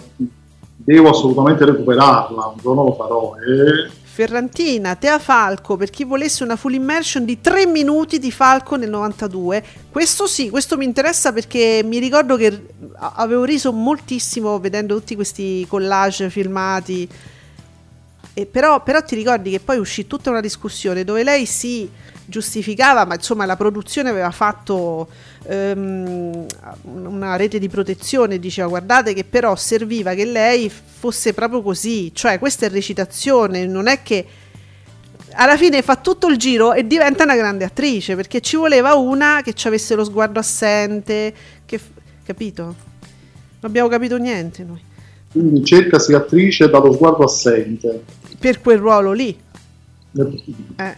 devo 0.74 1.10
assolutamente 1.10 1.64
recuperarla, 1.64 2.46
un 2.46 2.60
giorno 2.60 2.82
lo 2.82 2.92
farò. 2.94 3.34
E... 3.36 3.98
Ferrantina, 4.20 4.96
Tea 4.96 5.18
Falco, 5.18 5.78
per 5.78 5.88
chi 5.88 6.04
volesse 6.04 6.44
una 6.44 6.56
full 6.56 6.74
immersion 6.74 7.24
di 7.24 7.40
3 7.40 7.64
minuti 7.64 8.18
di 8.18 8.30
Falco 8.30 8.76
nel 8.76 8.90
92. 8.90 9.64
Questo 9.90 10.26
sì, 10.26 10.50
questo 10.50 10.76
mi 10.76 10.84
interessa 10.84 11.32
perché 11.32 11.80
mi 11.82 11.98
ricordo 11.98 12.36
che 12.36 12.66
avevo 12.98 13.44
riso 13.44 13.72
moltissimo 13.72 14.58
vedendo 14.58 14.98
tutti 14.98 15.14
questi 15.14 15.64
collage 15.66 16.28
filmati. 16.28 17.08
E 18.32 18.46
però, 18.46 18.82
però 18.82 19.02
ti 19.02 19.14
ricordi 19.14 19.50
che 19.50 19.60
poi 19.60 19.78
uscì 19.78 20.06
tutta 20.06 20.30
una 20.30 20.40
discussione 20.40 21.04
dove 21.04 21.22
lei 21.24 21.46
si 21.46 21.90
giustificava, 22.30 23.04
ma 23.04 23.14
insomma 23.14 23.44
la 23.44 23.56
produzione 23.56 24.08
aveva 24.08 24.30
fatto 24.30 25.08
um, 25.46 26.46
una 26.84 27.36
rete 27.36 27.58
di 27.58 27.68
protezione, 27.68 28.38
diceva 28.38 28.68
guardate 28.68 29.12
che 29.12 29.24
però 29.24 29.56
serviva 29.56 30.14
che 30.14 30.24
lei 30.24 30.70
fosse 30.70 31.34
proprio 31.34 31.60
così, 31.60 32.14
cioè 32.14 32.38
questa 32.38 32.66
è 32.66 32.70
recitazione, 32.70 33.66
non 33.66 33.88
è 33.88 34.02
che 34.02 34.26
alla 35.32 35.56
fine 35.56 35.82
fa 35.82 35.96
tutto 35.96 36.28
il 36.28 36.36
giro 36.36 36.72
e 36.72 36.86
diventa 36.86 37.24
una 37.24 37.36
grande 37.36 37.64
attrice 37.64 38.16
perché 38.16 38.40
ci 38.40 38.56
voleva 38.56 38.94
una 38.94 39.42
che 39.44 39.52
ci 39.52 39.66
avesse 39.66 39.94
lo 39.94 40.04
sguardo 40.04 40.38
assente, 40.38 41.34
che, 41.66 41.78
capito? 42.24 42.62
Non 42.62 43.70
abbiamo 43.70 43.88
capito 43.88 44.16
niente 44.16 44.64
noi. 44.64 44.80
Quindi 45.30 45.64
cercasi 45.64 46.14
attrice 46.14 46.68
dallo 46.68 46.92
sguardo 46.92 47.24
assente. 47.24 48.02
Per 48.40 48.60
quel 48.62 48.78
ruolo 48.78 49.12
lì. 49.12 49.38
Eh. 50.76 50.94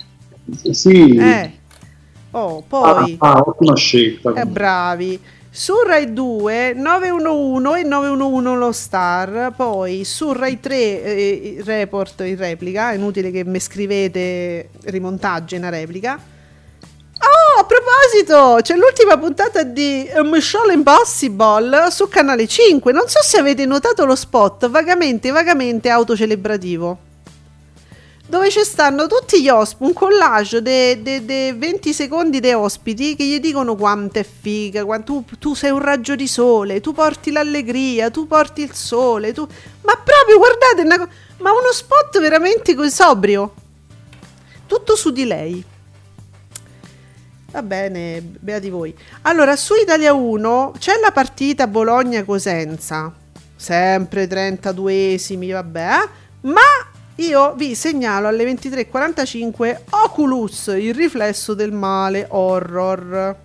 Sì. 0.73 1.17
Eh. 1.17 1.53
Oh, 2.31 2.63
poi... 2.67 3.17
Ah, 3.19 3.33
ah, 3.33 3.43
ottima 3.45 3.75
scelta. 3.75 4.33
Eh, 4.35 4.47
bravi. 4.47 5.21
Su 5.51 5.75
Rai 5.85 6.15
2 6.15 6.73
911 6.75 7.81
e 7.81 7.83
911 7.85 8.57
lo 8.57 8.73
Star, 8.73 9.53
poi 9.55 10.03
su 10.05 10.33
Rai 10.33 10.59
3 10.61 10.75
eh, 10.75 11.63
report 11.63 12.21
in 12.21 12.37
replica, 12.37 12.93
è 12.93 12.95
inutile 12.95 13.31
che 13.31 13.45
mi 13.45 13.61
scrivete 13.61 14.71
rimontaggi 14.85 15.57
una 15.57 15.69
replica. 15.69 16.15
Oh, 16.15 17.61
a 17.61 17.67
proposito, 17.67 18.61
c'è 18.63 18.77
l'ultima 18.77 19.19
puntata 19.19 19.63
di 19.63 20.09
Mission 20.25 20.73
Impossible 20.73 21.91
su 21.91 22.09
Canale 22.09 22.47
5. 22.47 22.91
Non 22.93 23.09
so 23.09 23.23
se 23.23 23.37
avete 23.37 23.67
notato 23.67 24.07
lo 24.07 24.17
spot 24.17 24.71
vagamente, 24.71 25.31
vagamente 25.31 25.91
autocelebrativo 25.91 27.11
dove 28.33 28.49
ci 28.49 28.65
stanno 28.65 29.07
tutti 29.09 29.43
gli 29.43 29.51
ospiti, 29.51 29.85
un 29.85 29.93
collage 29.93 30.63
di 30.63 31.53
20 31.55 31.93
secondi 31.93 32.41
dei 32.41 32.55
ospiti 32.55 33.15
che 33.15 33.27
gli 33.27 33.39
dicono 33.39 33.77
quanto 33.77 34.21
è 34.21 34.25
figa, 34.25 34.87
quanto, 34.87 35.23
tu, 35.27 35.37
tu, 35.39 35.55
sei 35.55 35.71
un 35.71 35.81
raggio 35.81 36.17
di 36.17 36.27
sole, 36.27 36.81
tu 36.81 36.95
porti 36.95 37.31
l'allegria, 37.31 38.11
tu 38.11 38.27
porti 38.27 38.63
il 38.63 38.73
sole, 38.73 39.35
tu... 39.35 39.47
ma 39.83 40.01
proprio 40.03 40.39
guardate, 40.39 40.81
una, 40.81 40.97
ma 41.41 41.51
uno 41.51 41.73
spot 41.73 42.21
veramente 42.21 42.75
sobrio, 42.89 43.53
tutto 44.67 44.97
su 44.97 45.11
di 45.11 45.27
lei. 45.27 45.63
Va 47.51 47.63
bene, 47.63 48.23
beati 48.23 48.71
voi. 48.71 48.97
Allora, 49.23 49.57
su 49.57 49.75
Italia 49.75 50.15
1 50.15 50.73
c'è 50.79 50.99
la 51.03 51.11
partita 51.11 51.67
Bologna-Cosenza, 51.67 53.13
sempre 53.55 54.27
32esimi, 54.27 55.53
vabbè, 55.53 55.87
eh? 55.87 56.09
ma 56.49 56.92
io 57.23 57.55
vi 57.55 57.77
segnalo 57.77 58.27
alle 58.27 58.45
23.45 58.45 59.77
Oculus, 59.91 60.75
il 60.77 60.93
riflesso 60.93 61.55
del 61.55 61.71
male 61.71 62.27
horror. 62.29 63.37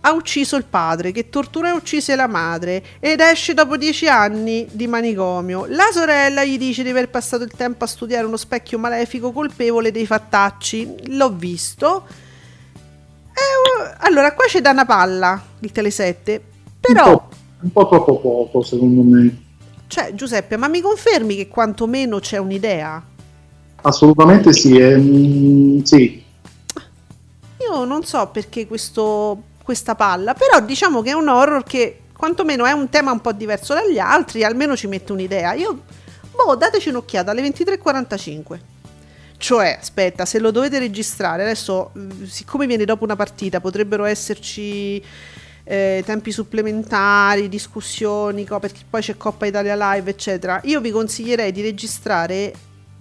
Ha 0.00 0.12
ucciso 0.12 0.54
il 0.54 0.64
padre 0.64 1.10
che 1.10 1.28
tortura 1.28 1.70
e 1.70 1.72
uccise 1.72 2.14
la 2.14 2.28
madre 2.28 2.80
ed 3.00 3.18
esce 3.18 3.54
dopo 3.54 3.76
dieci 3.76 4.06
anni 4.06 4.68
di 4.70 4.86
manicomio. 4.86 5.66
La 5.66 5.88
sorella 5.90 6.44
gli 6.44 6.58
dice 6.58 6.84
di 6.84 6.90
aver 6.90 7.08
passato 7.08 7.42
il 7.42 7.50
tempo 7.50 7.82
a 7.82 7.88
studiare 7.88 8.24
uno 8.24 8.36
specchio 8.36 8.78
malefico 8.78 9.32
colpevole 9.32 9.90
dei 9.90 10.06
fattacci. 10.06 11.08
L'ho 11.08 11.30
visto. 11.30 12.06
E, 13.32 13.96
allora, 13.98 14.32
qua 14.32 14.44
c'è 14.44 14.60
da 14.60 14.70
una 14.70 14.84
palla 14.84 15.42
il 15.58 15.72
Tele7, 15.74 16.40
però... 16.80 17.10
Un 17.10 17.16
po', 17.16 17.28
un 17.62 17.72
po' 17.72 17.88
troppo 17.88 18.20
poco, 18.20 18.62
secondo 18.62 19.02
me. 19.02 19.44
Cioè, 19.88 20.14
Giuseppe, 20.14 20.56
ma 20.56 20.68
mi 20.68 20.80
confermi 20.80 21.36
che 21.36 21.48
quantomeno 21.48 22.18
c'è 22.18 22.38
un'idea? 22.38 23.02
Assolutamente 23.82 24.52
sì, 24.52 24.76
eh, 24.76 25.80
sì. 25.84 26.24
Io 27.58 27.84
non 27.84 28.04
so 28.04 28.28
perché 28.28 28.66
questo, 28.66 29.42
questa 29.62 29.94
palla, 29.94 30.34
però 30.34 30.60
diciamo 30.60 31.02
che 31.02 31.10
è 31.10 31.14
un 31.14 31.28
horror 31.28 31.62
che 31.62 32.00
quantomeno 32.16 32.64
è 32.64 32.72
un 32.72 32.88
tema 32.88 33.12
un 33.12 33.20
po' 33.20 33.32
diverso 33.32 33.74
dagli 33.74 33.98
altri, 33.98 34.42
almeno 34.42 34.76
ci 34.76 34.86
mette 34.86 35.12
un'idea. 35.12 35.52
Io, 35.54 35.82
boh, 36.34 36.56
dateci 36.56 36.88
un'occhiata 36.88 37.30
alle 37.30 37.42
23.45. 37.48 38.58
Cioè, 39.38 39.76
aspetta, 39.80 40.24
se 40.24 40.38
lo 40.38 40.50
dovete 40.50 40.78
registrare, 40.78 41.42
adesso, 41.42 41.92
siccome 42.24 42.66
viene 42.66 42.84
dopo 42.84 43.04
una 43.04 43.16
partita, 43.16 43.60
potrebbero 43.60 44.04
esserci 44.04 45.02
eh, 45.68 46.00
tempi 46.06 46.30
supplementari, 46.30 47.48
discussioni, 47.48 48.44
perché 48.44 48.82
poi 48.88 49.00
c'è 49.00 49.16
Coppa 49.16 49.46
Italia 49.46 49.74
Live, 49.74 50.08
eccetera. 50.08 50.60
Io 50.64 50.80
vi 50.80 50.92
consiglierei 50.92 51.50
di 51.50 51.60
registrare 51.60 52.54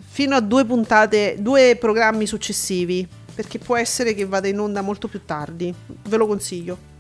fino 0.04 0.36
a 0.36 0.42
due 0.42 0.66
puntate, 0.66 1.36
due 1.38 1.78
programmi 1.80 2.26
successivi, 2.26 3.08
perché 3.36 3.60
può 3.60 3.76
essere 3.76 4.16
che 4.16 4.26
vada 4.26 4.48
in 4.48 4.60
onda 4.60 4.82
molto 4.82 5.08
più 5.08 5.24
tardi. 5.26 5.72
Ve 6.10 6.18
lo 6.18 6.26
consiglio. 6.26 6.94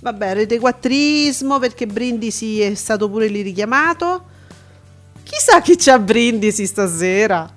Vabbè, 0.00 0.34
rete 0.34 0.58
quattrismo 0.58 1.60
perché 1.60 1.86
Brindisi 1.86 2.60
è 2.60 2.74
stato 2.74 3.08
pure 3.08 3.28
lì 3.28 3.42
richiamato. 3.42 4.24
Chissà 5.22 5.60
chi 5.60 5.76
c'ha 5.76 6.00
Brindisi 6.00 6.66
stasera. 6.66 7.48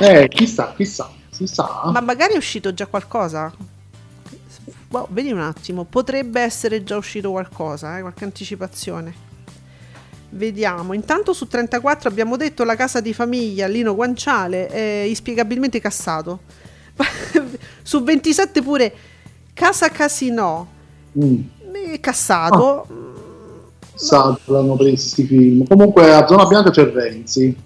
Eh, 0.00 0.28
chissà, 0.28 0.72
chissà, 0.74 1.10
sa. 1.30 1.90
Ma 1.92 2.00
magari 2.00 2.34
è 2.34 2.36
uscito 2.38 2.72
già 2.72 2.86
qualcosa 2.86 3.52
boh, 4.90 5.06
vedi 5.10 5.30
un 5.30 5.38
attimo, 5.38 5.84
potrebbe 5.84 6.40
essere 6.40 6.82
già 6.82 6.96
uscito 6.96 7.30
qualcosa, 7.30 7.96
eh, 7.96 8.00
qualche 8.00 8.24
anticipazione. 8.24 9.28
Vediamo, 10.30 10.92
intanto 10.92 11.32
su 11.32 11.46
34 11.46 12.08
abbiamo 12.08 12.36
detto 12.36 12.64
la 12.64 12.76
casa 12.76 13.00
di 13.00 13.12
famiglia 13.14 13.66
Lino 13.66 13.94
Guanciale 13.94 14.66
è 14.66 15.02
inspiegabilmente 15.06 15.80
cassato. 15.80 16.40
su 17.82 18.02
27 18.02 18.62
pure 18.62 18.94
Casa 19.54 19.88
Casino 19.90 20.68
mm. 21.18 21.40
è 21.92 22.00
cassato. 22.00 22.82
Ah. 22.82 23.08
Salto, 23.94 24.52
l'hanno 24.52 24.74
preso 24.76 24.90
questi 24.90 25.24
film. 25.24 25.66
Comunque 25.66 26.12
a 26.14 26.26
Zona 26.26 26.46
Bianca 26.46 26.70
c'è 26.70 26.84
Renzi. 26.90 27.56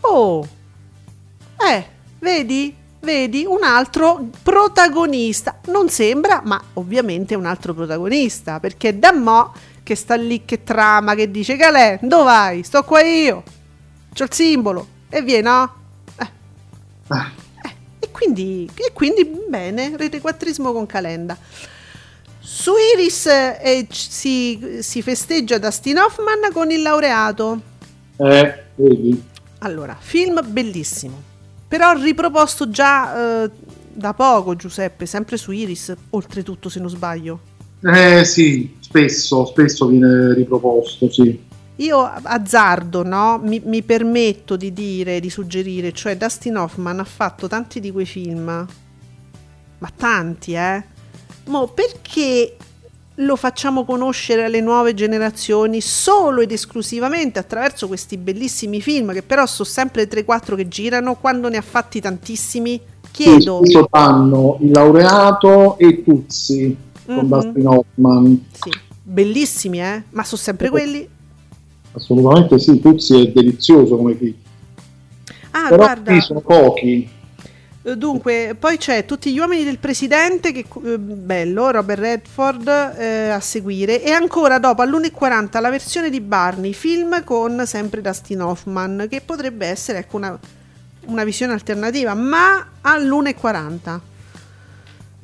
Oh, 0.00 0.46
eh, 1.56 1.84
vedi? 2.18 2.77
Vedi 3.00 3.44
un 3.46 3.62
altro 3.62 4.28
protagonista. 4.42 5.60
Non 5.66 5.88
sembra, 5.88 6.42
ma 6.44 6.60
ovviamente 6.74 7.34
è 7.34 7.36
un 7.36 7.46
altro 7.46 7.74
protagonista, 7.74 8.60
perché 8.60 8.98
da 8.98 9.12
mo' 9.12 9.52
che 9.82 9.94
sta 9.94 10.16
lì 10.16 10.44
che 10.44 10.64
trama, 10.64 11.14
che 11.14 11.30
dice 11.30 11.56
Calè, 11.56 11.98
dove 12.02 12.24
vai? 12.24 12.62
Sto 12.62 12.82
qua 12.84 13.02
io. 13.02 13.42
C'ho 14.14 14.24
il 14.24 14.32
simbolo. 14.32 14.86
E 15.08 15.22
viene, 15.22 15.48
no? 15.48 15.74
Eh. 16.18 16.30
Ah. 17.08 17.32
Eh. 17.62 17.74
E, 18.00 18.10
quindi, 18.10 18.68
e 18.74 18.92
quindi, 18.92 19.24
bene, 19.24 19.96
rete 19.96 20.20
quattrismo 20.20 20.72
con 20.72 20.86
Calenda. 20.86 21.36
Su 22.40 22.72
Iris 22.94 23.26
eh, 23.26 23.86
si, 23.90 24.78
si, 24.80 25.02
festeggia 25.02 25.58
Dustin 25.58 25.98
Hoffman 25.98 26.50
con 26.52 26.70
il 26.70 26.82
laureato. 26.82 27.60
Eh, 28.16 28.64
vedi. 28.74 29.22
Allora, 29.60 29.96
film 29.98 30.40
bellissimo 30.46 31.36
però 31.68 31.92
riproposto 31.92 32.70
già 32.70 33.44
eh, 33.44 33.50
da 33.92 34.14
poco 34.14 34.56
Giuseppe, 34.56 35.06
sempre 35.06 35.36
su 35.36 35.52
Iris, 35.52 35.94
oltretutto 36.10 36.68
se 36.68 36.80
non 36.80 36.88
sbaglio. 36.88 37.40
Eh 37.82 38.24
sì, 38.24 38.76
spesso, 38.80 39.44
spesso 39.46 39.86
viene 39.86 40.34
riproposto, 40.34 41.10
sì. 41.10 41.46
Io 41.76 41.98
azzardo, 42.00 43.04
no? 43.04 43.38
Mi, 43.42 43.60
mi, 43.64 43.82
permetto 43.82 44.56
di 44.56 44.72
dire, 44.72 45.20
di 45.20 45.30
suggerire, 45.30 45.92
cioè 45.92 46.16
Dustin 46.16 46.56
Hoffman 46.56 46.98
ha 46.98 47.04
fatto 47.04 47.46
tanti 47.46 47.78
di 47.78 47.92
quei 47.92 48.06
film, 48.06 48.66
ma 49.78 49.90
tanti, 49.94 50.54
eh? 50.54 50.82
Mo 51.44 51.68
perché 51.68 52.56
lo 53.20 53.36
facciamo 53.36 53.84
conoscere 53.84 54.44
alle 54.44 54.60
nuove 54.60 54.94
generazioni 54.94 55.80
solo 55.80 56.40
ed 56.40 56.52
esclusivamente 56.52 57.38
attraverso 57.38 57.88
questi 57.88 58.16
bellissimi 58.16 58.80
film 58.80 59.12
che 59.12 59.22
però 59.22 59.46
sono 59.46 59.68
sempre 59.68 60.08
3-4 60.08 60.54
che 60.54 60.68
girano 60.68 61.16
quando 61.16 61.48
ne 61.48 61.56
ha 61.56 61.62
fatti 61.62 62.00
tantissimi? 62.00 62.80
Chiedo. 63.10 63.60
Sì, 63.64 63.80
danno 63.90 64.58
il 64.60 64.70
laureato 64.70 65.78
e 65.78 66.04
Tuzzi 66.04 66.76
mm-hmm. 67.10 67.18
con 67.18 67.28
Dustin 67.28 67.66
Hoffman. 67.66 68.44
Sì. 68.52 68.70
bellissimi 69.02 69.80
eh? 69.80 70.02
Ma 70.10 70.22
sono 70.22 70.40
sempre 70.40 70.68
quelli? 70.68 71.08
Assolutamente 71.92 72.58
sì 72.58 72.78
Tuzzi 72.78 73.20
è 73.20 73.32
delizioso 73.32 73.96
come 73.96 74.14
film. 74.14 74.34
Ah 75.50 75.68
però 75.68 75.84
guarda. 75.84 76.20
sono 76.20 76.40
pochi 76.40 77.16
dunque, 77.96 78.56
poi 78.58 78.76
c'è 78.76 79.04
Tutti 79.04 79.32
gli 79.32 79.38
uomini 79.38 79.64
del 79.64 79.78
presidente, 79.78 80.52
che 80.52 80.64
eh, 80.84 80.98
bello, 80.98 81.70
Robert 81.70 82.00
Redford 82.00 82.68
eh, 82.96 83.28
a 83.30 83.40
seguire. 83.40 84.02
E 84.02 84.10
ancora 84.10 84.58
dopo, 84.58 84.82
all'1.40, 84.82 85.60
la 85.60 85.70
versione 85.70 86.10
di 86.10 86.20
Barney, 86.20 86.72
film 86.72 87.22
con 87.24 87.64
sempre 87.66 88.00
Dustin 88.00 88.42
Hoffman, 88.42 89.06
che 89.08 89.20
potrebbe 89.20 89.66
essere 89.66 89.98
ecco, 89.98 90.16
una, 90.16 90.38
una 91.06 91.24
visione 91.24 91.52
alternativa, 91.52 92.14
ma 92.14 92.66
all'1.40. 92.80 94.00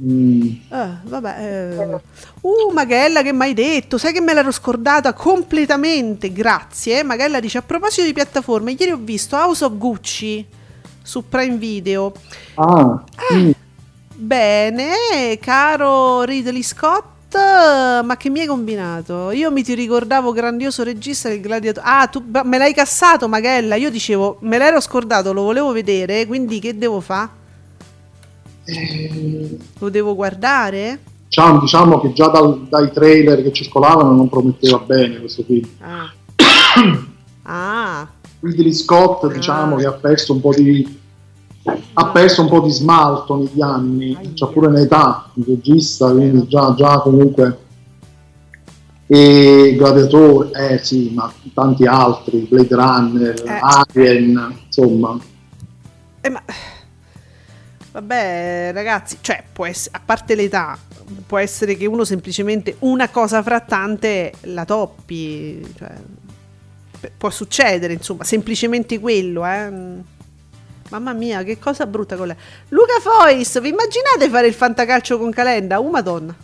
Mm. 0.03 0.43
Eh, 0.71 0.89
vabbè, 1.03 1.37
eh. 1.39 2.01
Uh, 2.41 2.73
Magella, 2.73 3.23
che 3.23 3.33
mai 3.33 3.55
detto? 3.55 3.97
Sai 3.97 4.13
che 4.13 4.21
me 4.21 4.35
l'ero 4.35 4.51
scordata 4.51 5.13
completamente. 5.13 6.33
Grazie. 6.33 7.05
Magella 7.05 7.39
dice: 7.39 7.59
A 7.59 7.63
proposito 7.63 8.05
di 8.05 8.13
piattaforme, 8.13 8.73
ieri 8.73 8.91
ho 8.91 8.99
visto 9.01 9.37
House 9.37 9.65
of 9.65 9.77
Gucci 9.77 10.63
su 11.05 11.29
Prime 11.29 11.57
Video. 11.57 12.13
Ah, 12.55 13.05
eh, 13.31 13.35
mm. 13.37 13.51
Bene, 14.17 15.39
caro 15.39 16.23
Ridley 16.23 16.63
Scott, 16.63 17.37
ma 17.37 18.17
che 18.17 18.31
mi 18.31 18.41
hai 18.41 18.47
combinato? 18.47 19.31
Io 19.33 19.51
mi 19.51 19.63
ti 19.63 19.75
ricordavo 19.75 20.33
grandioso 20.33 20.83
regista 20.83 21.29
del 21.29 21.41
Gladiatore. 21.41 21.87
Ah, 21.87 22.07
tu 22.07 22.25
me 22.45 22.59
l'hai 22.59 22.73
cassato, 22.73 23.29
Magella. 23.29 23.75
Io 23.75 23.91
dicevo, 23.91 24.39
me 24.41 24.57
l'ero 24.57 24.81
scordato, 24.81 25.33
lo 25.33 25.43
volevo 25.43 25.73
vedere, 25.73 26.27
quindi 26.27 26.59
che 26.59 26.77
devo 26.79 27.01
fare? 27.01 27.29
Eh... 28.65 29.59
Lo 29.79 29.91
devo 29.91 30.15
guardare? 30.15 31.01
Diciamo, 31.27 31.59
diciamo 31.59 32.01
che 32.01 32.13
già 32.13 32.29
dal, 32.29 32.67
dai 32.69 32.91
trailer 32.93 33.43
che 33.43 33.53
circolavano 33.53 34.13
non 34.13 34.29
prometteva 34.29 34.79
bene 34.79 35.19
questo 35.19 35.43
film. 35.43 35.69
Ah. 35.81 36.13
ah. 37.43 38.09
Ridley 38.45 38.73
Scott, 38.73 39.33
diciamo, 39.33 39.77
ah. 39.77 39.79
che 39.79 39.87
ha 39.87 39.93
perso 39.93 40.35
un 40.35 40.41
po' 40.41 40.55
di 40.55 41.03
ha 41.95 42.09
perso 42.09 42.43
un 42.43 42.49
po' 42.49 42.61
di 42.61 42.71
smalto 42.71 43.37
negli 43.37 43.63
anni, 43.63 44.33
c'ha 44.35 44.47
pure 44.49 44.67
un'età 44.67 45.31
di 45.33 45.45
regista, 45.47 46.11
quindi 46.11 46.47
già, 46.47 46.75
già 46.77 46.99
comunque 46.99 47.59
e 49.07 49.75
Gladiatore, 49.77 50.51
eh 50.73 50.79
sì, 50.79 51.13
ma 51.15 51.33
tanti 51.53 51.87
altri, 51.87 52.47
Blade 52.49 52.75
Runner, 52.75 53.43
eh. 53.45 53.61
Alien, 53.61 54.57
insomma. 54.67 55.19
Eh, 56.21 56.29
ma... 56.31 56.43
Vabbè, 57.93 58.71
ragazzi, 58.75 59.19
cioè, 59.21 59.45
può 59.53 59.67
essere, 59.67 59.97
a 59.97 60.01
parte 60.05 60.35
l'età, 60.35 60.77
può 61.27 61.39
essere 61.39 61.77
che 61.77 61.87
uno 61.87 62.05
semplicemente 62.05 62.77
una 62.81 63.09
cosa 63.09 63.43
fra 63.43 63.61
tante 63.61 64.33
la 64.43 64.65
toppi, 64.65 65.63
cioè, 65.77 65.93
può 67.17 67.31
succedere, 67.31 67.93
insomma, 67.93 68.25
semplicemente 68.25 68.99
quello, 68.99 69.45
eh. 69.47 69.73
Mamma 70.91 71.13
mia, 71.13 71.43
che 71.43 71.59
cosa 71.59 71.87
brutta 71.87 72.17
con 72.17 72.29
lei. 72.29 72.37
Luca 72.69 73.01
Fois, 73.01 73.61
vi 73.61 73.71
immaginate 73.71 74.29
fare 74.29 74.47
il 74.47 74.55
fantacalcio 74.55 75.19
con 75.19 75.31
Calenda? 75.31 75.79
Uh, 75.79 75.89
madonna. 75.89 76.35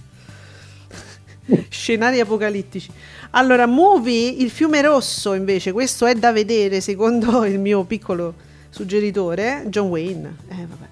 Scenari 1.68 2.20
apocalittici. 2.20 2.90
Allora, 3.30 3.66
Movie, 3.66 4.28
il 4.28 4.50
fiume 4.50 4.82
rosso, 4.82 5.34
invece, 5.34 5.72
questo 5.72 6.06
è 6.06 6.14
da 6.14 6.32
vedere, 6.32 6.80
secondo 6.80 7.44
il 7.44 7.58
mio 7.58 7.84
piccolo 7.84 8.34
suggeritore, 8.70 9.64
John 9.66 9.88
Wayne. 9.88 10.36
Eh, 10.48 10.66
vabbè. 10.66 10.88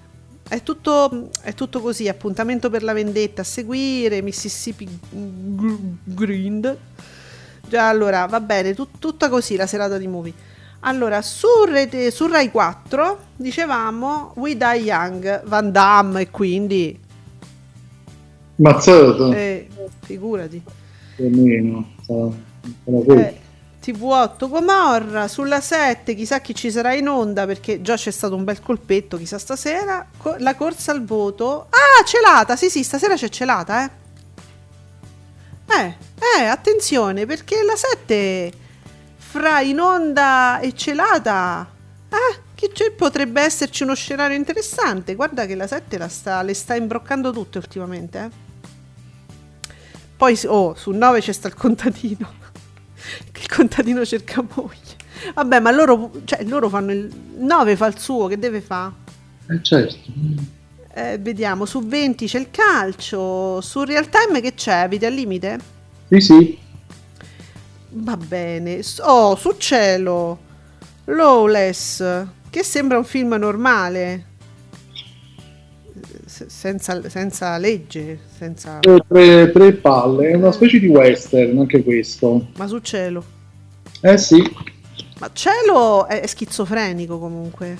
È 0.47 0.63
tutto, 0.63 1.29
è 1.41 1.53
tutto 1.53 1.79
così, 1.79 2.07
appuntamento 2.07 2.69
per 2.69 2.83
la 2.83 2.93
vendetta 2.93 3.41
a 3.41 3.45
seguire, 3.45 4.21
Mississippi 4.21 4.87
Grind. 6.03 6.77
Allora, 7.77 8.25
va 8.25 8.39
bene, 8.39 8.73
tut, 8.73 8.99
tutta 8.99 9.29
così 9.29 9.55
la 9.55 9.67
serata 9.67 9.97
di 9.97 10.07
movie. 10.07 10.33
Allora, 10.81 11.21
su, 11.21 11.47
rete, 11.65 12.09
su 12.09 12.27
Rai 12.27 12.49
4 12.49 13.19
dicevamo 13.35 14.33
We 14.35 14.55
Die 14.55 14.75
Young, 14.75 15.43
Van 15.43 15.71
Damme 15.71 16.21
e 16.21 16.29
quindi... 16.29 16.97
Mazzato. 18.55 19.31
Eh, 19.33 19.67
figurati. 20.01 20.61
Più 21.15 21.25
o 21.25 21.29
meno. 21.29 21.89
Eh, 22.85 23.37
TV8 23.81 24.49
Gomorra, 24.49 25.27
sulla 25.27 25.61
7 25.61 26.13
chissà 26.13 26.39
chi 26.39 26.53
ci 26.53 26.71
sarà 26.71 26.93
in 26.93 27.07
onda 27.07 27.45
perché 27.45 27.81
già 27.81 27.95
c'è 27.95 28.11
stato 28.11 28.35
un 28.35 28.43
bel 28.43 28.61
colpetto, 28.61 29.17
chissà 29.17 29.37
stasera. 29.37 30.05
la 30.37 30.55
corsa 30.55 30.91
al 30.91 31.03
voto. 31.03 31.67
Ah, 31.69 32.03
celata, 32.05 32.55
sì 32.55 32.69
sì, 32.69 32.83
stasera 32.83 33.15
c'è 33.15 33.29
celata, 33.29 33.85
eh. 33.85 33.89
Eh, 35.71 35.95
eh, 36.37 36.43
attenzione, 36.43 37.25
perché 37.25 37.63
la 37.63 37.75
7 37.75 38.51
fra 39.17 39.61
in 39.61 39.79
onda 39.79 40.59
e 40.59 40.73
celata. 40.73 41.77
Ah, 42.09 42.47
che 42.55 42.91
potrebbe 42.91 43.41
esserci 43.41 43.83
uno 43.83 43.95
scenario 43.95 44.35
interessante. 44.35 45.15
Guarda 45.15 45.45
che 45.45 45.55
la 45.55 45.67
7 45.67 45.97
la 45.97 46.07
sta, 46.07 46.41
le 46.41 46.53
sta 46.53 46.75
imbroccando 46.75 47.31
tutte 47.31 47.57
ultimamente. 47.57 48.19
Eh. 48.19 48.29
Poi, 50.17 50.37
oh, 50.47 50.75
su 50.75 50.91
9 50.91 51.21
c'è 51.21 51.31
sta 51.31 51.47
il 51.47 51.53
contadino. 51.53 52.33
il 53.33 53.47
contadino 53.47 54.03
cerca 54.03 54.43
moglie. 54.55 54.97
Vabbè, 55.33 55.59
ma 55.59 55.71
loro, 55.71 56.11
cioè, 56.25 56.43
loro 56.43 56.67
fanno 56.69 56.91
il 56.91 57.09
9 57.37 57.75
fa 57.75 57.85
il 57.85 57.97
suo, 57.97 58.27
che 58.27 58.37
deve 58.37 58.61
fare? 58.61 58.93
Eh, 59.47 59.63
certo. 59.63 59.97
Eh, 60.93 61.17
vediamo, 61.19 61.65
su 61.65 61.85
20 61.85 62.25
c'è 62.25 62.39
il 62.39 62.49
calcio, 62.51 63.61
su 63.61 63.83
real 63.83 64.09
time 64.09 64.41
che 64.41 64.53
c'è? 64.53 64.87
Vita 64.89 65.07
al 65.07 65.13
limite? 65.13 65.77
Sì, 66.09 66.19
sì. 66.19 66.57
Va 67.91 68.17
bene. 68.17 68.81
Oh, 69.01 69.35
su 69.35 69.55
cielo. 69.57 70.39
Lawless, 71.05 72.25
che 72.49 72.63
sembra 72.63 72.97
un 72.97 73.03
film 73.03 73.35
normale. 73.35 74.25
senza, 76.25 77.09
senza, 77.09 77.57
legge, 77.57 78.19
senza... 78.37 78.79
Tre, 78.79 79.03
tre, 79.07 79.51
tre, 79.51 79.73
palle, 79.73 80.29
è 80.29 80.35
una 80.35 80.51
specie 80.51 80.79
di 80.79 80.87
western 80.87 81.57
anche 81.57 81.83
questo. 81.83 82.47
Ma 82.55 82.67
su 82.67 82.79
cielo? 82.79 83.23
Eh 84.01 84.17
sì. 84.17 84.41
Ma 85.19 85.29
cielo 85.33 86.05
è, 86.07 86.21
è 86.21 86.27
schizofrenico 86.27 87.19
comunque. 87.19 87.77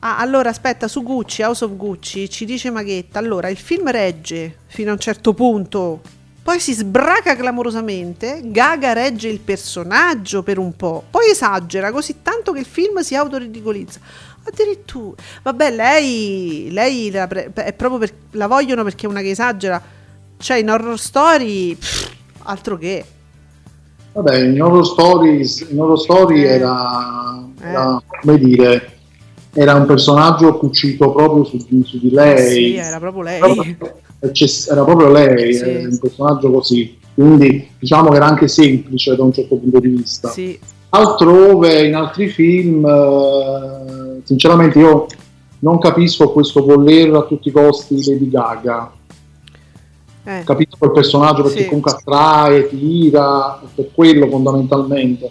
Ah, 0.00 0.18
allora 0.18 0.50
aspetta, 0.50 0.86
su 0.86 1.02
Gucci, 1.02 1.42
House 1.42 1.64
of 1.64 1.74
Gucci, 1.76 2.28
ci 2.28 2.44
dice 2.44 2.70
Maghetta, 2.70 3.18
allora 3.18 3.48
il 3.48 3.56
film 3.56 3.90
regge 3.90 4.58
fino 4.66 4.90
a 4.90 4.92
un 4.92 4.98
certo 4.98 5.32
punto, 5.32 6.02
poi 6.44 6.60
si 6.60 6.74
sbraca 6.74 7.34
clamorosamente, 7.36 8.42
Gaga 8.44 8.92
regge 8.92 9.28
il 9.28 9.40
personaggio 9.40 10.42
per 10.42 10.58
un 10.58 10.76
po', 10.76 11.02
poi 11.08 11.30
esagera 11.30 11.90
così 11.90 12.16
tanto 12.20 12.52
che 12.52 12.58
il 12.58 12.66
film 12.66 12.98
si 12.98 13.16
autoridicolizza. 13.16 13.98
Addirittura, 14.46 15.16
vabbè, 15.42 15.70
lei, 15.70 16.68
lei 16.70 17.10
la 17.10 17.26
pre- 17.26 17.50
è 17.50 17.72
proprio 17.72 17.98
per, 17.98 18.12
la 18.32 18.46
vogliono 18.46 18.84
perché 18.84 19.06
è 19.06 19.08
una 19.08 19.22
che 19.22 19.30
esagera. 19.30 19.80
Cioè, 20.36 20.58
in 20.58 20.68
horror 20.68 20.98
story, 20.98 21.74
pff, 21.76 22.12
altro 22.42 22.76
che. 22.76 23.02
Vabbè, 24.12 24.36
in 24.40 24.60
horror, 24.60 24.84
stories, 24.84 25.66
in 25.70 25.80
horror 25.80 25.98
story 25.98 26.42
eh. 26.42 26.48
era, 26.48 27.42
era 27.58 27.96
eh. 27.96 28.18
come 28.20 28.38
dire, 28.38 28.98
era 29.54 29.72
un 29.76 29.86
personaggio 29.86 30.58
cucito 30.58 31.10
proprio 31.10 31.44
su, 31.44 31.58
su 31.84 31.98
di 31.98 32.10
lei. 32.10 32.52
Sì, 32.52 32.74
era 32.74 32.98
proprio 32.98 33.22
lei. 33.22 33.40
Però, 33.40 34.02
era 34.70 34.84
proprio 34.84 35.10
lei, 35.10 35.54
sì. 35.54 35.64
Eh, 35.64 35.86
un 35.86 35.98
personaggio 35.98 36.50
così, 36.50 36.96
quindi 37.14 37.68
diciamo 37.78 38.10
che 38.10 38.16
era 38.16 38.26
anche 38.26 38.48
semplice 38.48 39.14
da 39.16 39.22
un 39.22 39.32
certo 39.32 39.56
punto 39.56 39.80
di 39.80 39.88
vista. 39.88 40.28
Sì. 40.28 40.58
Altrove, 40.90 41.86
in 41.86 41.94
altri 41.94 42.28
film, 42.28 42.84
eh, 42.86 44.20
sinceramente 44.24 44.78
io 44.78 45.06
non 45.60 45.78
capisco 45.78 46.30
questo 46.30 46.64
voler 46.64 47.12
a 47.14 47.22
tutti 47.22 47.48
i 47.48 47.52
costi 47.52 48.04
Lady 48.04 48.30
Gaga. 48.30 48.92
Eh. 50.26 50.42
Capisco 50.44 50.84
il 50.84 50.92
personaggio 50.92 51.42
perché 51.42 51.62
sì. 51.62 51.66
comunque 51.66 51.90
attrae, 51.92 52.68
tira, 52.68 53.60
per 53.74 53.90
quello 53.92 54.28
fondamentalmente. 54.28 55.30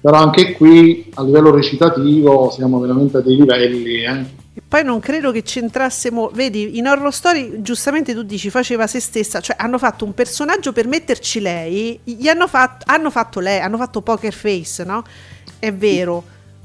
Però 0.00 0.16
anche 0.16 0.52
qui 0.52 1.10
a 1.14 1.22
livello 1.22 1.50
recitativo 1.50 2.50
siamo 2.50 2.78
veramente 2.80 3.18
a 3.18 3.20
dei 3.20 3.36
livelli. 3.36 4.02
Eh 4.02 4.42
poi 4.74 4.82
non 4.82 4.98
credo 4.98 5.30
che 5.30 5.44
c'entrasse 5.44 6.10
mo- 6.10 6.30
vedi 6.34 6.78
in 6.78 6.88
Horror 6.88 7.14
Story 7.14 7.62
giustamente 7.62 8.12
tu 8.12 8.24
dici 8.24 8.50
faceva 8.50 8.88
se 8.88 8.98
stessa 8.98 9.38
cioè 9.38 9.54
hanno 9.56 9.78
fatto 9.78 10.04
un 10.04 10.12
personaggio 10.14 10.72
per 10.72 10.88
metterci 10.88 11.38
lei 11.38 12.00
gli 12.02 12.26
hanno, 12.26 12.48
fatto, 12.48 12.84
hanno 12.88 13.08
fatto 13.12 13.38
lei 13.38 13.60
hanno 13.60 13.76
fatto 13.76 14.00
Poker 14.02 14.32
Face 14.32 14.82
no? 14.82 15.04
è 15.60 15.72
vero. 15.72 16.24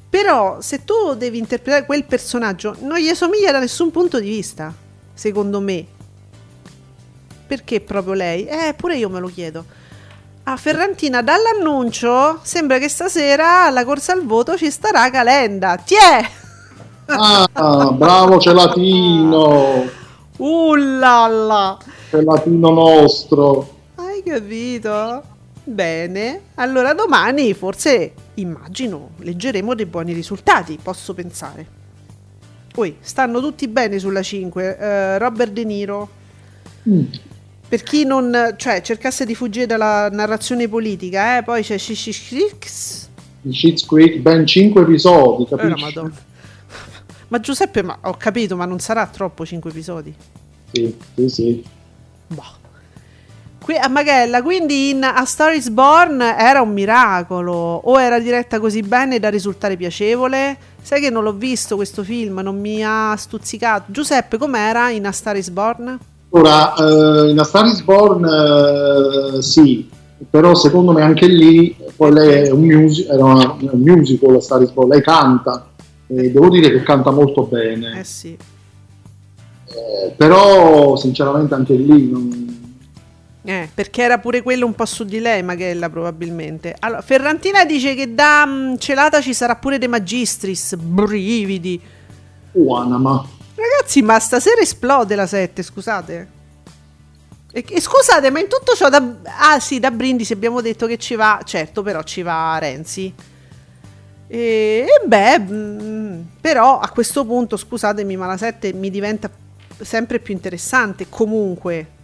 Però 0.09 0.59
se 0.59 0.83
tu 0.85 1.13
devi 1.13 1.37
interpretare 1.37 1.85
quel 1.85 2.03
personaggio 2.03 2.75
non 2.79 2.97
gli 2.97 3.13
somiglia 3.13 3.51
da 3.51 3.59
nessun 3.59 3.91
punto 3.91 4.19
di 4.19 4.29
vista 4.29 4.73
secondo 5.13 5.59
me. 5.59 5.85
Perché 7.45 7.79
proprio 7.79 8.13
lei? 8.13 8.47
eh 8.47 8.73
pure 8.75 8.97
io 8.97 9.07
me 9.09 9.19
lo 9.19 9.27
chiedo. 9.27 9.63
A 10.45 10.57
Ferrantina 10.57 11.21
dall'annuncio 11.21 12.39
sembra 12.41 12.79
che 12.79 12.89
stasera 12.89 13.65
alla 13.65 13.85
corsa 13.85 14.13
al 14.13 14.25
voto 14.25 14.57
ci 14.57 14.71
starà 14.71 15.11
Calenda. 15.11 15.77
Tiè 15.77 16.38
Ah, 17.11 17.91
bravo 17.91 18.39
Celatino! 18.39 19.83
Ullalla! 20.37 21.77
Celatino 22.09 22.69
nostro! 22.69 23.77
Hai 23.95 24.21
capito? 24.23 25.23
Bene, 25.63 26.41
allora 26.55 26.93
domani 26.93 27.53
forse, 27.53 28.13
immagino, 28.35 29.11
leggeremo 29.17 29.73
dei 29.73 29.87
buoni 29.87 30.13
risultati, 30.13 30.77
posso 30.81 31.15
pensare. 31.15 31.77
Ui, 32.75 32.95
stanno 32.99 33.41
tutti 33.41 33.67
bene 33.67 33.97
sulla 33.97 34.21
5. 34.21 34.63
Uh, 34.63 34.83
eh, 34.83 35.17
Robert 35.17 35.51
De 35.51 35.63
Niro. 35.63 36.09
Mm. 36.87 37.03
Per 37.67 37.83
chi 37.83 38.05
non 38.05 38.53
cioè, 38.57 38.81
cercasse 38.81 39.25
di 39.25 39.33
fuggire 39.35 39.65
dalla 39.65 40.09
narrazione 40.09 40.67
politica, 40.67 41.37
eh, 41.37 41.43
poi 41.43 41.63
c'è 41.63 41.77
Shishix. 41.77 43.07
Shit's 43.49 43.85
Creek, 43.85 44.19
ben 44.19 44.45
5 44.45 44.81
episodi, 44.81 45.45
capisci? 45.47 45.97
Eh, 45.97 46.27
ma 47.29 47.39
Giuseppe, 47.39 47.83
ma, 47.83 47.97
ho 48.01 48.15
capito, 48.17 48.55
ma 48.55 48.65
non 48.65 48.79
sarà 48.79 49.05
troppo 49.05 49.45
5 49.45 49.69
episodi? 49.69 50.13
Sì, 50.71 50.95
sì, 51.15 51.29
sì. 51.29 51.63
Boh. 52.27 52.57
Qui 53.61 53.75
a 53.75 53.87
Maghella, 53.87 54.41
quindi 54.41 54.89
in 54.89 55.03
A 55.03 55.25
Star 55.25 55.53
is 55.53 55.69
Born 55.69 56.21
era 56.21 56.61
un 56.61 56.73
miracolo 56.73 57.53
o 57.53 58.01
era 58.01 58.19
diretta 58.19 58.59
così 58.59 58.81
bene 58.81 59.19
da 59.19 59.29
risultare 59.29 59.77
piacevole? 59.77 60.57
Sai 60.81 61.01
che 61.01 61.11
non 61.11 61.21
l'ho 61.23 61.33
visto 61.33 61.75
questo 61.75 62.03
film, 62.03 62.39
non 62.39 62.59
mi 62.59 62.83
ha 62.83 63.13
stuzzicato. 63.15 63.91
Giuseppe, 63.91 64.37
com'era 64.37 64.89
in 64.89 65.05
A 65.05 65.11
Star 65.11 65.37
is 65.37 65.49
Born? 65.49 65.99
Ora, 66.29 66.73
uh, 66.77 67.27
in 67.27 67.37
A 67.37 67.43
Star 67.43 67.65
is 67.67 67.81
Born 67.81 68.23
uh, 68.23 69.39
sì, 69.39 69.87
però 70.27 70.55
secondo 70.55 70.91
me 70.91 71.03
anche 71.03 71.27
lì 71.27 71.75
poi 71.95 72.11
lei 72.11 72.47
è 72.47 72.51
un, 72.51 72.61
music, 72.61 73.07
era 73.07 73.23
una, 73.23 73.55
un 73.59 73.81
musical 73.81 74.35
A 74.35 74.41
Star 74.41 74.63
is 74.63 74.71
Born, 74.71 74.89
lei 74.89 75.03
canta 75.03 75.68
e 76.11 76.31
devo 76.31 76.49
dire 76.49 76.71
che 76.71 76.83
canta 76.83 77.11
molto 77.11 77.43
bene. 77.43 77.99
Eh 77.99 78.03
sì. 78.03 78.37
Eh, 79.65 80.13
però 80.17 80.95
sinceramente 80.95 81.53
anche 81.53 81.75
lì 81.75 82.09
non, 82.09 82.49
eh, 83.49 83.69
perché 83.73 84.03
era 84.03 84.19
pure 84.19 84.41
quello 84.43 84.65
un 84.65 84.75
po' 84.75 84.85
su 84.85 85.05
di 85.05 85.19
lei, 85.19 85.41
Maghella, 85.41 85.89
probabilmente. 85.89 86.75
Allora, 86.77 87.01
Ferrantina 87.01 87.65
dice 87.65 87.95
che 87.95 88.13
da 88.13 88.43
um, 88.45 88.77
celata 88.77 89.21
ci 89.21 89.33
sarà 89.33 89.55
pure 89.55 89.77
De 89.77 89.87
Magistris. 89.87 90.75
Brividi. 90.75 91.81
Uanama. 92.51 93.25
Ragazzi, 93.55 94.01
ma 94.01 94.19
stasera 94.19 94.61
esplode 94.61 95.15
la 95.15 95.25
7, 95.25 95.63
scusate. 95.63 96.29
E, 97.51 97.65
e, 97.67 97.81
scusate, 97.81 98.29
ma 98.29 98.39
in 98.39 98.47
tutto 98.47 98.75
ciò 98.75 98.89
da... 98.89 99.03
Ah 99.39 99.59
sì, 99.59 99.79
da 99.79 99.89
Brindisi 99.89 100.33
abbiamo 100.33 100.61
detto 100.61 100.85
che 100.85 100.97
ci 100.97 101.15
va... 101.15 101.41
Certo, 101.43 101.81
però 101.81 102.03
ci 102.03 102.21
va 102.21 102.57
Renzi. 102.59 103.11
E, 104.31 104.85
e 104.87 105.07
beh, 105.07 105.39
mh, 105.39 105.83
mm, 105.83 106.21
però 106.39 106.79
a 106.79 106.89
questo 106.89 107.25
punto, 107.25 107.57
scusatemi, 107.57 108.15
ma 108.15 108.27
la 108.27 108.37
7 108.37 108.73
mi 108.73 108.89
diventa 108.89 109.29
sempre 109.81 110.19
più 110.19 110.33
interessante 110.33 111.07
comunque 111.09 111.97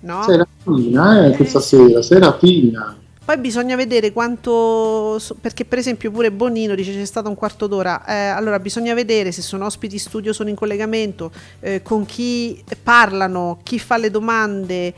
no? 0.00 0.22
Seratina, 0.22 1.26
eh, 1.26 1.36
questa 1.36 1.60
sera, 1.60 2.02
Seratina. 2.02 2.96
Poi 3.22 3.38
bisogna 3.38 3.76
vedere 3.76 4.12
quanto, 4.12 5.20
perché 5.40 5.64
per 5.64 5.78
esempio 5.78 6.10
pure 6.10 6.32
Bonino 6.32 6.74
dice 6.74 6.92
c'è 6.92 7.04
stato 7.04 7.28
un 7.28 7.36
quarto 7.36 7.68
d'ora, 7.68 8.04
eh, 8.04 8.14
allora 8.14 8.58
bisogna 8.58 8.92
vedere 8.92 9.30
se 9.30 9.40
sono 9.40 9.66
ospiti 9.66 9.98
studio, 9.98 10.32
sono 10.32 10.48
in 10.48 10.56
collegamento, 10.56 11.30
eh, 11.60 11.80
con 11.82 12.04
chi 12.06 12.62
parlano, 12.82 13.60
chi 13.62 13.78
fa 13.78 13.98
le 13.98 14.10
domande, 14.10 14.94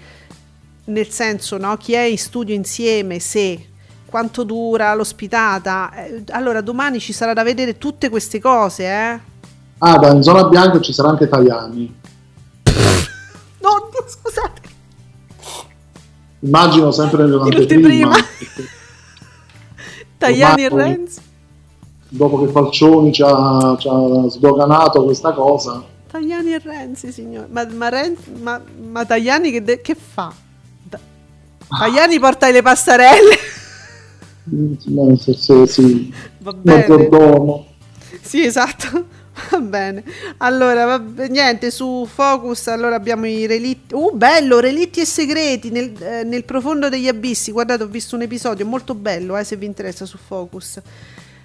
nel 0.85 1.09
senso 1.09 1.59
no? 1.59 1.77
chi 1.77 1.93
è 1.93 2.03
in 2.03 2.17
studio 2.17 2.55
insieme, 2.55 3.19
se, 3.19 3.67
quanto 4.13 4.45
dura 4.45 4.93
l'ospitata. 4.93 5.91
Eh, 5.95 6.25
allora 6.33 6.61
domani 6.61 7.01
ci 7.01 7.15
sarà 7.15 7.33
da 7.33 7.43
vedere 7.43 7.79
tutte 7.79 8.11
queste 8.11 8.39
cose. 8.39 8.85
Eh? 8.85 9.21
Ah, 9.79 9.97
da 9.97 10.11
in 10.13 10.23
zona 10.23 10.45
bianca 10.45 10.79
ci 10.81 10.93
sarà 10.93 11.09
anche 11.09 11.27
Tajani. 11.29 12.01
no, 13.61 13.91
scusate. 14.07 14.61
Immagino 16.41 16.91
sempre 16.91 17.25
nell'anteprima. 17.25 18.15
Tajani 20.19 20.65
e 20.65 20.69
Renzi. 20.69 21.21
Dopo 22.11 22.45
che 22.45 22.53
Falcioni 22.53 23.13
ci 23.13 23.23
ha, 23.25 23.75
ci 23.79 23.89
ha 23.89 24.29
sdoganato 24.29 25.05
questa 25.05 25.33
cosa. 25.33 25.83
Tajani 26.11 26.53
e 26.53 26.59
Renzi, 26.63 27.11
signore. 27.11 27.47
Ma, 27.51 27.67
ma, 27.73 27.89
Renzi, 27.89 28.31
ma, 28.43 28.61
ma 28.91 29.07
Tajani 29.07 29.51
che, 29.51 29.63
de- 29.63 29.81
che 29.81 29.95
fa? 29.95 30.31
Da- 30.83 31.01
Tajani 31.79 32.19
porta 32.21 32.51
le 32.51 32.61
pastarelle. 32.61 33.61
No, 34.45 35.17
se, 35.17 35.35
se, 35.35 35.67
sì. 35.67 36.13
Va 36.39 36.53
bene. 36.53 37.09
Sì, 38.21 38.45
esatto. 38.45 39.21
Va 39.51 39.59
bene. 39.61 40.05
Allora, 40.39 40.85
va, 40.85 41.27
niente, 41.29 41.71
su 41.71 42.07
Focus 42.07 42.69
allora 42.69 42.97
abbiamo 42.97 43.27
i 43.27 43.47
relitti. 43.47 43.95
Uh, 43.95 44.15
bello, 44.15 44.59
relitti 44.59 45.01
e 45.01 45.05
segreti 45.07 45.71
nel, 45.71 45.93
eh, 46.03 46.23
nel, 46.25 46.45
profondo 46.45 46.89
degli 46.89 47.09
abissi. 47.09 47.51
Guardate, 47.51 47.85
ho 47.85 47.87
visto 47.87 48.17
un 48.17 48.23
episodio 48.23 48.67
molto 48.67 48.95
bello, 48.95 49.37
eh, 49.37 49.45
se 49.45 49.57
vi 49.57 49.67
interessa 49.67 50.05
su 50.05 50.19
Focus. 50.19 50.81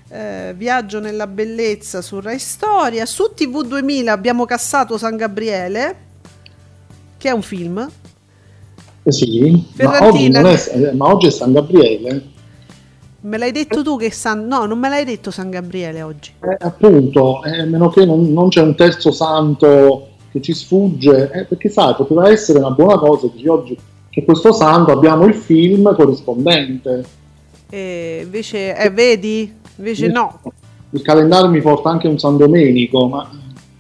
Eh, 0.10 0.54
viaggio 0.56 1.00
nella 1.00 1.28
bellezza 1.28 2.02
su 2.02 2.20
Rai 2.20 2.40
Storia. 2.40 3.06
Su 3.06 3.32
TV 3.34 3.64
2000 3.64 4.12
abbiamo 4.12 4.46
cassato 4.46 4.98
San 4.98 5.16
Gabriele, 5.16 5.96
che 7.18 7.30
è 7.30 7.32
un 7.32 7.42
film. 7.42 7.90
Eh 9.04 9.12
sì, 9.12 9.66
ma 9.78 10.06
oggi, 10.06 10.26
è, 10.26 10.92
ma 10.92 11.08
oggi 11.08 11.28
è 11.28 11.32
San 11.32 11.54
Gabriele. 11.54 12.36
Me 13.28 13.38
l'hai 13.38 13.52
detto 13.52 13.84
tu 13.84 13.98
che 13.98 14.10
San... 14.10 14.48
No, 14.48 14.66
non 14.66 14.80
me 14.80 14.88
l'hai 14.88 15.04
detto 15.04 15.32
San 15.32 15.50
Gabriele 15.50 16.02
oggi. 16.02 16.32
Eh, 16.40 16.56
appunto, 16.60 17.44
eh, 17.44 17.60
a 17.60 17.66
meno 17.66 17.90
che 17.90 18.06
non, 18.06 18.32
non, 18.32 18.48
c'è 18.48 18.62
un 18.62 18.74
terzo 18.74 19.12
santo 19.12 20.12
che 20.32 20.42
ci 20.42 20.54
sfugge, 20.54 21.30
eh, 21.34 21.44
perché 21.44 21.68
sai, 21.68 21.94
poteva 21.96 22.30
essere 22.30 22.60
una 22.60 22.72
buona 22.72 22.98
cosa 22.98 23.28
che 23.36 23.50
oggi 23.50 23.78
c'è 24.10 24.24
questo 24.24 24.54
santo, 24.54 24.94
abbiamo 24.94 25.26
il 25.26 25.34
film 25.36 25.94
corrispondente. 25.94 27.04
E 27.70 28.22
invece, 28.24 28.78
eh, 28.78 28.90
vedi? 28.92 29.54
Invece 29.76 30.06
il, 30.06 30.14
no. 30.14 30.40
Il 30.92 31.02
calendario 31.02 31.50
mi 31.50 31.60
porta 31.60 31.90
anche 31.90 32.08
un 32.08 32.18
San 32.18 32.38
Domenico, 32.38 33.10
ma... 33.10 33.30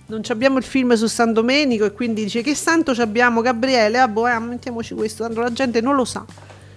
Non 0.08 0.22
abbiamo 0.28 0.58
il 0.58 0.66
film 0.66 0.94
su 0.94 1.08
San 1.08 1.32
Domenico 1.32 1.86
e 1.86 1.94
quindi 1.94 2.24
dice 2.24 2.42
che 2.42 2.54
santo 2.54 2.92
abbiamo 2.98 3.40
Gabriele, 3.40 3.98
ah 3.98 4.10
boh, 4.10 4.28
eh, 4.28 4.40
mettiamoci 4.40 4.94
questo, 4.94 5.24
tanto 5.24 5.40
la 5.40 5.54
gente 5.54 5.80
non 5.80 5.96
lo 5.96 6.04
sa. 6.04 6.26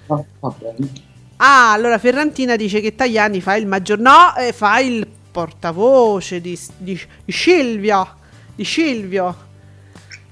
Ah, 0.06 0.22
va 0.38 0.55
bene. 0.56 1.09
Ah, 1.43 1.73
allora 1.73 1.97
Ferrantina 1.97 2.55
dice 2.55 2.81
che 2.81 2.95
Tajani 2.95 3.41
fa 3.41 3.57
il 3.57 3.67
maggior... 3.67 3.99
No, 3.99 4.37
eh, 4.37 4.53
fa 4.53 4.79
il 4.81 5.07
portavoce 5.31 6.39
di, 6.41 6.59
di, 6.77 7.01
di 7.25 7.33
Silvio. 7.33 8.09
Di 8.55 8.65
Silvio. 8.65 9.49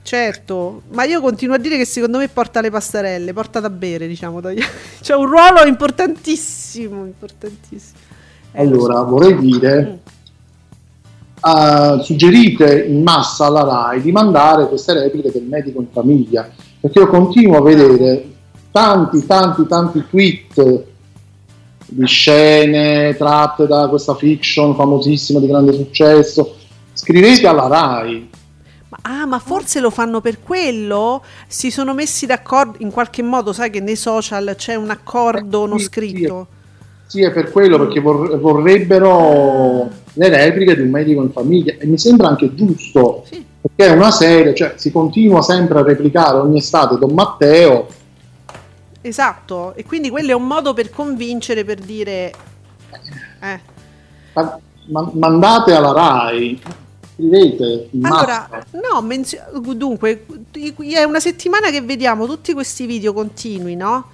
Certo, 0.03 0.83
ma 0.91 1.05
io 1.05 1.23
continuo 1.23 1.55
a 1.55 1.59
dire 1.59 1.79
che 1.79 1.87
secondo 1.87 2.19
me 2.19 2.29
porta 2.29 2.61
le 2.61 2.71
pastarelle, 2.71 3.33
porta 3.33 3.59
da 3.61 3.71
bere, 3.71 4.07
diciamo. 4.07 4.41
C'è 5.01 5.15
un 5.15 5.27
ruolo 5.27 5.65
importantissimo, 5.67 7.05
importantissimo. 7.05 7.99
Eh, 8.53 8.63
allora, 8.63 8.97
so. 8.97 9.05
vorrei 9.07 9.39
dire, 9.39 10.01
mm. 11.47 11.51
uh, 11.51 12.03
suggerite 12.03 12.85
in 12.85 13.03
massa 13.03 13.47
alla 13.47 13.65
RAI 13.65 14.03
di 14.03 14.13
mandare 14.13 14.69
queste 14.69 14.93
repliche 14.93 15.31
del 15.31 15.45
medico 15.45 15.81
in 15.81 15.89
famiglia, 15.91 16.51
perché 16.81 16.99
io 16.99 17.09
continuo 17.09 17.59
a 17.59 17.63
vedere 17.63 18.31
tanti, 18.71 19.25
tanti, 19.25 19.67
tanti 19.67 20.05
tweet 20.09 20.88
di 21.89 22.07
scene 22.07 23.17
tratte 23.17 23.67
da 23.67 23.89
questa 23.89 24.15
fiction 24.15 24.75
famosissima 24.75 25.41
di 25.41 25.47
grande 25.47 25.73
successo. 25.73 26.57
Scrivete 26.93 27.47
alla 27.47 27.67
RAI. 27.67 28.31
Ah, 29.03 29.27
ma 29.27 29.39
forse 29.39 29.81
lo 29.81 29.91
fanno 29.91 30.21
per 30.21 30.41
quello? 30.41 31.23
Si 31.47 31.71
sono 31.71 31.95
messi 31.95 32.27
d'accordo 32.27 32.77
in 32.81 32.91
qualche 32.91 33.23
modo, 33.23 33.53
sai 33.53 33.71
che 33.71 33.81
nei 33.81 33.97
social 33.97 34.55
c'è 34.57 34.75
un 34.75 34.91
accordo 34.91 35.65
eh, 35.65 35.69
non 35.69 35.79
scritto. 35.79 36.47
Sì, 37.07 37.23
è 37.23 37.31
per 37.33 37.51
quello 37.51 37.79
perché 37.79 38.01
vorrebbero 38.01 39.89
le 40.13 40.29
repliche 40.29 40.75
di 40.75 40.83
un 40.83 40.91
medico 40.91 41.23
in 41.23 41.31
famiglia 41.33 41.75
e 41.79 41.87
mi 41.87 41.97
sembra 41.97 42.29
anche 42.29 42.55
giusto 42.55 43.25
sì. 43.31 43.43
perché 43.61 43.93
è 43.93 43.97
una 43.97 44.11
serie, 44.11 44.55
cioè 44.55 44.75
si 44.77 44.91
continua 44.91 45.41
sempre 45.41 45.79
a 45.79 45.83
replicare 45.83 46.37
ogni 46.39 46.59
estate 46.59 46.99
Don 46.99 47.15
Matteo 47.15 47.87
Esatto, 49.01 49.75
e 49.75 49.85
quindi 49.85 50.11
quello 50.11 50.31
è 50.31 50.35
un 50.35 50.47
modo 50.47 50.75
per 50.75 50.91
convincere, 50.91 51.65
per 51.65 51.79
dire... 51.79 52.33
Eh. 53.41 53.61
Ma, 54.35 54.59
ma, 54.87 55.11
mandate 55.15 55.73
alla 55.73 55.93
RAI, 55.93 56.61
scrivete. 57.15 57.91
Allora, 58.03 58.49
no, 58.73 59.01
menzio- 59.03 59.45
dunque, 59.75 60.27
è 60.51 61.03
una 61.05 61.21
settimana 61.21 61.71
che 61.71 61.81
vediamo 61.81 62.27
tutti 62.27 62.53
questi 62.53 62.87
video 62.87 63.13
continui, 63.13 63.77
no? 63.77 64.11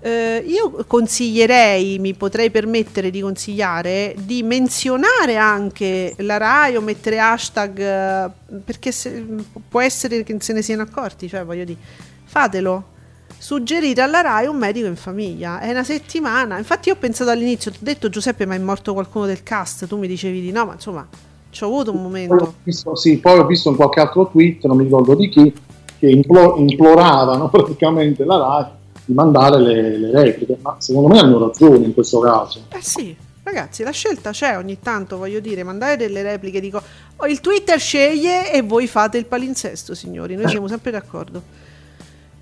Eh, 0.00 0.44
io 0.46 0.84
consiglierei, 0.86 1.98
mi 1.98 2.14
potrei 2.14 2.50
permettere 2.50 3.10
di 3.10 3.20
consigliare, 3.20 4.14
di 4.16 4.44
menzionare 4.44 5.36
anche 5.36 6.14
la 6.18 6.36
RAI 6.36 6.76
o 6.76 6.80
mettere 6.80 7.18
hashtag, 7.18 7.78
eh, 7.80 8.30
perché 8.64 8.92
se, 8.92 9.24
può 9.68 9.80
essere 9.80 10.22
che 10.22 10.36
se 10.38 10.52
ne 10.52 10.62
siano 10.62 10.82
accorti, 10.82 11.28
cioè 11.28 11.44
voglio 11.44 11.64
dire, 11.64 11.78
fatelo 12.24 12.96
suggerire 13.38 14.02
alla 14.02 14.20
RAI 14.20 14.46
un 14.46 14.56
medico 14.56 14.86
in 14.86 14.96
famiglia. 14.96 15.60
È 15.60 15.70
una 15.70 15.84
settimana. 15.84 16.58
Infatti, 16.58 16.88
io 16.88 16.94
ho 16.94 16.98
pensato 16.98 17.30
all'inizio, 17.30 17.70
ti 17.70 17.78
ho 17.80 17.84
detto 17.84 18.08
Giuseppe, 18.08 18.46
ma 18.46 18.54
è 18.54 18.58
morto 18.58 18.92
qualcuno 18.92 19.26
del 19.26 19.42
cast? 19.42 19.86
Tu 19.86 19.96
mi 19.96 20.08
dicevi 20.08 20.40
di 20.40 20.50
no, 20.50 20.66
ma 20.66 20.72
insomma, 20.74 21.06
ci 21.50 21.64
ho 21.64 21.66
avuto 21.66 21.92
un 21.92 22.02
momento. 22.02 22.36
Poi 22.36 22.52
visto, 22.64 22.94
sì, 22.96 23.18
poi 23.18 23.38
ho 23.38 23.46
visto 23.46 23.70
in 23.70 23.76
qualche 23.76 24.00
altro 24.00 24.28
tweet, 24.28 24.64
non 24.64 24.76
mi 24.76 24.84
ricordo 24.84 25.14
di 25.14 25.28
chi, 25.28 25.52
che 25.98 26.08
implo- 26.08 26.56
imploravano 26.56 27.48
praticamente 27.50 28.24
la 28.24 28.36
RAI 28.36 28.66
di 29.04 29.14
mandare 29.14 29.58
le, 29.58 29.96
le 29.96 30.10
repliche. 30.10 30.58
Ma 30.60 30.76
secondo 30.78 31.08
me 31.08 31.18
hanno 31.18 31.38
ragione 31.38 31.86
in 31.86 31.94
questo 31.94 32.18
caso. 32.18 32.60
Eh 32.68 32.82
sì, 32.82 33.16
Ragazzi, 33.48 33.82
la 33.82 33.92
scelta 33.92 34.30
c'è 34.30 34.58
ogni 34.58 34.78
tanto, 34.78 35.16
voglio 35.16 35.40
dire, 35.40 35.62
mandare 35.62 35.96
delle 35.96 36.22
repliche, 36.22 36.60
dico, 36.60 36.82
oh, 37.16 37.26
il 37.26 37.40
Twitter 37.40 37.80
sceglie 37.80 38.52
e 38.52 38.60
voi 38.60 38.86
fate 38.86 39.16
il 39.16 39.24
palinsesto, 39.24 39.94
signori, 39.94 40.36
noi 40.36 40.50
siamo 40.50 40.68
sempre 40.68 40.90
d'accordo. 40.90 41.42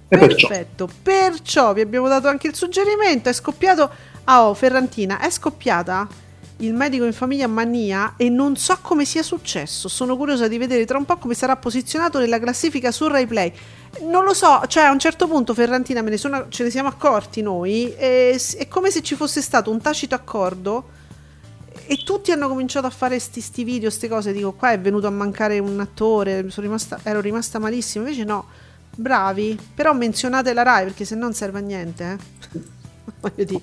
E 0.08 0.18
Perfetto, 0.18 0.88
perciò. 1.02 1.72
vi 1.72 1.80
abbiamo 1.80 2.06
dato 2.06 2.28
anche 2.28 2.46
il 2.46 2.54
suggerimento, 2.54 3.28
è 3.28 3.32
scoppiato, 3.32 3.90
ah 4.24 4.48
oh, 4.48 4.54
Ferrantina, 4.54 5.18
è 5.18 5.30
scoppiata 5.30 6.06
il 6.60 6.72
medico 6.72 7.04
in 7.04 7.12
famiglia 7.12 7.46
Mania 7.46 8.14
e 8.16 8.30
non 8.30 8.56
so 8.56 8.78
come 8.80 9.04
sia 9.04 9.22
successo. 9.22 9.88
Sono 9.88 10.16
curiosa 10.16 10.48
di 10.48 10.58
vedere 10.58 10.86
tra 10.86 10.96
un 10.96 11.04
po' 11.04 11.16
come 11.16 11.34
sarà 11.34 11.56
posizionato 11.56 12.18
nella 12.18 12.38
classifica 12.38 12.90
su 12.92 13.06
Rai 13.08 13.26
Play. 13.26 13.52
Non 14.02 14.24
lo 14.24 14.32
so, 14.32 14.62
cioè 14.68 14.84
a 14.84 14.90
un 14.92 14.98
certo 14.98 15.26
punto 15.26 15.54
Ferrantina 15.54 16.00
ne 16.00 16.16
sono, 16.16 16.46
ce 16.48 16.62
ne 16.62 16.70
siamo 16.70 16.88
accorti 16.88 17.42
noi, 17.42 17.94
e, 17.96 18.40
è 18.56 18.68
come 18.68 18.90
se 18.90 19.02
ci 19.02 19.16
fosse 19.16 19.42
stato 19.42 19.70
un 19.70 19.80
tacito 19.80 20.14
accordo 20.14 20.94
e 21.88 22.02
tutti 22.04 22.32
hanno 22.32 22.48
cominciato 22.48 22.86
a 22.86 22.90
fare 22.90 23.18
sti, 23.18 23.40
sti 23.40 23.64
video, 23.64 23.88
queste 23.88 24.08
cose, 24.08 24.32
dico 24.32 24.52
qua 24.52 24.70
è 24.70 24.80
venuto 24.80 25.06
a 25.06 25.10
mancare 25.10 25.58
un 25.58 25.78
attore, 25.80 26.46
rimasta, 26.56 27.00
ero 27.02 27.20
rimasta 27.20 27.58
malissimo, 27.58 28.04
invece 28.04 28.24
no, 28.24 28.46
bravi, 28.96 29.58
però 29.74 29.92
menzionate 29.92 30.52
la 30.52 30.62
Rai 30.62 30.84
perché 30.84 31.04
se 31.04 31.14
no 31.14 31.22
non 31.22 31.34
serve 31.34 31.58
a 31.58 31.62
niente, 31.62 32.18
eh? 32.52 32.58
voglio 33.20 33.44
dire. 33.44 33.62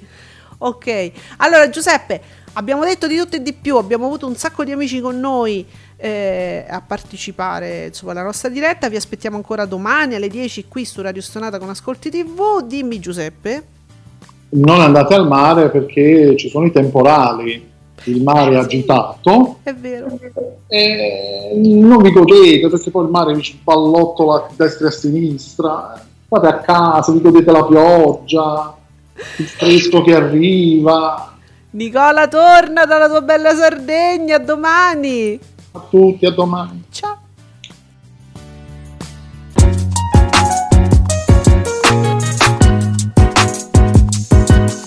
Ok, 0.59 1.11
allora 1.37 1.69
Giuseppe, 1.69 2.21
abbiamo 2.53 2.85
detto 2.85 3.07
di 3.07 3.17
tutto 3.17 3.35
e 3.35 3.41
di 3.41 3.53
più, 3.53 3.75
abbiamo 3.75 4.05
avuto 4.05 4.27
un 4.27 4.35
sacco 4.35 4.63
di 4.63 4.71
amici 4.71 5.01
con 5.01 5.19
noi 5.19 5.65
eh, 5.97 6.65
a 6.69 6.81
partecipare 6.81 7.87
insomma, 7.87 8.11
alla 8.11 8.23
nostra 8.23 8.49
diretta, 8.49 8.87
vi 8.87 8.95
aspettiamo 8.95 9.35
ancora 9.35 9.65
domani 9.65 10.15
alle 10.15 10.29
10 10.29 10.67
qui 10.67 10.85
su 10.85 11.01
Radio 11.01 11.21
Stonata 11.21 11.57
con 11.59 11.69
Ascolti 11.69 12.09
TV, 12.09 12.63
dimmi 12.65 12.99
Giuseppe. 12.99 13.63
Non 14.49 14.79
andate 14.79 15.15
al 15.15 15.27
mare 15.27 15.69
perché 15.69 16.35
ci 16.37 16.47
sono 16.47 16.65
i 16.65 16.71
temporali, 16.71 17.71
il 18.05 18.21
mare 18.21 18.53
è 18.53 18.57
agitato. 18.57 19.57
È 19.63 19.73
vero. 19.73 20.19
E 20.67 21.51
non 21.55 22.01
vi 22.01 22.11
godete 22.11 22.67
perché 22.67 22.91
poi 22.91 23.05
il 23.05 23.11
mare 23.11 23.33
vi 23.33 23.59
ballottola 23.63 24.35
a 24.35 24.49
destra 24.55 24.85
e 24.85 24.89
a 24.89 24.91
sinistra. 24.91 26.03
Fate 26.27 26.47
a 26.47 26.59
casa, 26.59 27.11
vi 27.11 27.21
godete 27.21 27.51
la 27.51 27.65
pioggia 27.65 28.77
il 29.37 29.47
fresco 29.47 30.01
che 30.01 30.15
arriva. 30.15 31.33
Nicola, 31.71 32.27
torna 32.27 32.85
dalla 32.85 33.07
tua 33.07 33.21
bella 33.21 33.55
Sardegna, 33.55 34.35
a 34.35 34.39
domani. 34.39 35.39
A 35.71 35.85
tutti, 35.89 36.25
a 36.25 36.31
domani. 36.31 36.83
Ciao. 36.91 37.12